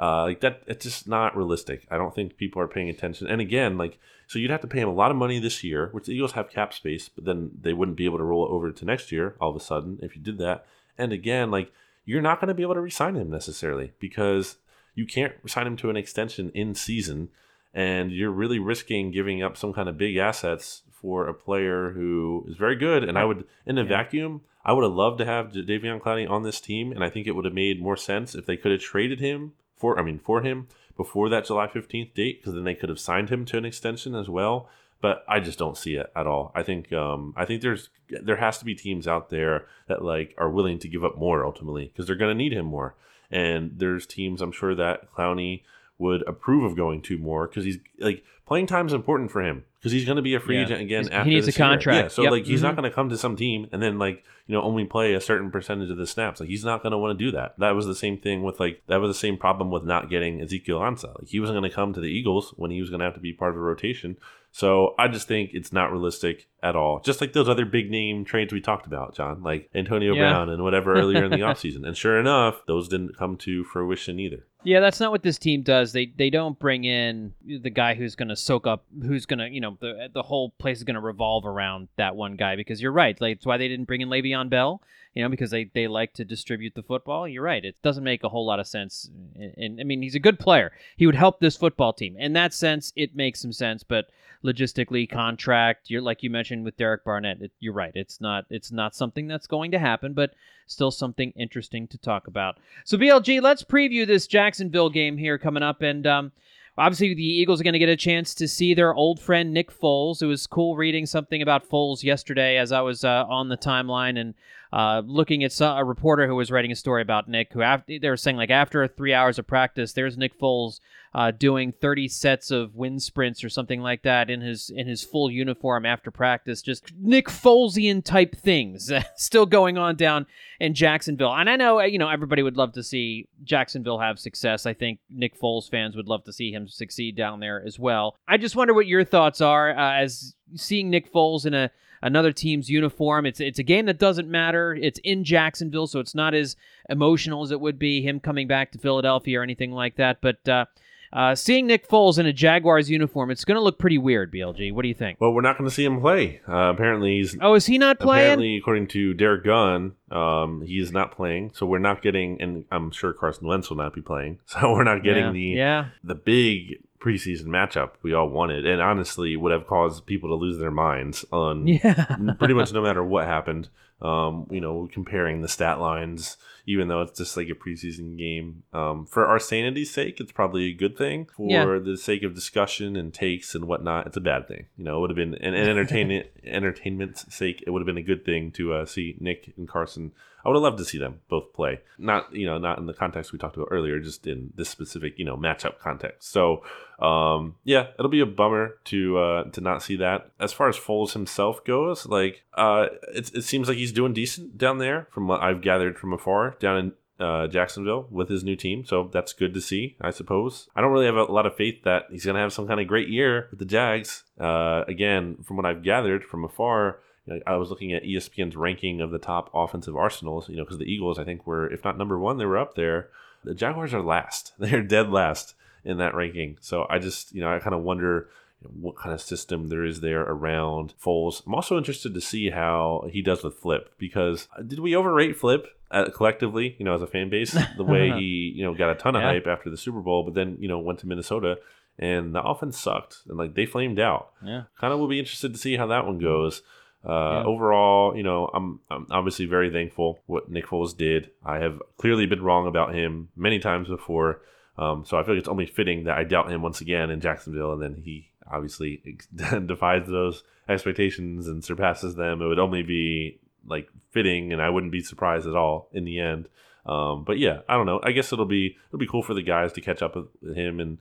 Uh, 0.00 0.22
like 0.22 0.40
that, 0.40 0.62
it's 0.66 0.84
just 0.84 1.06
not 1.06 1.36
realistic. 1.36 1.86
I 1.90 1.98
don't 1.98 2.14
think 2.14 2.38
people 2.38 2.62
are 2.62 2.68
paying 2.68 2.88
attention. 2.88 3.26
And 3.26 3.42
again, 3.42 3.76
like 3.76 3.98
so, 4.26 4.38
you'd 4.38 4.50
have 4.50 4.62
to 4.62 4.66
pay 4.66 4.80
him 4.80 4.88
a 4.88 4.94
lot 4.94 5.10
of 5.10 5.18
money 5.18 5.38
this 5.38 5.62
year, 5.62 5.90
which 5.92 6.06
the 6.06 6.12
Eagles 6.12 6.32
have 6.32 6.48
cap 6.48 6.72
space, 6.72 7.10
but 7.10 7.26
then 7.26 7.50
they 7.60 7.74
wouldn't 7.74 7.98
be 7.98 8.06
able 8.06 8.16
to 8.16 8.24
roll 8.24 8.46
it 8.46 8.52
over 8.52 8.72
to 8.72 8.84
next 8.86 9.12
year 9.12 9.36
all 9.38 9.50
of 9.50 9.56
a 9.56 9.60
sudden 9.60 9.98
if 10.00 10.16
you 10.16 10.22
did 10.22 10.38
that. 10.38 10.64
And 10.96 11.12
again, 11.12 11.50
like 11.50 11.72
you're 12.06 12.22
not 12.22 12.40
going 12.40 12.48
to 12.48 12.54
be 12.54 12.62
able 12.62 12.74
to 12.74 12.80
resign 12.80 13.16
him 13.16 13.28
necessarily 13.28 13.92
because 14.00 14.56
you 14.94 15.04
can't 15.04 15.34
sign 15.46 15.66
him 15.66 15.76
to 15.76 15.90
an 15.90 15.96
extension 15.98 16.50
in 16.54 16.74
season, 16.74 17.28
and 17.74 18.10
you're 18.10 18.30
really 18.30 18.58
risking 18.58 19.10
giving 19.10 19.42
up 19.42 19.56
some 19.56 19.72
kind 19.72 19.88
of 19.88 19.98
big 19.98 20.16
assets 20.16 20.82
for 21.00 21.28
a 21.28 21.34
player 21.34 21.90
who 21.92 22.44
is 22.48 22.56
very 22.56 22.76
good. 22.76 23.04
And 23.04 23.18
I 23.18 23.24
would, 23.24 23.44
in 23.66 23.78
a 23.78 23.82
yeah. 23.82 23.88
vacuum, 23.88 24.42
I 24.64 24.72
would 24.72 24.84
have 24.84 24.92
loved 24.92 25.18
to 25.18 25.24
have 25.24 25.52
Jadeveon 25.52 26.00
Clowney 26.00 26.28
on 26.28 26.42
this 26.42 26.60
team, 26.60 26.92
and 26.92 27.02
I 27.04 27.08
think 27.08 27.26
it 27.26 27.32
would 27.32 27.44
have 27.44 27.54
made 27.54 27.80
more 27.80 27.96
sense 27.96 28.34
if 28.34 28.46
they 28.46 28.56
could 28.56 28.72
have 28.72 28.80
traded 28.80 29.20
him 29.20 29.52
for, 29.76 29.98
I 29.98 30.02
mean, 30.02 30.18
for 30.18 30.42
him 30.42 30.68
before 30.96 31.28
that 31.28 31.46
July 31.46 31.68
15th 31.68 32.12
date, 32.14 32.40
because 32.40 32.54
then 32.54 32.64
they 32.64 32.74
could 32.74 32.88
have 32.88 33.00
signed 33.00 33.30
him 33.30 33.44
to 33.46 33.56
an 33.56 33.64
extension 33.64 34.14
as 34.14 34.28
well. 34.28 34.68
But 35.00 35.24
I 35.28 35.38
just 35.38 35.60
don't 35.60 35.76
see 35.76 35.94
it 35.94 36.10
at 36.16 36.26
all. 36.26 36.50
I 36.56 36.64
think 36.64 36.92
um, 36.92 37.32
I 37.36 37.44
think 37.44 37.62
there's 37.62 37.88
there 38.10 38.34
has 38.36 38.58
to 38.58 38.64
be 38.64 38.74
teams 38.74 39.06
out 39.06 39.30
there 39.30 39.68
that 39.86 40.04
like 40.04 40.34
are 40.38 40.50
willing 40.50 40.80
to 40.80 40.88
give 40.88 41.04
up 41.04 41.16
more 41.16 41.46
ultimately 41.46 41.84
because 41.84 42.08
they're 42.08 42.16
going 42.16 42.36
to 42.36 42.42
need 42.42 42.52
him 42.52 42.66
more. 42.66 42.96
And 43.30 43.74
there's 43.76 44.06
teams 44.06 44.42
I'm 44.42 44.50
sure 44.50 44.74
that 44.74 45.12
Clowney 45.14 45.62
would 45.98 46.26
approve 46.26 46.64
of 46.64 46.76
going 46.76 47.02
to 47.02 47.18
more 47.18 47.46
because 47.46 47.64
he's 47.64 47.78
like 47.98 48.24
playing 48.46 48.66
time 48.66 48.86
is 48.86 48.92
important 48.92 49.30
for 49.30 49.42
him 49.42 49.64
because 49.78 49.92
he's 49.92 50.04
going 50.04 50.16
to 50.16 50.22
be 50.22 50.34
a 50.34 50.40
free 50.40 50.56
yeah. 50.56 50.64
agent 50.64 50.80
again. 50.80 51.02
He's, 51.04 51.10
after 51.10 51.28
he 51.28 51.34
needs 51.34 51.48
a 51.48 51.52
contract. 51.52 51.94
Year. 51.94 52.02
Yeah, 52.04 52.08
so 52.08 52.22
yep. 52.22 52.32
like 52.32 52.44
he's 52.44 52.60
mm-hmm. 52.60 52.66
not 52.66 52.76
going 52.76 52.88
to 52.88 52.94
come 52.94 53.08
to 53.10 53.18
some 53.18 53.36
team 53.36 53.68
and 53.72 53.82
then 53.82 53.98
like 53.98 54.24
you 54.46 54.54
know 54.54 54.62
only 54.62 54.84
play 54.84 55.14
a 55.14 55.20
certain 55.20 55.50
percentage 55.50 55.90
of 55.90 55.96
the 55.96 56.06
snaps. 56.06 56.40
Like 56.40 56.48
he's 56.48 56.64
not 56.64 56.82
going 56.82 56.92
to 56.92 56.98
want 56.98 57.18
to 57.18 57.24
do 57.24 57.30
that. 57.32 57.58
That 57.58 57.72
was 57.72 57.86
the 57.86 57.94
same 57.94 58.18
thing 58.18 58.42
with 58.42 58.58
like 58.60 58.82
that 58.86 59.00
was 59.00 59.10
the 59.10 59.20
same 59.20 59.36
problem 59.36 59.70
with 59.70 59.84
not 59.84 60.08
getting 60.08 60.40
Ezekiel 60.40 60.80
Ansah. 60.80 61.18
Like 61.18 61.28
he 61.28 61.40
wasn't 61.40 61.58
going 61.58 61.70
to 61.70 61.74
come 61.74 61.92
to 61.92 62.00
the 62.00 62.08
Eagles 62.08 62.54
when 62.56 62.70
he 62.70 62.80
was 62.80 62.90
going 62.90 63.00
to 63.00 63.04
have 63.04 63.14
to 63.14 63.20
be 63.20 63.32
part 63.32 63.52
of 63.52 63.56
a 63.56 63.60
rotation. 63.60 64.16
So 64.50 64.94
I 64.98 65.08
just 65.08 65.28
think 65.28 65.50
it's 65.52 65.72
not 65.72 65.92
realistic 65.92 66.48
at 66.62 66.74
all. 66.74 67.00
Just 67.00 67.20
like 67.20 67.32
those 67.32 67.48
other 67.48 67.64
big 67.64 67.90
name 67.90 68.24
trades 68.24 68.52
we 68.52 68.60
talked 68.60 68.86
about, 68.86 69.14
John, 69.14 69.42
like 69.42 69.70
Antonio 69.74 70.14
yeah. 70.14 70.22
Brown 70.22 70.50
and 70.50 70.62
whatever 70.62 70.94
earlier 70.94 71.24
in 71.24 71.30
the 71.30 71.36
offseason. 71.38 71.86
And 71.86 71.96
sure 71.96 72.18
enough, 72.18 72.62
those 72.66 72.88
didn't 72.88 73.16
come 73.16 73.36
to 73.38 73.64
fruition 73.64 74.18
either. 74.18 74.44
Yeah, 74.64 74.80
that's 74.80 74.98
not 74.98 75.12
what 75.12 75.22
this 75.22 75.38
team 75.38 75.62
does. 75.62 75.92
They 75.92 76.06
they 76.06 76.30
don't 76.30 76.58
bring 76.58 76.84
in 76.84 77.32
the 77.46 77.70
guy 77.70 77.94
who's 77.94 78.16
going 78.16 78.28
to 78.28 78.36
soak 78.36 78.66
up, 78.66 78.84
who's 79.02 79.24
going 79.24 79.38
to, 79.38 79.48
you 79.48 79.60
know, 79.60 79.78
the 79.80 80.08
the 80.12 80.22
whole 80.22 80.50
place 80.58 80.78
is 80.78 80.84
going 80.84 80.94
to 80.94 81.00
revolve 81.00 81.46
around 81.46 81.88
that 81.96 82.16
one 82.16 82.34
guy 82.34 82.56
because 82.56 82.82
you're 82.82 82.92
right. 82.92 83.18
Like, 83.20 83.38
that's 83.38 83.46
why 83.46 83.56
they 83.56 83.68
didn't 83.68 83.86
bring 83.86 84.00
in 84.00 84.08
Le'Veon 84.08 84.50
Bell, 84.50 84.82
you 85.14 85.22
know, 85.22 85.28
because 85.28 85.52
they, 85.52 85.70
they 85.74 85.86
like 85.86 86.12
to 86.14 86.24
distribute 86.24 86.74
the 86.74 86.82
football. 86.82 87.28
You're 87.28 87.44
right. 87.44 87.64
It 87.64 87.76
doesn't 87.82 88.02
make 88.04 88.24
a 88.24 88.28
whole 88.28 88.46
lot 88.46 88.58
of 88.58 88.66
sense. 88.66 89.08
And, 89.36 89.54
and 89.56 89.80
I 89.80 89.84
mean, 89.84 90.02
he's 90.02 90.16
a 90.16 90.20
good 90.20 90.40
player. 90.40 90.72
He 90.96 91.06
would 91.06 91.14
help 91.14 91.38
this 91.38 91.56
football 91.56 91.92
team. 91.92 92.16
In 92.18 92.32
that 92.32 92.52
sense, 92.52 92.92
it 92.96 93.14
makes 93.14 93.40
some 93.40 93.52
sense, 93.52 93.84
but 93.84 94.06
logistically 94.44 95.08
contract. 95.08 95.90
You're 95.90 96.02
like 96.02 96.22
you 96.22 96.30
mentioned 96.30 96.47
with 96.64 96.76
Derek 96.76 97.04
Barnett. 97.04 97.42
It, 97.42 97.52
you're 97.60 97.72
right. 97.72 97.92
It's 97.94 98.20
not 98.20 98.44
it's 98.50 98.72
not 98.72 98.94
something 98.94 99.26
that's 99.26 99.46
going 99.46 99.70
to 99.72 99.78
happen, 99.78 100.12
but 100.14 100.34
still 100.66 100.90
something 100.90 101.32
interesting 101.36 101.86
to 101.88 101.98
talk 101.98 102.26
about. 102.26 102.58
So 102.84 102.96
BLG, 102.96 103.40
let's 103.40 103.62
preview 103.62 104.06
this 104.06 104.26
Jacksonville 104.26 104.90
game 104.90 105.16
here 105.16 105.38
coming 105.38 105.62
up, 105.62 105.82
and 105.82 106.06
um, 106.06 106.32
obviously 106.78 107.12
the 107.14 107.22
Eagles 107.22 107.60
are 107.60 107.64
going 107.64 107.72
to 107.72 107.78
get 107.78 107.88
a 107.88 107.96
chance 107.96 108.34
to 108.36 108.48
see 108.48 108.72
their 108.72 108.94
old 108.94 109.20
friend 109.20 109.52
Nick 109.52 109.70
Foles. 109.70 110.22
It 110.22 110.26
was 110.26 110.46
cool 110.46 110.76
reading 110.76 111.06
something 111.06 111.42
about 111.42 111.68
Foles 111.68 112.02
yesterday 112.02 112.56
as 112.56 112.72
I 112.72 112.80
was 112.80 113.04
uh, 113.04 113.24
on 113.28 113.48
the 113.48 113.56
timeline 113.56 114.18
and 114.18 114.34
uh, 114.72 115.02
looking 115.04 115.44
at 115.44 115.58
a 115.60 115.84
reporter 115.84 116.26
who 116.26 116.36
was 116.36 116.50
writing 116.50 116.72
a 116.72 116.76
story 116.76 117.02
about 117.02 117.28
Nick, 117.28 117.52
who 117.52 117.62
after, 117.62 117.98
they 117.98 118.08
were 118.08 118.16
saying 118.16 118.36
like 118.36 118.50
after 118.50 118.86
three 118.86 119.14
hours 119.14 119.38
of 119.38 119.46
practice, 119.46 119.92
there's 119.92 120.16
Nick 120.16 120.38
Foles 120.38 120.80
uh, 121.14 121.30
doing 121.30 121.72
30 121.72 122.08
sets 122.08 122.50
of 122.50 122.74
wind 122.74 123.02
sprints 123.02 123.42
or 123.42 123.48
something 123.48 123.80
like 123.80 124.02
that 124.02 124.30
in 124.30 124.40
his 124.40 124.70
in 124.70 124.86
his 124.86 125.02
full 125.02 125.30
uniform 125.30 125.86
after 125.86 126.10
practice. 126.10 126.62
Just 126.62 126.92
Nick 126.98 127.28
Folesian 127.28 128.04
type 128.04 128.36
things 128.36 128.92
still 129.16 129.46
going 129.46 129.78
on 129.78 129.96
down 129.96 130.26
in 130.60 130.74
Jacksonville. 130.74 131.34
And 131.34 131.48
I 131.48 131.56
know 131.56 131.80
you 131.80 131.98
know 131.98 132.08
everybody 132.08 132.42
would 132.42 132.56
love 132.56 132.72
to 132.72 132.82
see 132.82 133.28
Jacksonville 133.44 133.98
have 133.98 134.18
success. 134.18 134.66
I 134.66 134.74
think 134.74 135.00
Nick 135.10 135.38
Foles 135.38 135.70
fans 135.70 135.96
would 135.96 136.08
love 136.08 136.24
to 136.24 136.32
see 136.32 136.52
him 136.52 136.68
succeed 136.68 137.16
down 137.16 137.40
there 137.40 137.62
as 137.64 137.78
well. 137.78 138.16
I 138.26 138.36
just 138.36 138.56
wonder 138.56 138.74
what 138.74 138.86
your 138.86 139.04
thoughts 139.04 139.40
are 139.40 139.70
uh, 139.70 139.94
as 139.94 140.34
seeing 140.54 140.90
Nick 140.90 141.12
Foles 141.12 141.46
in 141.46 141.54
a 141.54 141.70
another 142.02 142.32
team's 142.32 142.68
uniform. 142.68 143.26
It's 143.26 143.40
it's 143.40 143.58
a 143.58 143.64
game 143.64 143.86
that 143.86 143.98
doesn't 143.98 144.28
matter. 144.28 144.74
It's 144.74 145.00
in 145.04 145.24
Jacksonville, 145.24 145.86
so 145.86 146.00
it's 146.00 146.14
not 146.14 146.34
as 146.34 146.56
emotional 146.88 147.42
as 147.42 147.50
it 147.50 147.60
would 147.60 147.78
be 147.78 148.02
him 148.02 148.20
coming 148.20 148.48
back 148.48 148.72
to 148.72 148.78
Philadelphia 148.78 149.40
or 149.40 149.42
anything 149.42 149.72
like 149.72 149.96
that. 149.96 150.20
But 150.20 150.48
uh, 150.48 150.66
uh, 151.12 151.34
seeing 151.34 151.66
Nick 151.66 151.88
Foles 151.88 152.18
in 152.18 152.26
a 152.26 152.32
Jaguars 152.32 152.90
uniform, 152.90 153.30
it's 153.30 153.44
going 153.44 153.56
to 153.56 153.62
look 153.62 153.78
pretty 153.78 153.98
weird. 153.98 154.32
BLG, 154.32 154.72
what 154.72 154.82
do 154.82 154.88
you 154.88 154.94
think? 154.94 155.20
Well, 155.20 155.32
we're 155.32 155.42
not 155.42 155.56
going 155.58 155.68
to 155.68 155.74
see 155.74 155.84
him 155.84 156.00
play. 156.00 156.40
Uh, 156.48 156.72
apparently, 156.72 157.18
he's 157.18 157.36
oh, 157.40 157.54
is 157.54 157.66
he 157.66 157.78
not 157.78 157.98
playing? 157.98 158.24
Apparently, 158.24 158.56
according 158.56 158.88
to 158.88 159.14
Derrick 159.14 159.44
Gunn, 159.44 159.92
um, 160.10 160.62
he 160.62 160.78
is 160.78 160.92
not 160.92 161.12
playing. 161.12 161.52
So 161.54 161.66
we're 161.66 161.78
not 161.78 162.02
getting, 162.02 162.40
and 162.40 162.64
I'm 162.70 162.90
sure 162.90 163.12
Carson 163.12 163.46
Wentz 163.46 163.70
will 163.70 163.76
not 163.76 163.94
be 163.94 164.02
playing. 164.02 164.38
So 164.48 164.72
we're 164.72 164.82
not 164.82 165.04
getting 165.04 165.26
yeah. 165.26 165.32
the 165.32 165.40
yeah. 165.40 165.88
the 166.02 166.14
big 166.16 166.82
preseason 167.00 167.44
matchup 167.44 167.92
we 168.02 168.12
all 168.12 168.28
wanted, 168.28 168.66
and 168.66 168.80
honestly 168.80 169.36
would 169.36 169.52
have 169.52 169.66
caused 169.66 170.06
people 170.06 170.30
to 170.30 170.34
lose 170.34 170.58
their 170.58 170.70
minds 170.70 171.24
on 171.30 171.66
yeah. 171.68 172.34
pretty 172.38 172.54
much 172.54 172.72
no 172.72 172.82
matter 172.82 173.04
what 173.04 173.26
happened. 173.26 173.68
Um, 174.00 174.46
you 174.50 174.60
know, 174.60 174.88
comparing 174.92 175.42
the 175.42 175.48
stat 175.48 175.80
lines, 175.80 176.36
even 176.66 176.86
though 176.86 177.02
it's 177.02 177.18
just 177.18 177.36
like 177.36 177.48
a 177.48 177.54
preseason 177.54 178.16
game. 178.16 178.62
Um, 178.72 179.06
for 179.06 179.26
our 179.26 179.40
sanity's 179.40 179.92
sake, 179.92 180.20
it's 180.20 180.30
probably 180.30 180.66
a 180.66 180.72
good 180.72 180.96
thing. 180.96 181.26
For 181.36 181.48
yeah. 181.50 181.78
the 181.82 181.96
sake 181.96 182.22
of 182.22 182.34
discussion 182.34 182.94
and 182.94 183.12
takes 183.12 183.56
and 183.56 183.64
whatnot, 183.64 184.06
it's 184.06 184.16
a 184.16 184.20
bad 184.20 184.46
thing. 184.46 184.66
You 184.76 184.84
know, 184.84 184.98
it 184.98 185.00
would 185.00 185.10
have 185.10 185.16
been 185.16 185.34
an, 185.34 185.54
an 185.54 185.68
entertainment 185.68 186.28
entertainment's 186.44 187.34
sake. 187.34 187.64
It 187.66 187.70
would 187.70 187.80
have 187.80 187.86
been 187.86 187.98
a 187.98 188.02
good 188.02 188.24
thing 188.24 188.52
to 188.52 188.74
uh, 188.74 188.86
see 188.86 189.16
Nick 189.18 189.52
and 189.56 189.68
Carson 189.68 190.12
I 190.44 190.48
would 190.48 190.56
have 190.56 190.62
loved 190.62 190.78
to 190.78 190.84
see 190.84 190.98
them 190.98 191.20
both 191.28 191.52
play. 191.52 191.80
Not 191.98 192.32
you 192.34 192.46
know 192.46 192.58
not 192.58 192.78
in 192.78 192.86
the 192.86 192.94
context 192.94 193.32
we 193.32 193.38
talked 193.38 193.56
about 193.56 193.68
earlier, 193.70 193.98
just 193.98 194.26
in 194.26 194.52
this 194.54 194.68
specific 194.68 195.18
you 195.18 195.24
know 195.24 195.36
matchup 195.36 195.78
context. 195.78 196.30
So 196.30 196.62
um, 196.98 197.54
yeah, 197.64 197.88
it'll 197.98 198.10
be 198.10 198.20
a 198.20 198.26
bummer 198.26 198.76
to 198.86 199.18
uh, 199.18 199.44
to 199.50 199.60
not 199.60 199.82
see 199.82 199.96
that. 199.96 200.30
As 200.40 200.52
far 200.52 200.68
as 200.68 200.76
Foles 200.76 201.12
himself 201.12 201.64
goes, 201.64 202.06
like 202.06 202.42
uh, 202.54 202.86
it, 203.14 203.34
it 203.34 203.44
seems 203.44 203.68
like 203.68 203.78
he's 203.78 203.92
doing 203.92 204.12
decent 204.12 204.58
down 204.58 204.78
there 204.78 205.06
from 205.10 205.28
what 205.28 205.40
I've 205.40 205.62
gathered 205.62 205.98
from 205.98 206.12
afar 206.12 206.56
down 206.58 206.78
in 206.78 206.92
uh, 207.24 207.46
Jacksonville 207.46 208.08
with 208.10 208.28
his 208.28 208.42
new 208.42 208.56
team. 208.56 208.84
So 208.84 209.08
that's 209.12 209.32
good 209.32 209.54
to 209.54 209.60
see, 209.60 209.96
I 210.00 210.10
suppose. 210.10 210.68
I 210.74 210.80
don't 210.80 210.92
really 210.92 211.06
have 211.06 211.16
a 211.16 211.24
lot 211.24 211.46
of 211.46 211.56
faith 211.56 211.84
that 211.84 212.06
he's 212.10 212.24
going 212.24 212.34
to 212.34 212.40
have 212.40 212.52
some 212.52 212.66
kind 212.66 212.80
of 212.80 212.88
great 212.88 213.08
year 213.08 213.46
with 213.50 213.60
the 213.60 213.64
Jags. 213.64 214.24
Uh, 214.38 214.84
again, 214.88 215.36
from 215.44 215.56
what 215.56 215.66
I've 215.66 215.84
gathered 215.84 216.24
from 216.24 216.44
afar, 216.44 216.98
I 217.46 217.56
was 217.56 217.70
looking 217.70 217.92
at 217.92 218.04
ESPN's 218.04 218.56
ranking 218.56 219.00
of 219.00 219.10
the 219.10 219.18
top 219.18 219.50
offensive 219.52 219.94
arsenals, 219.94 220.48
you 220.48 220.56
know, 220.56 220.64
because 220.64 220.78
the 220.78 220.90
Eagles, 220.90 221.18
I 221.18 221.24
think, 221.24 221.46
were, 221.46 221.70
if 221.70 221.84
not 221.84 221.98
number 221.98 222.18
one, 222.18 222.38
they 222.38 222.46
were 222.46 222.58
up 222.58 222.74
there. 222.74 223.10
The 223.44 223.54
Jaguars 223.54 223.94
are 223.94 224.02
last. 224.02 224.54
They're 224.58 224.82
dead 224.82 225.10
last 225.10 225.54
in 225.84 225.98
that 225.98 226.14
ranking. 226.14 226.58
So 226.60 226.86
I 226.88 226.98
just, 226.98 227.34
you 227.34 227.40
know, 227.40 227.54
I 227.54 227.58
kind 227.58 227.74
of 227.74 227.82
wonder 227.82 228.28
what 228.60 228.96
kind 228.96 229.14
of 229.14 229.20
system 229.20 229.68
there 229.68 229.84
is 229.84 230.00
there 230.00 230.22
around 230.22 230.94
Foles. 231.02 231.46
I'm 231.46 231.54
also 231.54 231.78
interested 231.78 232.14
to 232.14 232.20
see 232.20 232.50
how 232.50 233.08
he 233.12 233.22
does 233.22 233.44
with 233.44 233.54
Flip 233.54 233.92
because 233.98 234.48
uh, 234.58 234.62
did 234.62 234.80
we 234.80 234.96
overrate 234.96 235.36
Flip 235.36 235.66
uh, 235.90 236.10
collectively, 236.10 236.74
you 236.78 236.84
know, 236.84 236.94
as 236.94 237.02
a 237.02 237.06
fan 237.06 237.30
base, 237.30 237.56
the 237.76 237.84
way 237.84 238.10
he, 238.18 238.52
you 238.54 238.64
know, 238.64 238.74
got 238.74 238.90
a 238.90 238.94
ton 238.94 239.14
of 239.14 239.22
yeah. 239.22 239.32
hype 239.32 239.46
after 239.46 239.70
the 239.70 239.76
Super 239.76 240.00
Bowl, 240.00 240.24
but 240.24 240.34
then, 240.34 240.56
you 240.58 240.68
know, 240.68 240.78
went 240.78 240.98
to 241.00 241.06
Minnesota 241.06 241.58
and 241.98 242.34
the 242.34 242.42
offense 242.42 242.78
sucked 242.78 243.18
and 243.28 243.38
like 243.38 243.54
they 243.54 243.66
flamed 243.66 244.00
out. 244.00 244.30
Yeah. 244.44 244.64
Kind 244.80 244.92
of 244.92 244.98
will 244.98 245.08
be 245.08 245.18
interested 245.18 245.52
to 245.52 245.58
see 245.58 245.76
how 245.76 245.86
that 245.86 246.06
one 246.06 246.18
goes. 246.18 246.62
Uh, 247.04 247.10
yeah. 247.12 247.44
Overall, 247.44 248.16
you 248.16 248.24
know, 248.24 248.50
I'm, 248.52 248.80
I'm 248.90 249.06
obviously 249.10 249.46
very 249.46 249.70
thankful 249.70 250.18
what 250.26 250.50
Nick 250.50 250.66
Foles 250.66 250.96
did. 250.96 251.30
I 251.44 251.58
have 251.58 251.80
clearly 251.96 252.26
been 252.26 252.42
wrong 252.42 252.66
about 252.66 252.94
him 252.94 253.28
many 253.36 253.60
times 253.60 253.88
before. 253.88 254.40
Um, 254.78 255.04
so 255.04 255.18
I 255.18 255.24
feel 255.24 255.34
like 255.34 255.40
it's 255.40 255.48
only 255.48 255.66
fitting 255.66 256.04
that 256.04 256.16
I 256.16 256.24
doubt 256.24 256.50
him 256.50 256.62
once 256.62 256.80
again 256.80 257.10
in 257.10 257.20
Jacksonville, 257.20 257.72
and 257.72 257.82
then 257.82 258.00
he 258.02 258.30
obviously 258.50 259.02
defies 259.66 260.06
those 260.06 260.44
expectations 260.68 261.48
and 261.48 261.64
surpasses 261.64 262.14
them, 262.14 262.42
it 262.42 262.46
would 262.46 262.58
only 262.58 262.82
be 262.82 263.40
like 263.66 263.88
fitting, 264.10 264.52
and 264.52 264.62
I 264.62 264.70
wouldn't 264.70 264.92
be 264.92 265.02
surprised 265.02 265.46
at 265.46 265.56
all 265.56 265.88
in 265.92 266.04
the 266.04 266.20
end. 266.20 266.48
Um, 266.86 267.24
but 267.24 267.38
yeah, 267.38 267.60
I 267.68 267.74
don't 267.74 267.86
know. 267.86 268.00
I 268.02 268.12
guess 268.12 268.32
it'll 268.32 268.46
be 268.46 268.76
it'll 268.88 268.98
be 268.98 269.06
cool 269.06 269.22
for 269.22 269.34
the 269.34 269.42
guys 269.42 269.72
to 269.74 269.80
catch 269.80 270.02
up 270.02 270.16
with 270.16 270.56
him 270.56 270.80
and 270.80 270.98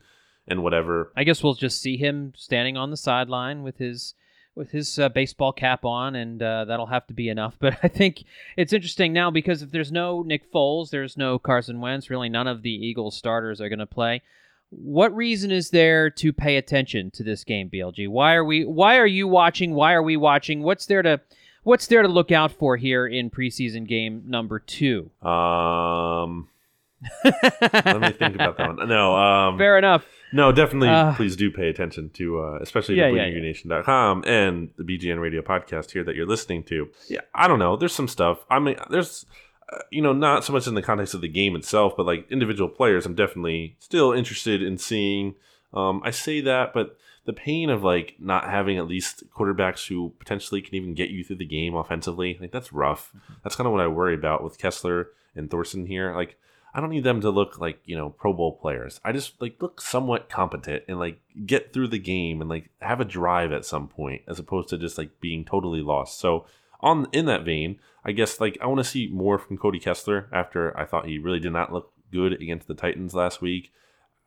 and 0.47 0.63
whatever. 0.63 1.11
I 1.15 1.23
guess 1.23 1.43
we'll 1.43 1.53
just 1.53 1.81
see 1.81 1.97
him 1.97 2.33
standing 2.35 2.77
on 2.77 2.91
the 2.91 2.97
sideline 2.97 3.63
with 3.63 3.77
his 3.77 4.13
with 4.57 4.71
his 4.71 4.97
uh, 4.99 5.07
baseball 5.09 5.53
cap 5.53 5.85
on, 5.85 6.15
and 6.15 6.41
uh, 6.41 6.65
that'll 6.65 6.87
have 6.87 7.07
to 7.07 7.13
be 7.13 7.29
enough. 7.29 7.55
But 7.67 7.77
I 7.83 7.87
think 7.87 8.23
it's 8.55 8.73
interesting 8.73 9.13
now 9.13 9.29
because 9.29 9.61
if 9.61 9.71
there's 9.71 9.91
no 9.91 10.23
Nick 10.23 10.51
Foles, 10.51 10.89
there's 10.89 11.17
no 11.17 11.37
Carson 11.37 11.79
Wentz, 11.79 12.09
really 12.09 12.29
none 12.29 12.47
of 12.47 12.61
the 12.61 12.71
Eagles 12.71 13.17
starters 13.17 13.61
are 13.61 13.69
going 13.69 13.79
to 13.79 13.85
play. 13.85 14.21
What 14.69 15.15
reason 15.15 15.51
is 15.51 15.69
there 15.69 16.09
to 16.09 16.33
pay 16.33 16.57
attention 16.57 17.11
to 17.11 17.23
this 17.23 17.43
game, 17.43 17.69
BLG? 17.69 18.07
Why 18.09 18.35
are 18.35 18.43
we? 18.43 18.65
Why 18.65 18.97
are 18.97 19.07
you 19.07 19.27
watching? 19.27 19.73
Why 19.73 19.93
are 19.93 20.03
we 20.03 20.17
watching? 20.17 20.61
What's 20.61 20.85
there 20.85 21.01
to 21.01 21.21
What's 21.67 21.87
there 21.87 22.01
to 22.01 22.07
look 22.07 22.31
out 22.31 22.53
for 22.53 22.77
here 22.77 23.05
in 23.05 23.29
preseason 23.29 23.85
game 23.85 24.23
number 24.25 24.57
two? 24.57 25.11
Um, 25.21 26.47
let 27.23 28.01
me 28.01 28.11
think 28.11 28.35
about 28.35 28.57
that 28.57 28.77
one. 28.77 28.89
No, 28.89 29.15
um, 29.15 29.57
fair 29.57 29.77
enough. 29.77 30.05
No, 30.33 30.51
definitely. 30.51 30.89
Uh, 30.89 31.13
please 31.15 31.35
do 31.35 31.51
pay 31.51 31.69
attention 31.69 32.09
to, 32.11 32.41
uh, 32.41 32.59
especially 32.61 32.95
yeah, 32.95 33.07
yeah, 33.07 33.25
yeah. 33.25 34.21
and 34.25 34.69
the 34.77 34.83
BGN 34.83 35.21
Radio 35.21 35.41
podcast 35.41 35.91
here 35.91 36.03
that 36.03 36.15
you're 36.15 36.25
listening 36.25 36.63
to. 36.63 36.89
Yeah, 37.07 37.21
I 37.33 37.47
don't 37.47 37.59
know. 37.59 37.77
There's 37.77 37.93
some 37.93 38.07
stuff. 38.07 38.45
I 38.49 38.59
mean, 38.59 38.75
there's, 38.89 39.25
uh, 39.71 39.79
you 39.89 40.01
know, 40.01 40.13
not 40.13 40.43
so 40.43 40.51
much 40.53 40.67
in 40.67 40.75
the 40.75 40.81
context 40.81 41.13
of 41.13 41.21
the 41.21 41.29
game 41.29 41.55
itself, 41.55 41.93
but 41.95 42.05
like 42.05 42.29
individual 42.29 42.69
players. 42.69 43.05
I'm 43.05 43.15
definitely 43.15 43.77
still 43.79 44.11
interested 44.11 44.61
in 44.61 44.77
seeing. 44.77 45.35
Um, 45.73 46.01
I 46.03 46.11
say 46.11 46.41
that, 46.41 46.73
but 46.73 46.97
the 47.25 47.33
pain 47.33 47.69
of 47.69 47.83
like 47.83 48.15
not 48.19 48.49
having 48.49 48.77
at 48.77 48.87
least 48.87 49.23
quarterbacks 49.31 49.87
who 49.87 50.13
potentially 50.17 50.61
can 50.61 50.75
even 50.75 50.93
get 50.93 51.09
you 51.09 51.23
through 51.23 51.35
the 51.35 51.45
game 51.45 51.75
offensively, 51.75 52.37
like 52.39 52.51
that's 52.51 52.73
rough. 52.73 53.09
Mm-hmm. 53.09 53.33
That's 53.43 53.55
kind 53.55 53.67
of 53.67 53.73
what 53.73 53.81
I 53.81 53.87
worry 53.87 54.15
about 54.15 54.43
with 54.43 54.57
Kessler 54.57 55.09
and 55.35 55.49
Thorson 55.49 55.85
here. 55.85 56.13
Like 56.15 56.37
I 56.77 56.79
don't 56.79 56.91
need 56.91 57.03
them 57.03 57.21
to 57.21 57.31
look 57.31 57.59
like, 57.59 57.79
you 57.85 57.97
know, 57.97 58.11
Pro 58.11 58.33
Bowl 58.33 58.55
players. 58.55 59.01
I 59.03 59.11
just 59.11 59.41
like 59.41 59.59
look 59.59 59.81
somewhat 59.81 60.29
competent 60.29 60.83
and 60.87 60.99
like 60.99 61.19
get 61.43 61.73
through 61.73 61.87
the 61.87 61.97
game 61.97 62.39
and 62.39 62.49
like 62.49 62.69
have 62.81 63.01
a 63.01 63.05
drive 63.05 63.51
at 63.51 63.65
some 63.65 63.87
point 63.87 64.21
as 64.27 64.37
opposed 64.37 64.69
to 64.69 64.77
just 64.77 64.95
like 64.95 65.19
being 65.19 65.43
totally 65.43 65.81
lost. 65.81 66.19
So 66.19 66.45
on 66.79 67.07
in 67.11 67.25
that 67.25 67.43
vein, 67.43 67.79
I 68.05 68.11
guess 68.11 68.39
like 68.39 68.59
I 68.61 68.67
want 68.67 68.77
to 68.77 68.83
see 68.83 69.09
more 69.11 69.39
from 69.39 69.57
Cody 69.57 69.79
Kessler 69.79 70.29
after 70.31 70.77
I 70.77 70.85
thought 70.85 71.07
he 71.07 71.17
really 71.17 71.39
did 71.39 71.51
not 71.51 71.73
look 71.73 71.91
good 72.11 72.33
against 72.33 72.67
the 72.67 72.75
Titans 72.75 73.15
last 73.15 73.41
week. 73.41 73.73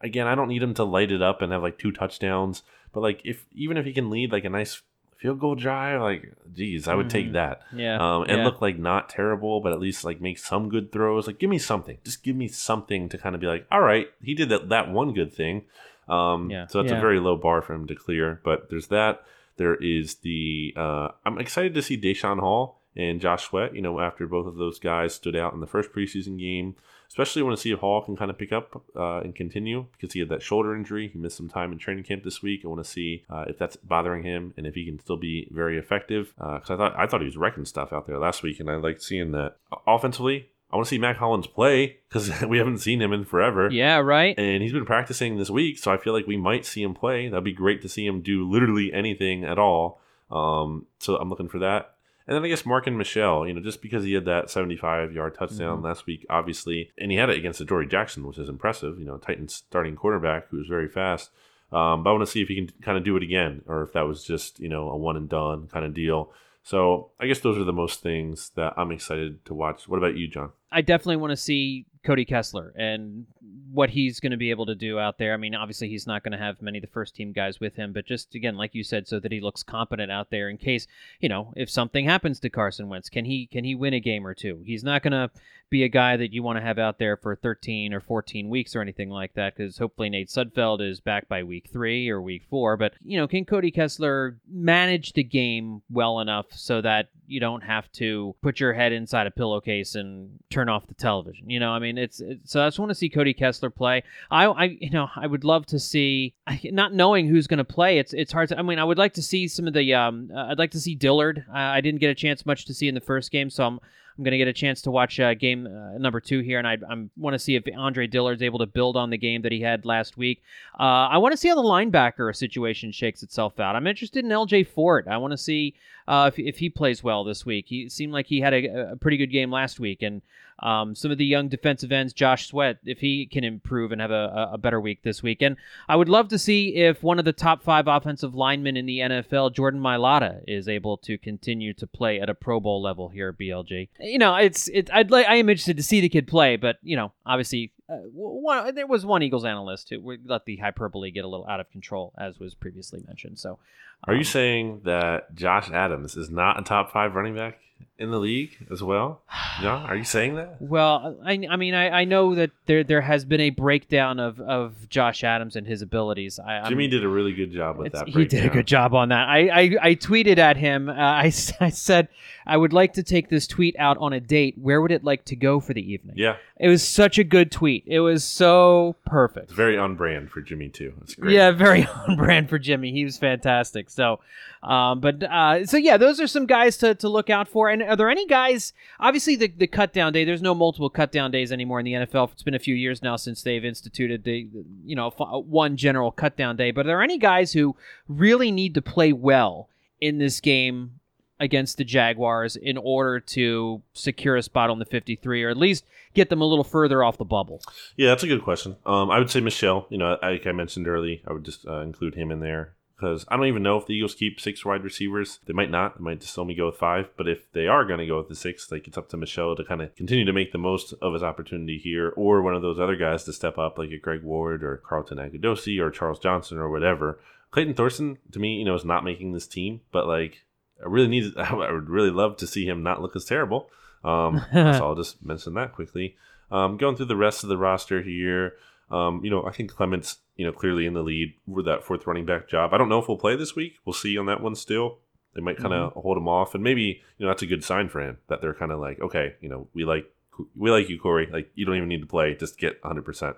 Again, 0.01 0.26
I 0.26 0.34
don't 0.34 0.48
need 0.48 0.62
him 0.62 0.74
to 0.74 0.84
light 0.84 1.12
it 1.12 1.22
up 1.22 1.40
and 1.42 1.53
have 1.53 1.62
like 1.62 1.78
two 1.78 1.92
touchdowns 1.92 2.64
but 2.92 3.01
like 3.01 3.20
if 3.24 3.46
even 3.53 3.76
if 3.76 3.84
he 3.84 3.92
can 3.92 4.11
lead 4.11 4.32
like 4.32 4.44
a 4.44 4.51
nice 4.51 4.82
field 5.20 5.38
goal 5.38 5.54
drive, 5.54 6.00
like 6.00 6.32
geez, 6.52 6.88
I 6.88 6.94
would 6.94 7.06
mm-hmm. 7.06 7.10
take 7.10 7.32
that. 7.34 7.62
Yeah. 7.74 7.96
Um, 7.96 8.22
and 8.22 8.38
yeah. 8.38 8.44
look 8.44 8.60
like 8.60 8.78
not 8.78 9.10
terrible, 9.10 9.60
but 9.60 9.72
at 9.72 9.78
least 9.78 10.02
like 10.02 10.20
make 10.20 10.38
some 10.38 10.68
good 10.68 10.90
throws. 10.90 11.26
Like 11.26 11.38
give 11.38 11.50
me 11.50 11.58
something. 11.58 11.98
Just 12.04 12.22
give 12.22 12.34
me 12.34 12.48
something 12.48 13.08
to 13.10 13.18
kind 13.18 13.34
of 13.34 13.40
be 13.40 13.46
like, 13.46 13.66
all 13.70 13.82
right, 13.82 14.08
he 14.22 14.34
did 14.34 14.48
that 14.48 14.70
that 14.70 14.90
one 14.90 15.12
good 15.12 15.32
thing. 15.32 15.64
Um, 16.08 16.50
yeah. 16.50 16.66
So 16.66 16.82
that's 16.82 16.92
yeah. 16.92 16.98
a 16.98 17.00
very 17.00 17.20
low 17.20 17.36
bar 17.36 17.60
for 17.60 17.74
him 17.74 17.86
to 17.88 17.94
clear. 17.94 18.40
But 18.42 18.70
there's 18.70 18.88
that. 18.88 19.22
There 19.56 19.74
is 19.74 20.16
the. 20.16 20.72
Uh, 20.74 21.08
I'm 21.26 21.38
excited 21.38 21.74
to 21.74 21.82
see 21.82 22.00
Daeshon 22.00 22.40
Hall 22.40 22.80
and 22.96 23.20
Josh 23.20 23.44
Sweat. 23.44 23.74
You 23.74 23.82
know, 23.82 24.00
after 24.00 24.26
both 24.26 24.46
of 24.46 24.56
those 24.56 24.78
guys 24.78 25.14
stood 25.14 25.36
out 25.36 25.52
in 25.52 25.60
the 25.60 25.66
first 25.66 25.92
preseason 25.92 26.38
game 26.38 26.76
especially 27.11 27.42
want 27.42 27.56
to 27.56 27.61
see 27.61 27.72
if 27.72 27.80
Hall 27.80 28.02
can 28.02 28.16
kind 28.16 28.30
of 28.30 28.38
pick 28.38 28.52
up 28.52 28.82
uh, 28.96 29.18
and 29.18 29.34
continue 29.34 29.86
because 29.92 30.14
he 30.14 30.20
had 30.20 30.28
that 30.28 30.42
shoulder 30.42 30.74
injury. 30.74 31.08
He 31.08 31.18
missed 31.18 31.36
some 31.36 31.48
time 31.48 31.72
in 31.72 31.78
training 31.78 32.04
camp 32.04 32.22
this 32.22 32.40
week. 32.40 32.62
I 32.64 32.68
want 32.68 32.82
to 32.84 32.90
see 32.90 33.24
uh, 33.28 33.44
if 33.48 33.58
that's 33.58 33.76
bothering 33.76 34.22
him 34.22 34.54
and 34.56 34.66
if 34.66 34.74
he 34.74 34.86
can 34.86 34.98
still 35.00 35.16
be 35.16 35.48
very 35.50 35.76
effective. 35.76 36.32
Because 36.38 36.70
uh, 36.70 36.74
I 36.74 36.76
thought 36.76 36.94
I 36.96 37.06
thought 37.06 37.20
he 37.20 37.26
was 37.26 37.36
wrecking 37.36 37.64
stuff 37.64 37.92
out 37.92 38.06
there 38.06 38.18
last 38.18 38.42
week, 38.42 38.61
and 38.61 38.70
I 38.70 38.76
liked 38.76 39.02
seeing 39.02 39.32
that. 39.32 39.56
Offensively, 39.86 40.50
I 40.72 40.76
want 40.76 40.86
to 40.86 40.90
see 40.90 40.98
Mack 40.98 41.16
Hollins 41.16 41.48
play 41.48 41.98
because 42.08 42.42
we 42.46 42.58
haven't 42.58 42.78
seen 42.78 43.02
him 43.02 43.12
in 43.12 43.24
forever. 43.24 43.68
Yeah, 43.70 43.98
right. 43.98 44.38
And 44.38 44.62
he's 44.62 44.72
been 44.72 44.86
practicing 44.86 45.36
this 45.36 45.50
week, 45.50 45.78
so 45.78 45.92
I 45.92 45.96
feel 45.96 46.12
like 46.12 46.26
we 46.26 46.36
might 46.36 46.64
see 46.64 46.82
him 46.82 46.94
play. 46.94 47.28
That'd 47.28 47.44
be 47.44 47.52
great 47.52 47.82
to 47.82 47.88
see 47.88 48.06
him 48.06 48.20
do 48.20 48.48
literally 48.48 48.92
anything 48.92 49.44
at 49.44 49.58
all. 49.58 50.00
Um, 50.30 50.86
so 51.00 51.16
I'm 51.16 51.28
looking 51.28 51.48
for 51.48 51.58
that. 51.58 51.96
And 52.26 52.36
then 52.36 52.44
I 52.44 52.48
guess 52.48 52.66
Marken 52.66 52.96
Michel, 52.96 53.46
you 53.46 53.54
know, 53.54 53.60
just 53.60 53.82
because 53.82 54.04
he 54.04 54.12
had 54.12 54.24
that 54.26 54.50
75 54.50 55.12
yard 55.12 55.34
touchdown 55.34 55.78
mm-hmm. 55.78 55.86
last 55.86 56.06
week, 56.06 56.26
obviously, 56.30 56.90
and 56.98 57.10
he 57.10 57.16
had 57.16 57.30
it 57.30 57.38
against 57.38 57.60
Adoree 57.60 57.86
Jackson, 57.86 58.26
which 58.26 58.38
is 58.38 58.48
impressive, 58.48 58.98
you 58.98 59.04
know, 59.04 59.18
Titans 59.18 59.54
starting 59.54 59.96
quarterback 59.96 60.48
who 60.48 60.58
was 60.58 60.66
very 60.68 60.88
fast. 60.88 61.30
Um, 61.72 62.02
but 62.02 62.10
I 62.10 62.12
want 62.12 62.24
to 62.24 62.30
see 62.30 62.42
if 62.42 62.48
he 62.48 62.56
can 62.56 62.70
kind 62.82 62.98
of 62.98 63.04
do 63.04 63.16
it 63.16 63.22
again 63.22 63.62
or 63.66 63.82
if 63.82 63.92
that 63.92 64.06
was 64.06 64.24
just, 64.24 64.58
you 64.58 64.68
know, 64.68 64.90
a 64.90 64.96
one 64.96 65.16
and 65.16 65.28
done 65.28 65.68
kind 65.68 65.84
of 65.84 65.94
deal. 65.94 66.32
So 66.62 67.10
I 67.18 67.26
guess 67.26 67.40
those 67.40 67.58
are 67.58 67.64
the 67.64 67.72
most 67.72 68.02
things 68.02 68.50
that 68.56 68.74
I'm 68.76 68.92
excited 68.92 69.44
to 69.46 69.54
watch. 69.54 69.88
What 69.88 69.96
about 69.96 70.16
you, 70.16 70.28
John? 70.28 70.50
I 70.70 70.82
definitely 70.82 71.16
want 71.16 71.30
to 71.30 71.36
see 71.36 71.86
Cody 72.05 72.24
Kessler 72.24 72.72
and 72.76 73.26
what 73.72 73.90
he's 73.90 74.20
going 74.20 74.30
to 74.30 74.36
be 74.36 74.51
able 74.51 74.66
to 74.66 74.74
do 74.74 74.98
out 74.98 75.18
there. 75.18 75.32
I 75.32 75.36
mean, 75.36 75.55
obviously 75.55 75.88
he's 75.88 76.07
not 76.07 76.22
going 76.22 76.32
to 76.32 76.38
have 76.38 76.62
many 76.62 76.78
of 76.78 76.82
the 76.82 76.88
first 76.88 77.14
team 77.14 77.32
guys 77.32 77.61
with 77.61 77.76
him, 77.76 77.92
but 77.92 78.07
just 78.07 78.34
again, 78.34 78.57
like 78.57 78.74
you 78.74 78.82
said, 78.82 79.07
so 79.07 79.20
that 79.20 79.32
he 79.32 79.40
looks 79.40 79.62
competent 79.62 80.11
out 80.11 80.30
there 80.30 80.48
in 80.48 80.57
case 80.57 80.86
you 81.20 81.28
know 81.28 81.53
if 81.57 81.70
something 81.70 82.05
happens 82.05 82.40
to 82.40 82.51
Carson 82.51 82.88
Wentz, 82.88 83.09
can 83.09 83.24
he 83.24 83.46
can 83.46 83.64
he 83.64 83.74
win 83.74 83.94
a 83.94 84.01
game 84.01 84.26
or 84.26 84.34
two? 84.34 84.62
He's 84.64 84.84
not 84.84 85.03
going 85.03 85.12
to 85.12 85.30
be 85.70 85.84
a 85.84 85.88
guy 85.88 86.16
that 86.16 86.32
you 86.32 86.42
want 86.42 86.59
to 86.59 86.62
have 86.62 86.78
out 86.78 86.98
there 86.98 87.16
for 87.16 87.36
13 87.36 87.94
or 87.94 88.01
14 88.01 88.48
weeks 88.48 88.74
or 88.74 88.80
anything 88.80 89.09
like 89.09 89.34
that, 89.34 89.57
because 89.57 89.78
hopefully 89.78 90.11
Nate 90.11 90.28
Sudfeld 90.28 90.80
is 90.80 91.01
back 91.01 91.28
by 91.28 91.44
week 91.44 91.70
three 91.72 92.09
or 92.09 92.20
week 92.20 92.42
four. 92.51 92.76
But 92.76 92.94
you 93.03 93.16
know, 93.16 93.28
can 93.28 93.44
Cody 93.44 93.70
Kessler 93.70 94.36
manage 94.51 95.12
the 95.12 95.22
game 95.22 95.82
well 95.88 96.20
enough 96.20 96.46
so 96.51 96.80
that 96.80 97.11
you 97.26 97.38
don't 97.38 97.62
have 97.62 97.90
to 97.92 98.34
put 98.42 98.59
your 98.59 98.72
head 98.72 98.92
inside 98.92 99.28
a 99.28 99.30
pillowcase 99.30 99.94
and 99.94 100.40
turn 100.51 100.68
off 100.68 100.88
the 100.88 100.94
television? 100.94 101.48
You 101.48 101.61
know, 101.61 101.70
I 101.70 101.78
mean, 101.78 101.89
it's, 101.99 102.20
it's 102.20 102.53
so 102.53 102.62
I 102.62 102.66
just 102.66 102.78
want 102.78 102.91
to 102.91 102.95
see 102.95 103.09
Cody 103.09 103.34
Kessler 103.34 103.70
play. 103.70 104.03
I, 104.30 104.47
I, 104.47 104.64
you 104.64 104.91
know, 104.91 105.09
I 105.16 105.26
would 105.26 105.45
love 105.45 105.66
to 105.66 105.78
see. 105.78 106.34
Not 106.64 106.95
knowing 106.95 107.26
who's 107.26 107.47
going 107.47 107.59
to 107.59 107.64
play, 107.64 107.99
it's 107.99 108.12
it's 108.12 108.32
hard 108.32 108.49
to. 108.51 108.59
I 108.59 108.62
mean, 108.62 108.78
I 108.78 108.84
would 108.84 108.99
like 108.99 109.14
to 109.14 109.22
see 109.22 109.49
some 109.49 109.66
of 109.66 109.74
the. 109.74 109.95
Um, 109.95 110.30
uh, 110.34 110.47
I'd 110.47 110.59
like 110.59 110.72
to 110.72 110.80
see 110.80 110.95
Dillard. 110.95 111.45
I 111.53 111.80
didn't 111.80 112.01
get 112.01 112.11
a 112.11 112.14
chance 112.14 112.47
much 112.47 112.64
to 112.66 112.74
see 112.74 112.88
in 112.88 112.95
the 112.95 113.01
first 113.01 113.30
game, 113.30 113.51
so 113.51 113.64
I'm 113.64 113.80
I'm 114.20 114.24
going 114.24 114.32
to 114.32 114.38
get 114.38 114.49
a 114.49 114.53
chance 114.53 114.82
to 114.82 114.91
watch 114.91 115.18
uh, 115.18 115.32
game 115.32 115.66
uh, 115.66 115.97
number 115.97 116.20
two 116.20 116.41
here, 116.41 116.59
and 116.59 116.68
I 116.68 116.76
want 117.16 117.32
to 117.32 117.38
see 117.38 117.55
if 117.55 117.64
Andre 117.74 118.07
Dillard's 118.07 118.43
able 118.43 118.59
to 118.59 118.66
build 118.66 118.95
on 118.95 119.09
the 119.09 119.16
game 119.16 119.41
that 119.41 119.51
he 119.51 119.62
had 119.62 119.86
last 119.86 120.18
week. 120.18 120.43
Uh, 120.78 121.09
I 121.09 121.16
want 121.16 121.32
to 121.32 121.38
see 121.38 121.49
how 121.49 121.55
the 121.55 121.62
linebacker 121.62 122.36
situation 122.36 122.93
shakes 122.93 123.22
itself 123.22 123.59
out. 123.59 123.76
I'm 123.76 123.86
interested 123.86 124.22
in 124.22 124.30
LJ 124.30 124.66
Fort. 124.66 125.09
I 125.09 125.16
want 125.16 125.30
to 125.30 125.38
see 125.38 125.74
uh, 126.07 126.30
if, 126.30 126.38
if 126.38 126.59
he 126.59 126.68
plays 126.68 127.03
well 127.03 127.24
this 127.24 127.47
week. 127.47 127.64
He 127.68 127.88
seemed 127.88 128.12
like 128.12 128.26
he 128.26 128.43
had 128.43 128.53
a, 128.53 128.91
a 128.93 128.97
pretty 128.97 129.16
good 129.16 129.32
game 129.32 129.51
last 129.51 129.80
week, 129.80 130.03
and 130.03 130.20
um, 130.61 130.94
some 130.94 131.11
of 131.11 131.18
the 131.18 131.24
young 131.24 131.48
defensive 131.48 131.92
ends, 131.92 132.12
Josh 132.12 132.48
Sweat, 132.48 132.78
if 132.84 133.00
he 133.00 133.26
can 133.26 133.44
improve 133.44 133.92
and 133.92 134.00
have 134.00 134.11
a, 134.11 134.50
a 134.52 134.58
better 134.58 134.80
week 134.80 135.02
this 135.02 135.22
week. 135.22 135.42
And 135.42 135.56
I 135.88 135.96
would 135.96 136.08
love 136.08 136.28
to 136.28 136.38
see 136.38 136.76
if 136.76 137.02
one 137.02 137.18
of 137.18 137.24
the 137.24 137.32
top 137.32 137.62
five 137.62 137.86
offensive 137.86 138.34
linemen 138.34 138.76
in 138.76 138.86
the 138.86 138.98
NFL, 138.98 139.54
Jordan 139.54 139.80
Mailata, 139.80 140.42
is 140.46 140.68
able 140.68 140.96
to 140.98 141.18
continue 141.18 141.72
to 141.74 141.86
play 141.86 142.20
at 142.20 142.28
a 142.28 142.34
Pro 142.34 142.61
Bowl 142.61 142.82
level 142.82 143.08
here 143.08 143.30
at 143.30 143.38
BLG. 143.38 143.88
You 144.00 144.18
know, 144.18 144.34
it's 144.34 144.68
it. 144.68 144.90
I'd 144.92 145.11
like 145.11 145.26
I 145.26 145.36
am 145.36 145.48
interested 145.48 145.76
to 145.76 145.82
see 145.82 146.00
the 146.00 146.08
kid 146.08 146.26
play, 146.26 146.56
but 146.56 146.78
you 146.82 146.96
know, 146.96 147.12
obviously 147.24 147.72
uh, 147.88 147.96
one, 148.12 148.74
there 148.74 148.86
was 148.86 149.04
one 149.04 149.22
Eagles 149.22 149.44
analyst 149.44 149.90
who 149.90 150.16
let 150.24 150.44
the 150.44 150.56
hyperbole 150.56 151.11
get 151.11 151.24
a 151.24 151.28
little 151.28 151.46
out 151.46 151.61
of 151.61 151.70
control, 151.70 152.12
as 152.16 152.38
was 152.38 152.54
previously 152.54 153.02
mentioned. 153.06 153.38
So, 153.38 153.52
um, 153.52 153.58
are 154.04 154.14
you 154.14 154.20
um, 154.20 154.24
saying 154.24 154.80
that 154.84 155.34
Josh 155.34 155.70
Adams 155.70 156.16
is 156.16 156.30
not 156.30 156.58
a 156.58 156.62
top 156.62 156.92
five 156.92 157.14
running 157.14 157.34
back? 157.34 157.58
In 158.01 158.11
the 158.11 158.18
league 158.18 158.57
as 158.70 158.82
well? 158.82 159.20
John, 159.61 159.88
are 159.88 159.94
you 159.94 160.05
saying 160.05 160.34
that? 160.36 160.57
Well, 160.59 161.18
I, 161.22 161.46
I 161.48 161.57
mean, 161.57 161.74
I, 161.74 162.01
I 162.01 162.05
know 162.05 162.34
that 162.34 162.51
there 162.64 162.82
there 162.82 163.03
has 163.03 163.26
been 163.26 163.40
a 163.40 163.51
breakdown 163.51 164.18
of, 164.18 164.40
of 164.40 164.88
Josh 164.88 165.22
Adams 165.22 165.55
and 165.55 165.66
his 165.66 165.82
abilities. 165.82 166.38
I, 166.38 166.66
Jimmy 166.68 166.86
I'm, 166.86 166.90
did 166.90 167.05
a 167.05 167.09
really 167.09 167.34
good 167.34 167.53
job 167.53 167.76
with 167.76 167.92
that. 167.92 168.09
He 168.09 168.24
did 168.24 168.46
a 168.46 168.48
good 168.48 168.66
job 168.66 168.94
on 168.94 169.11
that. 169.11 169.28
I, 169.28 169.48
I, 169.48 169.76
I 169.82 169.94
tweeted 169.94 170.38
at 170.38 170.57
him. 170.57 170.88
Uh, 170.88 170.92
I, 170.96 171.32
I 171.61 171.70
said 171.70 172.09
I 172.46 172.57
would 172.57 172.72
like 172.72 172.94
to 172.94 173.03
take 173.03 173.28
this 173.28 173.46
tweet 173.46 173.76
out 173.78 173.98
on 173.98 174.12
a 174.12 174.20
date. 174.20 174.57
Where 174.57 174.80
would 174.80 174.92
it 174.92 175.05
like 175.05 175.26
to 175.26 175.36
go 175.36 175.61
for 175.61 175.74
the 175.74 175.92
evening? 175.92 176.14
Yeah, 176.16 176.36
it 176.57 176.68
was 176.68 176.82
such 176.82 177.18
a 177.18 177.24
good 177.24 177.53
tweet. 177.53 177.84
It 177.86 178.01
was 178.01 178.24
so 178.24 178.96
perfect. 179.05 179.44
It's 179.44 179.53
very 179.53 179.76
on 179.76 179.94
brand 179.94 180.30
for 180.30 180.40
Jimmy 180.40 180.70
too. 180.70 180.94
It's 181.03 181.14
great. 181.14 181.34
Yeah, 181.34 181.51
very 181.53 181.86
on 181.86 182.16
brand 182.16 182.48
for 182.48 182.59
Jimmy. 182.59 182.92
He 182.92 183.05
was 183.05 183.18
fantastic. 183.18 183.90
So, 183.90 184.20
um, 184.62 185.01
but 185.01 185.22
uh, 185.22 185.66
so 185.66 185.76
yeah, 185.76 185.96
those 185.96 186.20
are 186.20 186.26
some 186.26 186.46
guys 186.46 186.78
to, 186.78 186.94
to 186.96 187.09
look 187.09 187.30
out 187.30 187.48
for. 187.48 187.68
And 187.68 187.82
are 187.91 187.97
there 187.97 188.09
any 188.09 188.26
guys? 188.26 188.72
Obviously, 189.01 189.36
the 189.36 189.49
the 189.49 189.66
cut 189.66 189.93
down 189.93 190.12
day. 190.12 190.24
There's 190.24 190.41
no 190.41 190.55
multiple 190.55 190.88
cut 190.88 191.11
down 191.11 191.30
days 191.30 191.51
anymore 191.51 191.80
in 191.80 191.84
the 191.84 191.93
NFL. 191.93 192.32
It's 192.32 192.43
been 192.43 192.55
a 192.55 192.61
few 192.61 192.74
years 192.74 193.03
now 193.03 193.16
since 193.16 193.43
they've 193.43 193.64
instituted 193.64 194.24
the 194.24 194.49
you 194.84 194.95
know 194.95 195.11
one 195.11 195.76
general 195.76 196.12
cut 196.12 196.36
down 196.36 196.57
day. 196.57 196.70
But 196.70 196.86
are 196.86 196.91
there 196.91 197.03
any 197.03 197.18
guys 197.18 197.53
who 197.53 197.76
really 198.09 198.51
need 198.53 198.74
to 198.74 198.82
play 198.82 199.12
well 199.12 199.68
in 200.01 200.18
this 200.18 200.41
game 200.41 201.01
against 201.41 201.78
the 201.78 201.84
Jaguars 201.84 202.55
in 202.55 202.76
order 202.76 203.18
to 203.18 203.82
secure 203.95 204.36
a 204.36 204.43
spot 204.43 204.70
on 204.70 204.78
the 204.78 204.84
53 204.84 205.43
or 205.43 205.49
at 205.49 205.57
least 205.57 205.86
get 206.14 206.28
them 206.28 206.43
a 206.43 206.45
little 206.45 206.64
further 206.64 207.03
off 207.03 207.16
the 207.16 207.24
bubble? 207.24 207.62
Yeah, 207.97 208.11
that's 208.11 208.22
a 208.22 208.28
good 208.28 208.43
question. 208.45 208.76
Um, 208.86 209.11
I 209.11 209.18
would 209.18 209.30
say 209.30 209.41
Michel. 209.41 209.86
You 209.91 209.99
know, 209.99 210.18
like 210.22 210.47
I 210.47 210.53
mentioned 210.53 210.86
early, 210.86 211.22
I 211.26 211.32
would 211.32 211.45
just 211.45 211.66
uh, 211.66 211.80
include 211.80 212.14
him 212.14 212.30
in 212.30 212.41
there 212.41 212.74
because 213.01 213.24
I 213.28 213.36
don't 213.36 213.46
even 213.46 213.62
know 213.62 213.78
if 213.78 213.86
the 213.86 213.94
Eagles 213.94 214.14
keep 214.14 214.38
six 214.38 214.62
wide 214.62 214.84
receivers. 214.84 215.38
They 215.46 215.55
might 215.55 215.70
not. 215.70 215.96
They 215.96 216.05
might 216.05 216.20
just 216.20 216.38
only 216.38 216.55
go 216.55 216.66
with 216.66 216.76
five. 216.76 217.09
But 217.16 217.28
if 217.28 217.51
they 217.53 217.66
are 217.66 217.86
going 217.86 218.01
to 218.01 218.07
go 218.07 218.18
with 218.18 218.28
the 218.28 218.34
six, 218.34 218.70
like 218.70 218.86
it's 218.86 218.98
up 218.98 219.09
to 219.09 219.16
Michel 219.16 219.57
to 219.57 219.64
kind 219.64 219.80
of 219.80 219.96
continue 219.96 220.26
to 220.26 220.32
make 220.34 220.53
the 220.53 220.59
most 220.59 220.92
of 221.01 221.14
his 221.14 221.22
opportunity 221.22 221.78
here, 221.78 222.12
or 222.14 222.42
one 222.42 222.55
of 222.55 222.61
those 222.61 222.78
other 222.78 222.96
guys 222.96 223.24
to 223.24 223.32
step 223.32 223.57
up, 223.57 223.78
like 223.78 223.90
a 223.90 223.96
Greg 223.96 224.22
Ward 224.22 224.62
or 224.62 224.76
Carlton 224.76 225.16
Agudosi 225.16 225.80
or 225.80 225.90
Charles 225.90 226.18
Johnson 226.18 226.59
or 226.59 226.70
whatever. 226.70 227.18
Clayton 227.53 227.74
Thorson, 227.74 228.18
to 228.32 228.38
me, 228.38 228.57
you 228.57 228.64
know, 228.66 228.74
is 228.74 228.84
not 228.84 229.03
making 229.03 229.32
this 229.32 229.46
team, 229.46 229.80
but 229.92 230.07
like 230.07 230.44
I 230.84 230.88
really 230.88 231.09
need, 231.09 231.34
I 231.38 231.55
would 231.55 231.88
really 231.88 232.11
love 232.11 232.36
to 232.38 232.46
see 232.46 232.66
him 232.66 232.82
not 232.82 233.01
look 233.01 233.16
as 233.16 233.24
terrible. 233.24 233.70
Um, 234.05 234.44
so 234.53 234.86
I'll 234.86 234.94
just 234.94 235.24
mention 235.24 235.55
that 235.55 235.74
quickly. 235.74 236.16
Um, 236.51 236.76
going 236.76 236.96
through 236.96 237.07
the 237.07 237.16
rest 237.16 237.44
of 237.44 237.48
the 237.48 237.57
roster 237.57 238.03
here, 238.03 238.55
um, 238.90 239.20
you 239.24 239.30
know, 239.30 239.44
I 239.46 239.53
think 239.53 239.70
Clements, 239.70 240.18
you 240.41 240.47
know, 240.47 240.53
clearly 240.53 240.86
in 240.86 240.95
the 240.95 241.03
lead 241.03 241.34
with 241.47 241.66
that 241.66 241.84
fourth 241.84 242.07
running 242.07 242.24
back 242.24 242.49
job. 242.49 242.72
I 242.72 242.78
don't 242.78 242.88
know 242.88 242.99
if 242.99 243.09
we'll 243.09 243.18
play 243.18 243.36
this 243.36 243.55
week. 243.55 243.74
We'll 243.84 243.93
see 243.93 244.16
on 244.16 244.24
that 244.24 244.41
one 244.41 244.55
still. 244.55 245.01
They 245.34 245.43
might 245.43 245.59
kind 245.59 245.74
of 245.74 245.91
mm-hmm. 245.91 246.01
hold 246.01 246.16
him 246.16 246.28
off, 246.28 246.55
and 246.55 246.64
maybe 246.64 247.03
you 247.18 247.26
know 247.26 247.28
that's 247.28 247.43
a 247.43 247.47
good 247.47 247.62
sign 247.62 247.91
for 247.91 248.01
him 248.01 248.16
that 248.28 248.41
they're 248.41 248.55
kind 248.55 248.72
of 248.72 248.80
like, 248.80 249.03
okay, 249.03 249.34
you 249.43 249.51
know, 249.51 249.68
we 249.74 249.84
like 249.84 250.11
we 250.57 250.70
like 250.70 250.88
you, 250.88 250.99
Corey. 250.99 251.28
Like 251.30 251.51
you 251.55 251.66
don't 251.66 251.76
even 251.76 251.91
need 251.91 252.01
to 252.01 252.07
play, 252.07 252.34
just 252.34 252.59
get 252.59 252.82
100. 252.82 253.01
Um, 253.01 253.05
percent 253.05 253.36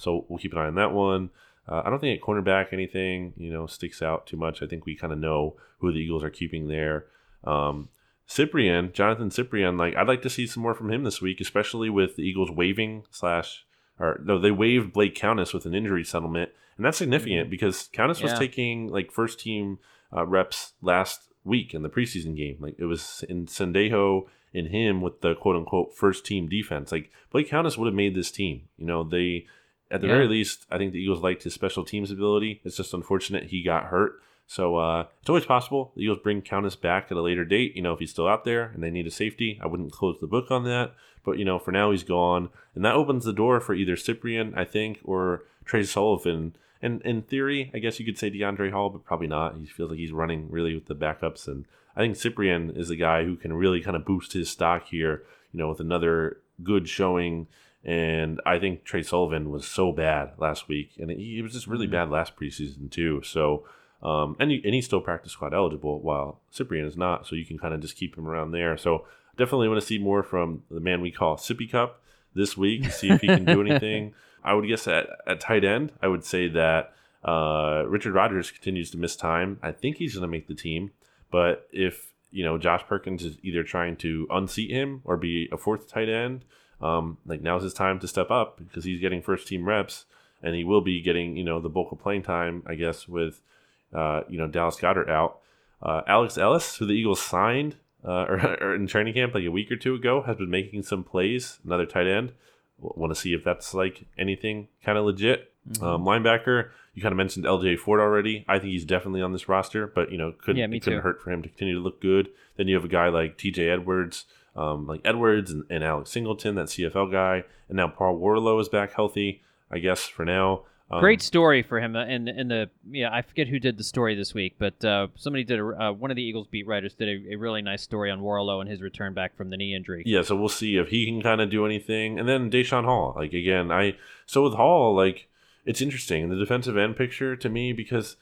So 0.00 0.24
we'll 0.30 0.38
keep 0.38 0.54
an 0.54 0.58
eye 0.58 0.68
on 0.68 0.76
that 0.76 0.94
one. 0.94 1.28
Uh, 1.68 1.82
I 1.84 1.90
don't 1.90 1.98
think 1.98 2.18
at 2.18 2.26
cornerback 2.26 2.72
anything 2.72 3.34
you 3.36 3.52
know 3.52 3.66
sticks 3.66 4.00
out 4.00 4.26
too 4.26 4.38
much. 4.38 4.62
I 4.62 4.66
think 4.66 4.86
we 4.86 4.96
kind 4.96 5.12
of 5.12 5.18
know 5.18 5.56
who 5.80 5.92
the 5.92 5.98
Eagles 5.98 6.24
are 6.24 6.30
keeping 6.30 6.68
there. 6.68 7.04
Um, 7.44 7.90
Cyprien, 8.26 8.90
Johnathan 8.90 9.30
Cyprien, 9.30 9.78
like 9.78 9.94
I'd 9.96 10.08
like 10.08 10.22
to 10.22 10.30
see 10.30 10.46
some 10.46 10.62
more 10.62 10.74
from 10.74 10.90
him 10.90 11.04
this 11.04 11.20
week, 11.20 11.42
especially 11.42 11.90
with 11.90 12.16
the 12.16 12.22
Eagles 12.22 12.50
waiving 12.50 13.04
slash 13.10 13.66
or 13.98 14.20
no, 14.24 14.38
they 14.38 14.50
waived 14.50 14.92
Blake 14.92 15.14
Countess 15.14 15.52
with 15.52 15.66
an 15.66 15.74
injury 15.74 16.04
settlement, 16.04 16.50
and 16.76 16.84
that's 16.84 16.98
significant 16.98 17.42
mm-hmm. 17.42 17.50
because 17.50 17.88
Countess 17.92 18.20
yeah. 18.20 18.30
was 18.30 18.38
taking 18.38 18.88
like 18.88 19.12
first 19.12 19.40
team 19.40 19.78
uh, 20.14 20.26
reps 20.26 20.72
last 20.82 21.32
week 21.44 21.74
in 21.74 21.82
the 21.82 21.88
preseason 21.88 22.36
game. 22.36 22.56
Like 22.60 22.76
it 22.78 22.84
was 22.84 23.24
in 23.28 23.46
Sendejo 23.46 24.26
and 24.52 24.68
him 24.68 25.00
with 25.00 25.20
the 25.20 25.34
quote 25.34 25.56
unquote 25.56 25.96
first 25.96 26.26
team 26.26 26.48
defense. 26.48 26.92
Like 26.92 27.10
Blake 27.30 27.48
Countess 27.48 27.78
would 27.78 27.86
have 27.86 27.94
made 27.94 28.14
this 28.14 28.30
team. 28.30 28.68
You 28.76 28.86
know, 28.86 29.04
they 29.04 29.46
at 29.90 30.00
the 30.00 30.08
yeah. 30.08 30.14
very 30.14 30.28
least, 30.28 30.66
I 30.70 30.78
think 30.78 30.92
the 30.92 30.98
Eagles 30.98 31.20
liked 31.20 31.44
his 31.44 31.54
special 31.54 31.84
teams 31.84 32.10
ability. 32.10 32.60
It's 32.64 32.76
just 32.76 32.94
unfortunate 32.94 33.44
he 33.44 33.62
got 33.62 33.84
hurt. 33.84 34.20
So 34.46 34.76
uh, 34.76 35.06
it's 35.20 35.28
always 35.28 35.44
possible 35.44 35.92
the 35.96 36.02
Eagles 36.02 36.20
bring 36.22 36.40
Countess 36.40 36.76
back 36.76 37.08
at 37.10 37.16
a 37.16 37.22
later 37.22 37.44
date. 37.44 37.74
You 37.74 37.82
know, 37.82 37.92
if 37.92 37.98
he's 37.98 38.10
still 38.10 38.28
out 38.28 38.44
there 38.44 38.70
and 38.74 38.82
they 38.82 38.90
need 38.90 39.06
a 39.06 39.10
safety, 39.10 39.58
I 39.62 39.66
wouldn't 39.66 39.92
close 39.92 40.18
the 40.20 40.26
book 40.26 40.50
on 40.50 40.64
that. 40.64 40.94
But 41.24 41.38
you 41.38 41.44
know, 41.44 41.58
for 41.58 41.72
now 41.72 41.90
he's 41.90 42.04
gone, 42.04 42.50
and 42.74 42.84
that 42.84 42.94
opens 42.94 43.24
the 43.24 43.32
door 43.32 43.60
for 43.60 43.74
either 43.74 43.96
Cyprien, 43.96 44.56
I 44.56 44.64
think, 44.64 45.00
or 45.04 45.42
Tre 45.64 45.82
Sullivan. 45.82 46.54
And 46.80 47.02
in 47.02 47.22
theory, 47.22 47.70
I 47.74 47.78
guess 47.78 47.98
you 47.98 48.06
could 48.06 48.18
say 48.18 48.30
Deiondre' 48.30 48.70
Hall, 48.70 48.90
but 48.90 49.04
probably 49.04 49.26
not. 49.26 49.56
He 49.56 49.66
feels 49.66 49.90
like 49.90 49.98
he's 49.98 50.12
running 50.12 50.48
really 50.48 50.74
with 50.74 50.86
the 50.86 50.94
backups, 50.94 51.48
and 51.48 51.64
I 51.96 52.00
think 52.00 52.14
Cyprien 52.14 52.76
is 52.76 52.90
a 52.90 52.96
guy 52.96 53.24
who 53.24 53.34
can 53.34 53.54
really 53.54 53.80
kind 53.80 53.96
of 53.96 54.04
boost 54.04 54.34
his 54.34 54.48
stock 54.48 54.86
here. 54.86 55.24
You 55.52 55.58
know, 55.58 55.68
with 55.68 55.80
another 55.80 56.38
good 56.62 56.88
showing. 56.88 57.48
And 57.84 58.40
I 58.44 58.58
think 58.58 58.84
Tre 58.84 59.02
Sullivan 59.02 59.50
was 59.50 59.64
so 59.64 59.92
bad 59.92 60.32
last 60.38 60.66
week, 60.68 60.92
and 60.98 61.08
he 61.10 61.40
was 61.40 61.52
just 61.52 61.68
really 61.68 61.86
mm-hmm. 61.86 61.92
bad 61.92 62.10
last 62.10 62.36
preseason 62.36 62.90
too. 62.90 63.22
So 63.22 63.64
um, 64.02 64.36
and, 64.38 64.50
he, 64.50 64.60
and 64.64 64.74
he's 64.74 64.84
still 64.84 65.00
practice 65.00 65.32
squad 65.32 65.54
eligible 65.54 66.00
while 66.00 66.40
Cyprien 66.52 66.86
is 66.86 66.96
not. 66.96 67.26
So 67.26 67.34
you 67.34 67.44
can 67.44 67.58
kind 67.58 67.74
of 67.74 67.80
just 67.80 67.96
keep 67.96 68.16
him 68.16 68.28
around 68.28 68.52
there. 68.52 68.76
So 68.76 69.06
definitely 69.36 69.68
want 69.68 69.80
to 69.80 69.86
see 69.86 69.98
more 69.98 70.22
from 70.22 70.62
the 70.70 70.80
man 70.80 71.00
we 71.00 71.10
call 71.10 71.36
Sippy 71.36 71.70
Cup 71.70 72.00
this 72.34 72.56
week, 72.56 72.84
to 72.84 72.90
see 72.90 73.08
if 73.08 73.22
he 73.22 73.28
can 73.28 73.44
do 73.44 73.60
anything. 73.60 74.14
I 74.44 74.54
would 74.54 74.68
guess 74.68 74.86
at, 74.86 75.08
at 75.26 75.40
tight 75.40 75.64
end, 75.64 75.92
I 76.02 76.08
would 76.08 76.24
say 76.24 76.48
that 76.48 76.92
uh, 77.24 77.84
Richard 77.88 78.14
Rodgers 78.14 78.50
continues 78.50 78.90
to 78.90 78.98
miss 78.98 79.16
time. 79.16 79.58
I 79.62 79.72
think 79.72 79.96
he's 79.96 80.14
going 80.14 80.22
to 80.22 80.28
make 80.28 80.46
the 80.46 80.54
team. 80.54 80.92
But 81.30 81.66
if, 81.72 82.12
you 82.30 82.44
know, 82.44 82.58
Josh 82.58 82.82
Perkins 82.86 83.24
is 83.24 83.38
either 83.42 83.64
trying 83.64 83.96
to 83.96 84.28
unseat 84.30 84.70
him 84.70 85.00
or 85.04 85.16
be 85.16 85.48
a 85.50 85.56
fourth 85.56 85.88
tight 85.88 86.08
end, 86.08 86.44
um, 86.80 87.16
like 87.26 87.40
now's 87.40 87.62
his 87.62 87.74
time 87.74 87.98
to 88.00 88.06
step 88.06 88.30
up 88.30 88.58
because 88.58 88.84
he's 88.84 89.00
getting 89.00 89.22
first 89.22 89.48
team 89.48 89.66
reps 89.66 90.04
and 90.42 90.54
he 90.54 90.62
will 90.62 90.82
be 90.82 91.00
getting, 91.00 91.36
you 91.36 91.42
know, 91.42 91.58
the 91.58 91.70
bulk 91.70 91.90
of 91.90 91.98
playing 91.98 92.22
time, 92.22 92.62
I 92.66 92.74
guess, 92.74 93.08
with– 93.08 93.40
uh, 93.96 94.22
you 94.28 94.38
know, 94.38 94.46
Dallas 94.46 94.76
Goedert 94.76 95.08
out. 95.08 95.40
Uh, 95.82 96.02
Alex 96.06 96.36
Ellis, 96.38 96.76
who 96.76 96.86
the 96.86 96.92
Eagles 96.92 97.20
signed 97.20 97.76
uh, 98.04 98.10
or, 98.28 98.56
or, 98.60 98.74
in 98.74 98.86
training 98.86 99.14
camp 99.14 99.34
like 99.34 99.44
a 99.44 99.50
week 99.50 99.70
or 99.70 99.76
two 99.76 99.94
ago, 99.94 100.22
has 100.22 100.36
been 100.36 100.50
making 100.50 100.82
some 100.82 101.02
plays. 101.02 101.58
Another 101.64 101.86
tight 101.86 102.06
end. 102.06 102.32
Want 102.78 103.10
to 103.10 103.18
see 103.18 103.32
if 103.32 103.42
that's 103.42 103.72
like 103.72 104.04
anything 104.18 104.68
kind 104.84 104.98
of 104.98 105.06
legit. 105.06 105.52
Mm-hmm. 105.68 105.84
Um, 105.84 106.04
linebacker, 106.04 106.70
you 106.94 107.02
kind 107.02 107.12
of 107.12 107.16
mentioned 107.16 107.46
LJ 107.46 107.78
Fort 107.78 108.00
already. 108.00 108.44
I 108.46 108.58
think 108.58 108.72
he's 108.72 108.84
definitely 108.84 109.22
on 109.22 109.32
this 109.32 109.48
roster, 109.48 109.86
but 109.86 110.12
you 110.12 110.18
know, 110.18 110.32
couldn't 110.32 110.72
yeah, 110.72 110.78
couldn't 110.78 111.00
hurt 111.00 111.22
for 111.22 111.30
him 111.30 111.42
to 111.42 111.48
continue 111.48 111.74
to 111.74 111.80
look 111.80 112.02
good. 112.02 112.28
Then 112.56 112.68
you 112.68 112.74
have 112.74 112.84
a 112.84 112.88
guy 112.88 113.08
like 113.08 113.38
T.J. 113.38 113.70
Edwards, 113.70 114.26
um, 114.54 114.86
like 114.86 115.00
Edwards 115.04 115.50
and, 115.50 115.64
and 115.70 115.82
Alex 115.82 116.10
Singleton, 116.10 116.54
that 116.56 116.66
CFL 116.66 117.10
guy, 117.10 117.44
and 117.68 117.76
now 117.76 117.88
Paul 117.88 118.18
Worrilow 118.18 118.60
is 118.60 118.68
back 118.68 118.92
healthy. 118.92 119.42
I 119.70 119.78
guess 119.78 120.06
for 120.06 120.24
now. 120.24 120.64
Um, 120.88 121.00
Great 121.00 121.20
story 121.20 121.62
for 121.62 121.80
him, 121.80 121.96
and 121.96 122.28
uh, 122.28 122.32
in 122.32 122.48
the 122.48 122.70
yeah, 122.88 123.12
I 123.12 123.22
forget 123.22 123.48
who 123.48 123.58
did 123.58 123.76
the 123.76 123.82
story 123.82 124.14
this 124.14 124.34
week, 124.34 124.54
but 124.56 124.84
uh, 124.84 125.08
somebody 125.16 125.42
did 125.42 125.58
a, 125.58 125.64
uh, 125.64 125.92
one 125.92 126.12
of 126.12 126.16
the 126.16 126.22
Eagles 126.22 126.46
beat 126.46 126.64
writers 126.64 126.94
did 126.94 127.08
a, 127.08 127.32
a, 127.32 127.36
really 127.36 127.60
nice 127.60 127.82
story 127.82 128.08
on 128.08 128.20
Worrilow 128.20 128.60
and 128.60 128.70
his 128.70 128.80
return 128.80 129.12
back 129.12 129.36
from 129.36 129.50
the 129.50 129.56
knee 129.56 129.74
injury. 129.74 130.04
Yeah, 130.06 130.22
so 130.22 130.36
we'll 130.36 130.48
see 130.48 130.76
if 130.76 130.88
he 130.88 131.04
can 131.04 131.20
kind 131.22 131.40
of 131.40 131.50
do 131.50 131.66
anything, 131.66 132.20
and 132.20 132.28
then 132.28 132.52
Daeshon 132.52 132.84
Hall, 132.84 133.14
like 133.16 133.32
again, 133.32 133.72
I 133.72 133.96
so 134.26 134.44
with 134.44 134.54
Hall, 134.54 134.94
like 134.94 135.26
it's 135.64 135.80
interesting 135.80 136.22
in 136.22 136.30
the 136.30 136.36
defensive 136.36 136.76
end 136.76 136.96
picture 136.96 137.34
to 137.34 137.48
me 137.48 137.72
because 137.72 138.16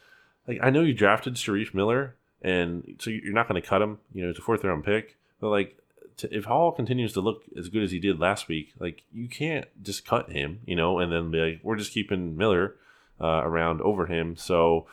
like 0.49 0.59
I 0.63 0.71
know 0.71 0.81
you 0.81 0.95
drafted 0.95 1.35
Shareef 1.35 1.75
Miller, 1.75 2.17
and 2.41 2.97
so 2.99 3.11
you're 3.11 3.35
not 3.35 3.47
going 3.47 3.61
to 3.61 3.69
cut 3.69 3.83
him, 3.83 3.99
you 4.15 4.23
know, 4.23 4.31
it's 4.31 4.39
a 4.39 4.43
fourth 4.43 4.65
round 4.65 4.85
pick, 4.85 5.19
but 5.39 5.51
like 5.51 5.77
to, 6.19 6.35
if 6.37 6.45
Hall 6.45 6.73
continues 6.73 7.13
to 7.15 7.21
look 7.21 7.43
as 7.57 7.69
good 7.69 7.83
as 7.83 7.91
he 7.91 7.99
did 7.99 8.21
last 8.21 8.49
week, 8.49 8.73
like 8.79 9.03
you 9.13 9.29
can't 9.29 9.67
just 9.83 10.07
cut 10.07 10.31
him, 10.31 10.61
you 10.67 10.77
know, 10.77 10.99
and 10.99 11.13
then 11.13 11.31
be 11.31 11.39
like, 11.39 11.61
we're 11.63 11.77
just 11.77 11.93
keeping 11.93 12.37
Miller 12.37 12.77
uh, 13.21 13.43
around 13.45 13.81
over 13.81 14.07
him. 14.07 14.37
So 14.37 14.87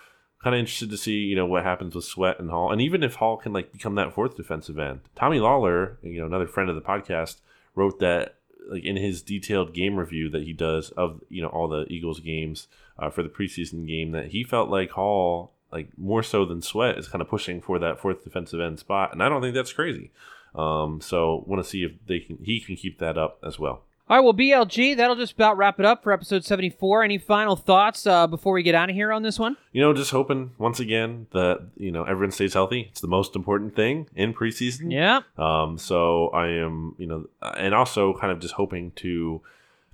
kind 0.43 0.55
of 0.55 0.59
interested 0.59 0.89
to 0.89 0.97
see, 0.97 1.19
you 1.19 1.35
know, 1.35 1.45
what 1.45 1.63
happens 1.63 1.93
with 1.95 2.03
Sweat 2.03 2.39
and 2.39 2.49
Hall, 2.49 2.71
and 2.71 2.81
even 2.81 3.03
if 3.03 3.15
Hall 3.15 3.37
can 3.37 3.53
like 3.53 3.71
become 3.71 3.95
that 3.95 4.13
fourth 4.13 4.35
defensive 4.35 4.79
end. 4.79 5.01
Tommy 5.15 5.39
Lawlor, 5.39 5.97
you 6.01 6.19
know, 6.19 6.25
another 6.25 6.47
friend 6.47 6.69
of 6.69 6.75
the 6.75 6.81
podcast, 6.81 7.37
wrote 7.75 7.99
that 7.99 8.35
like 8.69 8.83
in 8.83 8.95
his 8.95 9.21
detailed 9.21 9.73
game 9.73 9.97
review 9.97 10.29
that 10.29 10.43
he 10.43 10.53
does 10.53 10.91
of 10.91 11.21
you 11.29 11.41
know 11.41 11.47
all 11.49 11.67
the 11.67 11.85
Eagles 11.89 12.19
games 12.19 12.67
uh, 12.99 13.09
for 13.09 13.23
the 13.23 13.29
preseason 13.29 13.87
game 13.87 14.11
that 14.11 14.27
he 14.27 14.43
felt 14.43 14.69
like 14.69 14.91
Hall 14.91 15.53
like 15.71 15.89
more 15.97 16.23
so 16.23 16.45
than 16.45 16.61
Sweat 16.61 16.97
is 16.97 17.07
kind 17.07 17.21
of 17.21 17.29
pushing 17.29 17.61
for 17.61 17.79
that 17.79 17.99
fourth 17.99 18.23
defensive 18.23 18.59
end 18.59 18.79
spot, 18.79 19.13
and 19.13 19.23
I 19.23 19.29
don't 19.29 19.41
think 19.41 19.55
that's 19.55 19.73
crazy. 19.73 20.11
Um, 20.55 21.01
so 21.01 21.43
want 21.47 21.63
to 21.63 21.69
see 21.69 21.83
if 21.83 21.91
they 22.07 22.19
can 22.19 22.37
he 22.43 22.59
can 22.59 22.75
keep 22.75 22.99
that 22.99 23.17
up 23.17 23.39
as 23.45 23.57
well. 23.57 23.83
All 24.11 24.17
right, 24.17 24.23
well, 24.25 24.33
BLG, 24.33 24.97
that'll 24.97 25.15
just 25.15 25.31
about 25.31 25.55
wrap 25.55 25.79
it 25.79 25.85
up 25.85 26.03
for 26.03 26.11
episode 26.11 26.43
74. 26.43 27.03
Any 27.03 27.17
final 27.17 27.55
thoughts 27.55 28.05
uh, 28.05 28.27
before 28.27 28.51
we 28.51 28.61
get 28.61 28.75
out 28.75 28.89
of 28.89 28.95
here 28.95 29.13
on 29.13 29.23
this 29.23 29.39
one? 29.39 29.55
You 29.71 29.79
know, 29.79 29.93
just 29.93 30.11
hoping 30.11 30.51
once 30.57 30.81
again 30.81 31.27
that, 31.31 31.65
you 31.77 31.93
know, 31.93 32.03
everyone 32.03 32.31
stays 32.31 32.53
healthy. 32.53 32.89
It's 32.91 32.99
the 32.99 33.07
most 33.07 33.37
important 33.37 33.73
thing 33.73 34.09
in 34.13 34.33
preseason. 34.33 34.91
Yeah. 34.91 35.21
Um, 35.37 35.77
so 35.77 36.27
I 36.31 36.47
am, 36.47 36.95
you 36.97 37.07
know, 37.07 37.27
and 37.55 37.73
also 37.73 38.13
kind 38.15 38.33
of 38.33 38.39
just 38.39 38.55
hoping 38.55 38.91
to 38.97 39.39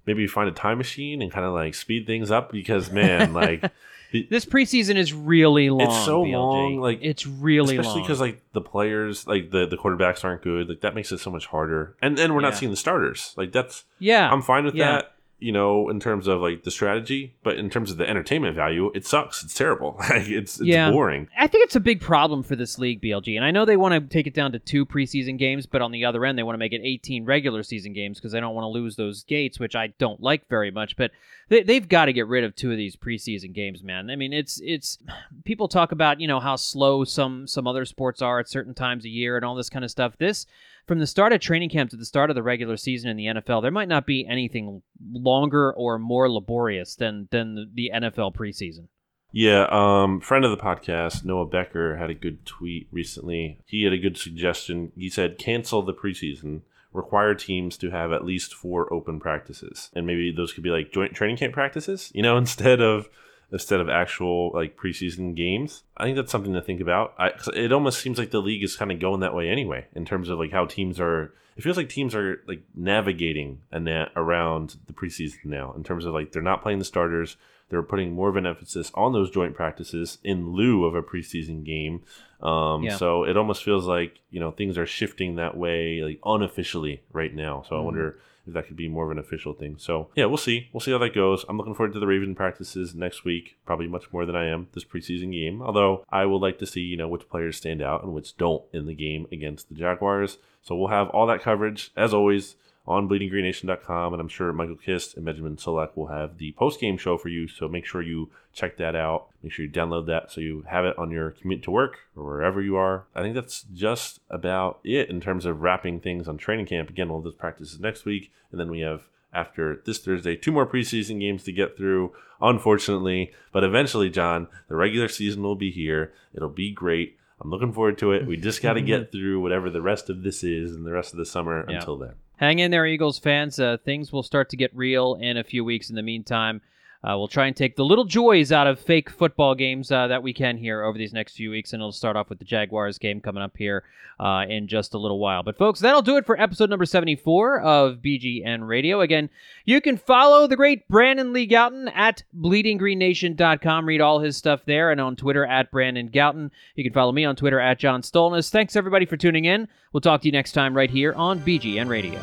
maybe 0.07 0.25
find 0.25 0.49
a 0.49 0.51
time 0.51 0.79
machine 0.79 1.21
and 1.21 1.31
kind 1.31 1.45
of 1.45 1.53
like 1.53 1.75
speed 1.75 2.07
things 2.07 2.31
up 2.31 2.51
because, 2.51 2.89
man, 2.91 3.33
like. 3.35 3.71
This 4.11 4.45
preseason 4.45 4.95
is 4.95 5.13
really 5.13 5.69
long. 5.69 5.81
It's 5.81 6.05
so 6.05 6.23
BLG. 6.23 6.31
long, 6.33 6.79
like 6.79 6.99
it's 7.01 7.25
really 7.25 7.77
especially 7.77 8.01
because 8.01 8.19
like 8.19 8.41
the 8.53 8.61
players, 8.61 9.27
like 9.27 9.51
the 9.51 9.67
the 9.67 9.77
quarterbacks 9.77 10.23
aren't 10.23 10.41
good. 10.41 10.69
Like 10.69 10.81
that 10.81 10.95
makes 10.95 11.11
it 11.11 11.19
so 11.19 11.29
much 11.29 11.47
harder. 11.47 11.95
And 12.01 12.17
then 12.17 12.33
we're 12.33 12.41
yeah. 12.41 12.49
not 12.49 12.57
seeing 12.57 12.71
the 12.71 12.77
starters. 12.77 13.33
Like 13.37 13.51
that's 13.51 13.85
yeah, 13.99 14.31
I'm 14.31 14.41
fine 14.41 14.65
with 14.65 14.75
yeah. 14.75 14.91
that 14.91 15.13
you 15.39 15.51
know, 15.51 15.87
in 15.89 15.99
terms 15.99 16.27
of 16.27 16.41
like 16.41 16.63
the 16.63 16.71
strategy, 16.71 17.35
but 17.43 17.57
in 17.57 17.69
terms 17.69 17.91
of 17.91 17.97
the 17.97 18.09
entertainment 18.09 18.55
value, 18.55 18.91
it 18.95 19.05
sucks. 19.05 19.43
It's 19.43 19.53
terrible. 19.53 19.95
like 20.09 20.27
it's, 20.27 20.59
it's 20.59 20.67
yeah. 20.67 20.89
boring. 20.89 21.27
I 21.37 21.45
think 21.45 21.63
it's 21.65 21.75
a 21.75 21.79
big 21.79 22.01
problem 22.01 22.41
for 22.41 22.55
this 22.55 22.79
league, 22.79 23.01
BLG. 23.01 23.35
And 23.35 23.45
I 23.45 23.51
know 23.51 23.63
they 23.63 23.77
want 23.77 23.93
to 23.93 24.01
take 24.13 24.25
it 24.25 24.33
down 24.33 24.51
to 24.53 24.59
two 24.59 24.85
preseason 24.85 25.37
games, 25.37 25.67
but 25.67 25.81
on 25.81 25.91
the 25.91 26.05
other 26.05 26.25
end, 26.25 26.37
they 26.37 26.43
want 26.43 26.55
to 26.55 26.59
make 26.59 26.73
it 26.73 26.81
18 26.83 27.25
regular 27.25 27.61
season 27.61 27.93
games 27.93 28.17
because 28.17 28.31
they 28.31 28.39
don't 28.39 28.55
want 28.55 28.63
to 28.63 28.69
lose 28.69 28.95
those 28.95 29.23
gates, 29.23 29.59
which 29.59 29.75
I 29.75 29.87
don't 29.99 30.21
like 30.21 30.49
very 30.49 30.71
much. 30.71 30.95
But 30.95 31.11
they, 31.49 31.61
they've 31.61 31.87
got 31.87 32.05
to 32.05 32.13
get 32.13 32.27
rid 32.27 32.43
of 32.43 32.55
two 32.55 32.71
of 32.71 32.77
these 32.77 32.95
preseason 32.95 33.53
games, 33.53 33.83
man. 33.83 34.09
I 34.09 34.15
mean, 34.15 34.33
it's 34.33 34.59
it's 34.63 34.97
people 35.45 35.67
talk 35.67 35.91
about 35.91 36.19
you 36.19 36.27
know 36.27 36.39
how 36.39 36.55
slow 36.55 37.03
some 37.03 37.45
some 37.45 37.67
other 37.67 37.85
sports 37.85 38.23
are 38.23 38.39
at 38.39 38.49
certain 38.49 38.73
times 38.73 39.05
a 39.05 39.09
year 39.09 39.35
and 39.35 39.45
all 39.45 39.55
this 39.55 39.69
kind 39.69 39.85
of 39.85 39.91
stuff. 39.91 40.17
This 40.17 40.47
from 40.87 40.99
the 40.99 41.07
start 41.07 41.33
of 41.33 41.41
training 41.41 41.69
camp 41.69 41.89
to 41.91 41.97
the 41.97 42.05
start 42.05 42.29
of 42.29 42.35
the 42.35 42.43
regular 42.43 42.77
season 42.77 43.09
in 43.09 43.17
the 43.17 43.25
NFL, 43.25 43.61
there 43.61 43.71
might 43.71 43.89
not 43.89 44.05
be 44.05 44.25
anything 44.25 44.81
longer 45.11 45.73
or 45.73 45.99
more 45.99 46.31
laborious 46.31 46.95
than 46.95 47.27
than 47.31 47.71
the 47.73 47.91
NFL 47.93 48.35
preseason. 48.35 48.87
Yeah, 49.33 49.67
um, 49.69 50.21
friend 50.21 50.45
of 50.45 50.51
the 50.51 50.57
podcast, 50.57 51.25
Noah 51.25 51.45
Becker, 51.45 51.97
had 51.97 52.09
a 52.09 52.15
good 52.15 52.45
tweet 52.45 52.87
recently. 52.91 53.59
He 53.65 53.83
had 53.83 53.91
a 53.91 53.97
good 53.97 54.17
suggestion. 54.17 54.93
He 54.95 55.09
said, 55.09 55.37
cancel 55.37 55.81
the 55.81 55.93
preseason, 55.93 56.61
require 56.93 57.35
teams 57.35 57.77
to 57.77 57.91
have 57.91 58.13
at 58.13 58.23
least 58.23 58.53
four 58.53 58.91
open 58.91 59.19
practices. 59.19 59.89
And 59.93 60.07
maybe 60.07 60.31
those 60.31 60.53
could 60.53 60.63
be 60.63 60.69
like 60.69 60.93
joint 60.93 61.13
training 61.13 61.37
camp 61.37 61.53
practices, 61.53 62.09
you 62.15 62.21
know, 62.21 62.37
instead 62.37 62.81
of 62.81 63.09
instead 63.51 63.79
of 63.79 63.89
actual 63.89 64.51
like 64.53 64.77
preseason 64.77 65.35
games. 65.35 65.83
I 65.95 66.03
think 66.03 66.17
that's 66.17 66.31
something 66.31 66.53
to 66.53 66.61
think 66.61 66.81
about. 66.81 67.13
I, 67.17 67.31
it 67.53 67.71
almost 67.71 67.99
seems 67.99 68.17
like 68.17 68.31
the 68.31 68.41
league 68.41 68.63
is 68.63 68.75
kind 68.75 68.91
of 68.91 68.99
going 68.99 69.21
that 69.21 69.33
way 69.33 69.49
anyway, 69.49 69.87
in 69.93 70.05
terms 70.05 70.29
of 70.29 70.39
like 70.39 70.51
how 70.51 70.65
teams 70.65 70.99
are. 70.99 71.33
It 71.55 71.63
feels 71.63 71.77
like 71.77 71.89
teams 71.89 72.13
are 72.13 72.43
like 72.47 72.61
navigating 72.75 73.61
around 73.73 74.75
the 74.85 74.93
preseason 74.93 75.45
now, 75.45 75.73
in 75.75 75.83
terms 75.83 76.05
of 76.05 76.13
like 76.13 76.31
they're 76.31 76.41
not 76.41 76.61
playing 76.61 76.79
the 76.79 76.85
starters. 76.85 77.37
They're 77.69 77.83
putting 77.83 78.13
more 78.13 78.29
of 78.29 78.35
an 78.37 78.45
emphasis 78.45 78.91
on 78.95 79.13
those 79.13 79.29
joint 79.29 79.53
practices 79.55 80.17
in 80.23 80.51
lieu 80.53 80.85
of 80.85 80.95
a 80.95 81.01
preseason 81.03 81.63
game. 81.65 82.01
Um, 82.41 82.83
Yeah. 82.83 82.95
So 82.95 83.23
it 83.23 83.35
almost 83.37 83.63
feels 83.63 83.85
like 83.87 84.19
you 84.31 84.39
know 84.39 84.51
things 84.51 84.77
are 84.77 84.85
shifting 84.85 85.35
that 85.35 85.57
way, 85.57 86.01
like 86.03 86.19
unofficially 86.25 87.01
right 87.11 87.33
now. 87.33 87.63
So 87.67 87.75
I 87.75 87.79
Mhm. 87.79 87.83
wonder 87.85 88.19
if 88.47 88.53
that 88.53 88.65
could 88.67 88.77
be 88.77 88.87
more 88.87 89.03
of 89.05 89.11
an 89.11 89.19
official 89.19 89.51
thing. 89.53 89.75
So 89.77 90.07
yeah, 90.15 90.25
we'll 90.25 90.37
see. 90.37 90.69
We'll 90.71 90.79
see 90.79 90.91
how 90.91 90.97
that 90.99 91.13
goes. 91.13 91.43
I'm 91.49 91.57
looking 91.57 91.73
forward 91.73 91.91
to 91.93 91.99
the 91.99 92.07
Raven 92.07 92.33
practices 92.35 92.95
next 92.95 93.25
week, 93.25 93.57
probably 93.65 93.87
much 93.87 94.13
more 94.13 94.25
than 94.25 94.37
I 94.37 94.45
am 94.45 94.67
this 94.73 94.85
preseason 94.85 95.33
game. 95.33 95.61
Although 95.61 96.05
I 96.09 96.25
would 96.25 96.41
like 96.41 96.57
to 96.59 96.65
see 96.65 96.79
you 96.81 96.95
know 96.95 97.09
which 97.09 97.27
players 97.27 97.57
stand 97.57 97.81
out 97.81 98.03
and 98.03 98.13
which 98.13 98.37
don't 98.37 98.63
in 98.71 98.85
the 98.85 98.93
game 98.93 99.27
against 99.31 99.67
the 99.67 99.75
Jaguars. 99.75 100.37
So 100.61 100.75
we'll 100.77 100.87
have 100.89 101.09
all 101.09 101.25
that 101.27 101.41
coverage 101.41 101.91
as 101.97 102.13
always 102.13 102.55
on 102.87 103.09
bleedinggreennation.com 103.09 104.13
and 104.13 104.21
I'm 104.21 104.27
sure 104.29 104.53
Michael 104.53 104.75
Kist 104.75 105.15
and 105.17 105.25
Benjamin 105.25 105.57
Solak 105.57 105.95
will 105.95 106.07
have 106.07 106.37
the 106.37 106.53
post 106.53 106.79
game 106.79 106.97
show 106.97 107.17
for 107.17 107.29
you. 107.29 107.47
So 107.47 107.67
make 107.67 107.85
sure 107.85 108.01
you 108.01 108.29
check 108.53 108.77
that 108.77 108.95
out. 108.95 109.27
Make 109.43 109.51
sure 109.51 109.65
you 109.65 109.71
download 109.71 110.07
that 110.07 110.31
so 110.31 110.41
you 110.41 110.63
have 110.69 110.85
it 110.85 110.97
on 110.97 111.11
your 111.11 111.31
commute 111.31 111.63
to 111.63 111.71
work 111.71 111.97
or 112.15 112.23
wherever 112.23 112.61
you 112.61 112.75
are. 112.77 113.05
I 113.13 113.21
think 113.21 113.35
that's 113.35 113.63
just 113.73 114.19
about 114.29 114.79
it 114.83 115.09
in 115.09 115.19
terms 115.19 115.45
of 115.45 115.61
wrapping 115.61 115.99
things 115.99 116.27
on 116.27 116.37
training 116.37 116.67
camp. 116.67 116.89
Again, 116.89 117.09
all 117.09 117.21
those 117.21 117.35
practices 117.35 117.79
next 117.79 118.05
week, 118.05 118.31
and 118.51 118.59
then 118.59 118.71
we 118.71 118.79
have 118.79 119.09
after 119.33 119.81
this 119.85 119.99
Thursday 119.99 120.35
two 120.35 120.51
more 120.53 120.65
preseason 120.65 121.19
games 121.19 121.43
to 121.43 121.51
get 121.51 121.75
through. 121.75 122.13
Unfortunately, 122.39 123.33
but 123.51 123.63
eventually, 123.63 124.09
John, 124.09 124.47
the 124.69 124.75
regular 124.75 125.07
season 125.07 125.43
will 125.43 125.55
be 125.55 125.71
here. 125.71 126.13
It'll 126.33 126.49
be 126.49 126.71
great. 126.71 127.17
I'm 127.41 127.49
looking 127.51 127.73
forward 127.73 127.97
to 127.99 128.13
it. 128.13 128.25
We 128.25 128.37
just 128.37 128.61
got 128.63 128.73
to 128.73 128.81
get 128.93 129.11
through 129.11 129.41
whatever 129.41 129.69
the 129.69 129.81
rest 129.81 130.09
of 130.09 130.23
this 130.23 130.43
is 130.43 130.73
and 130.75 130.85
the 130.85 130.91
rest 130.91 131.13
of 131.13 131.17
the 131.17 131.25
summer 131.25 131.65
Yeah. 131.69 131.77
until 131.77 131.97
then. 131.97 132.13
Hang 132.37 132.59
in 132.59 132.69
there, 132.69 132.85
Eagles 132.85 133.17
fans. 133.17 133.59
Uh, 133.59 133.77
things 133.83 134.11
will 134.11 134.21
start 134.21 134.49
to 134.49 134.57
get 134.57 134.75
real 134.75 135.15
in 135.15 135.37
a 135.37 135.43
few 135.43 135.65
weeks. 135.65 135.89
In 135.89 135.95
the 135.95 136.03
meantime, 136.03 136.61
uh, 137.03 137.15
we'll 137.17 137.27
try 137.27 137.47
and 137.47 137.55
take 137.55 137.75
the 137.75 137.85
little 137.85 138.05
joys 138.05 138.51
out 138.51 138.67
of 138.67 138.79
fake 138.79 139.09
football 139.09 139.55
games 139.55 139.91
uh, 139.91 140.07
that 140.07 140.23
we 140.23 140.33
can 140.33 140.57
here 140.57 140.83
over 140.83 140.97
these 140.97 141.13
next 141.13 141.35
few 141.35 141.51
weeks. 141.51 141.73
And 141.73 141.81
it'll 141.81 141.91
start 141.91 142.15
off 142.15 142.29
with 142.29 142.39
the 142.39 142.45
Jaguars 142.45 142.97
game 142.97 143.21
coming 143.21 143.43
up 143.43 143.55
here 143.55 143.83
uh, 144.19 144.45
in 144.49 144.67
just 144.67 144.93
a 144.93 144.97
little 144.97 145.19
while. 145.19 145.43
But, 145.43 145.57
folks, 145.57 145.79
that'll 145.79 146.01
do 146.01 146.17
it 146.17 146.25
for 146.25 146.39
episode 146.39 146.69
number 146.69 146.85
74 146.85 147.61
of 147.61 147.97
BGN 147.97 148.67
Radio. 148.67 149.01
Again, 149.01 149.29
you 149.65 149.79
can 149.79 149.97
follow 149.97 150.47
the 150.47 150.55
great 150.55 150.87
Brandon 150.87 151.33
Lee 151.33 151.47
Gowton 151.47 151.91
at 151.95 152.23
bleedinggreennation.com. 152.37 153.85
Read 153.85 154.01
all 154.01 154.19
his 154.19 154.35
stuff 154.35 154.61
there 154.65 154.91
and 154.91 154.99
on 154.99 155.15
Twitter 155.15 155.45
at 155.45 155.71
Brandon 155.71 156.09
Gowton. 156.09 156.49
You 156.75 156.83
can 156.83 156.93
follow 156.93 157.11
me 157.11 157.25
on 157.25 157.35
Twitter 157.35 157.59
at 157.59 157.79
John 157.79 158.01
Stolnis. 158.01 158.49
Thanks, 158.49 158.75
everybody, 158.75 159.05
for 159.05 159.17
tuning 159.17 159.45
in. 159.45 159.67
We'll 159.93 160.01
talk 160.01 160.21
to 160.21 160.27
you 160.27 160.31
next 160.31 160.53
time 160.53 160.75
right 160.75 160.89
here 160.89 161.13
on 161.13 161.39
BGN 161.41 161.87
Radio. 161.87 162.21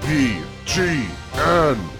BGN 0.00 1.95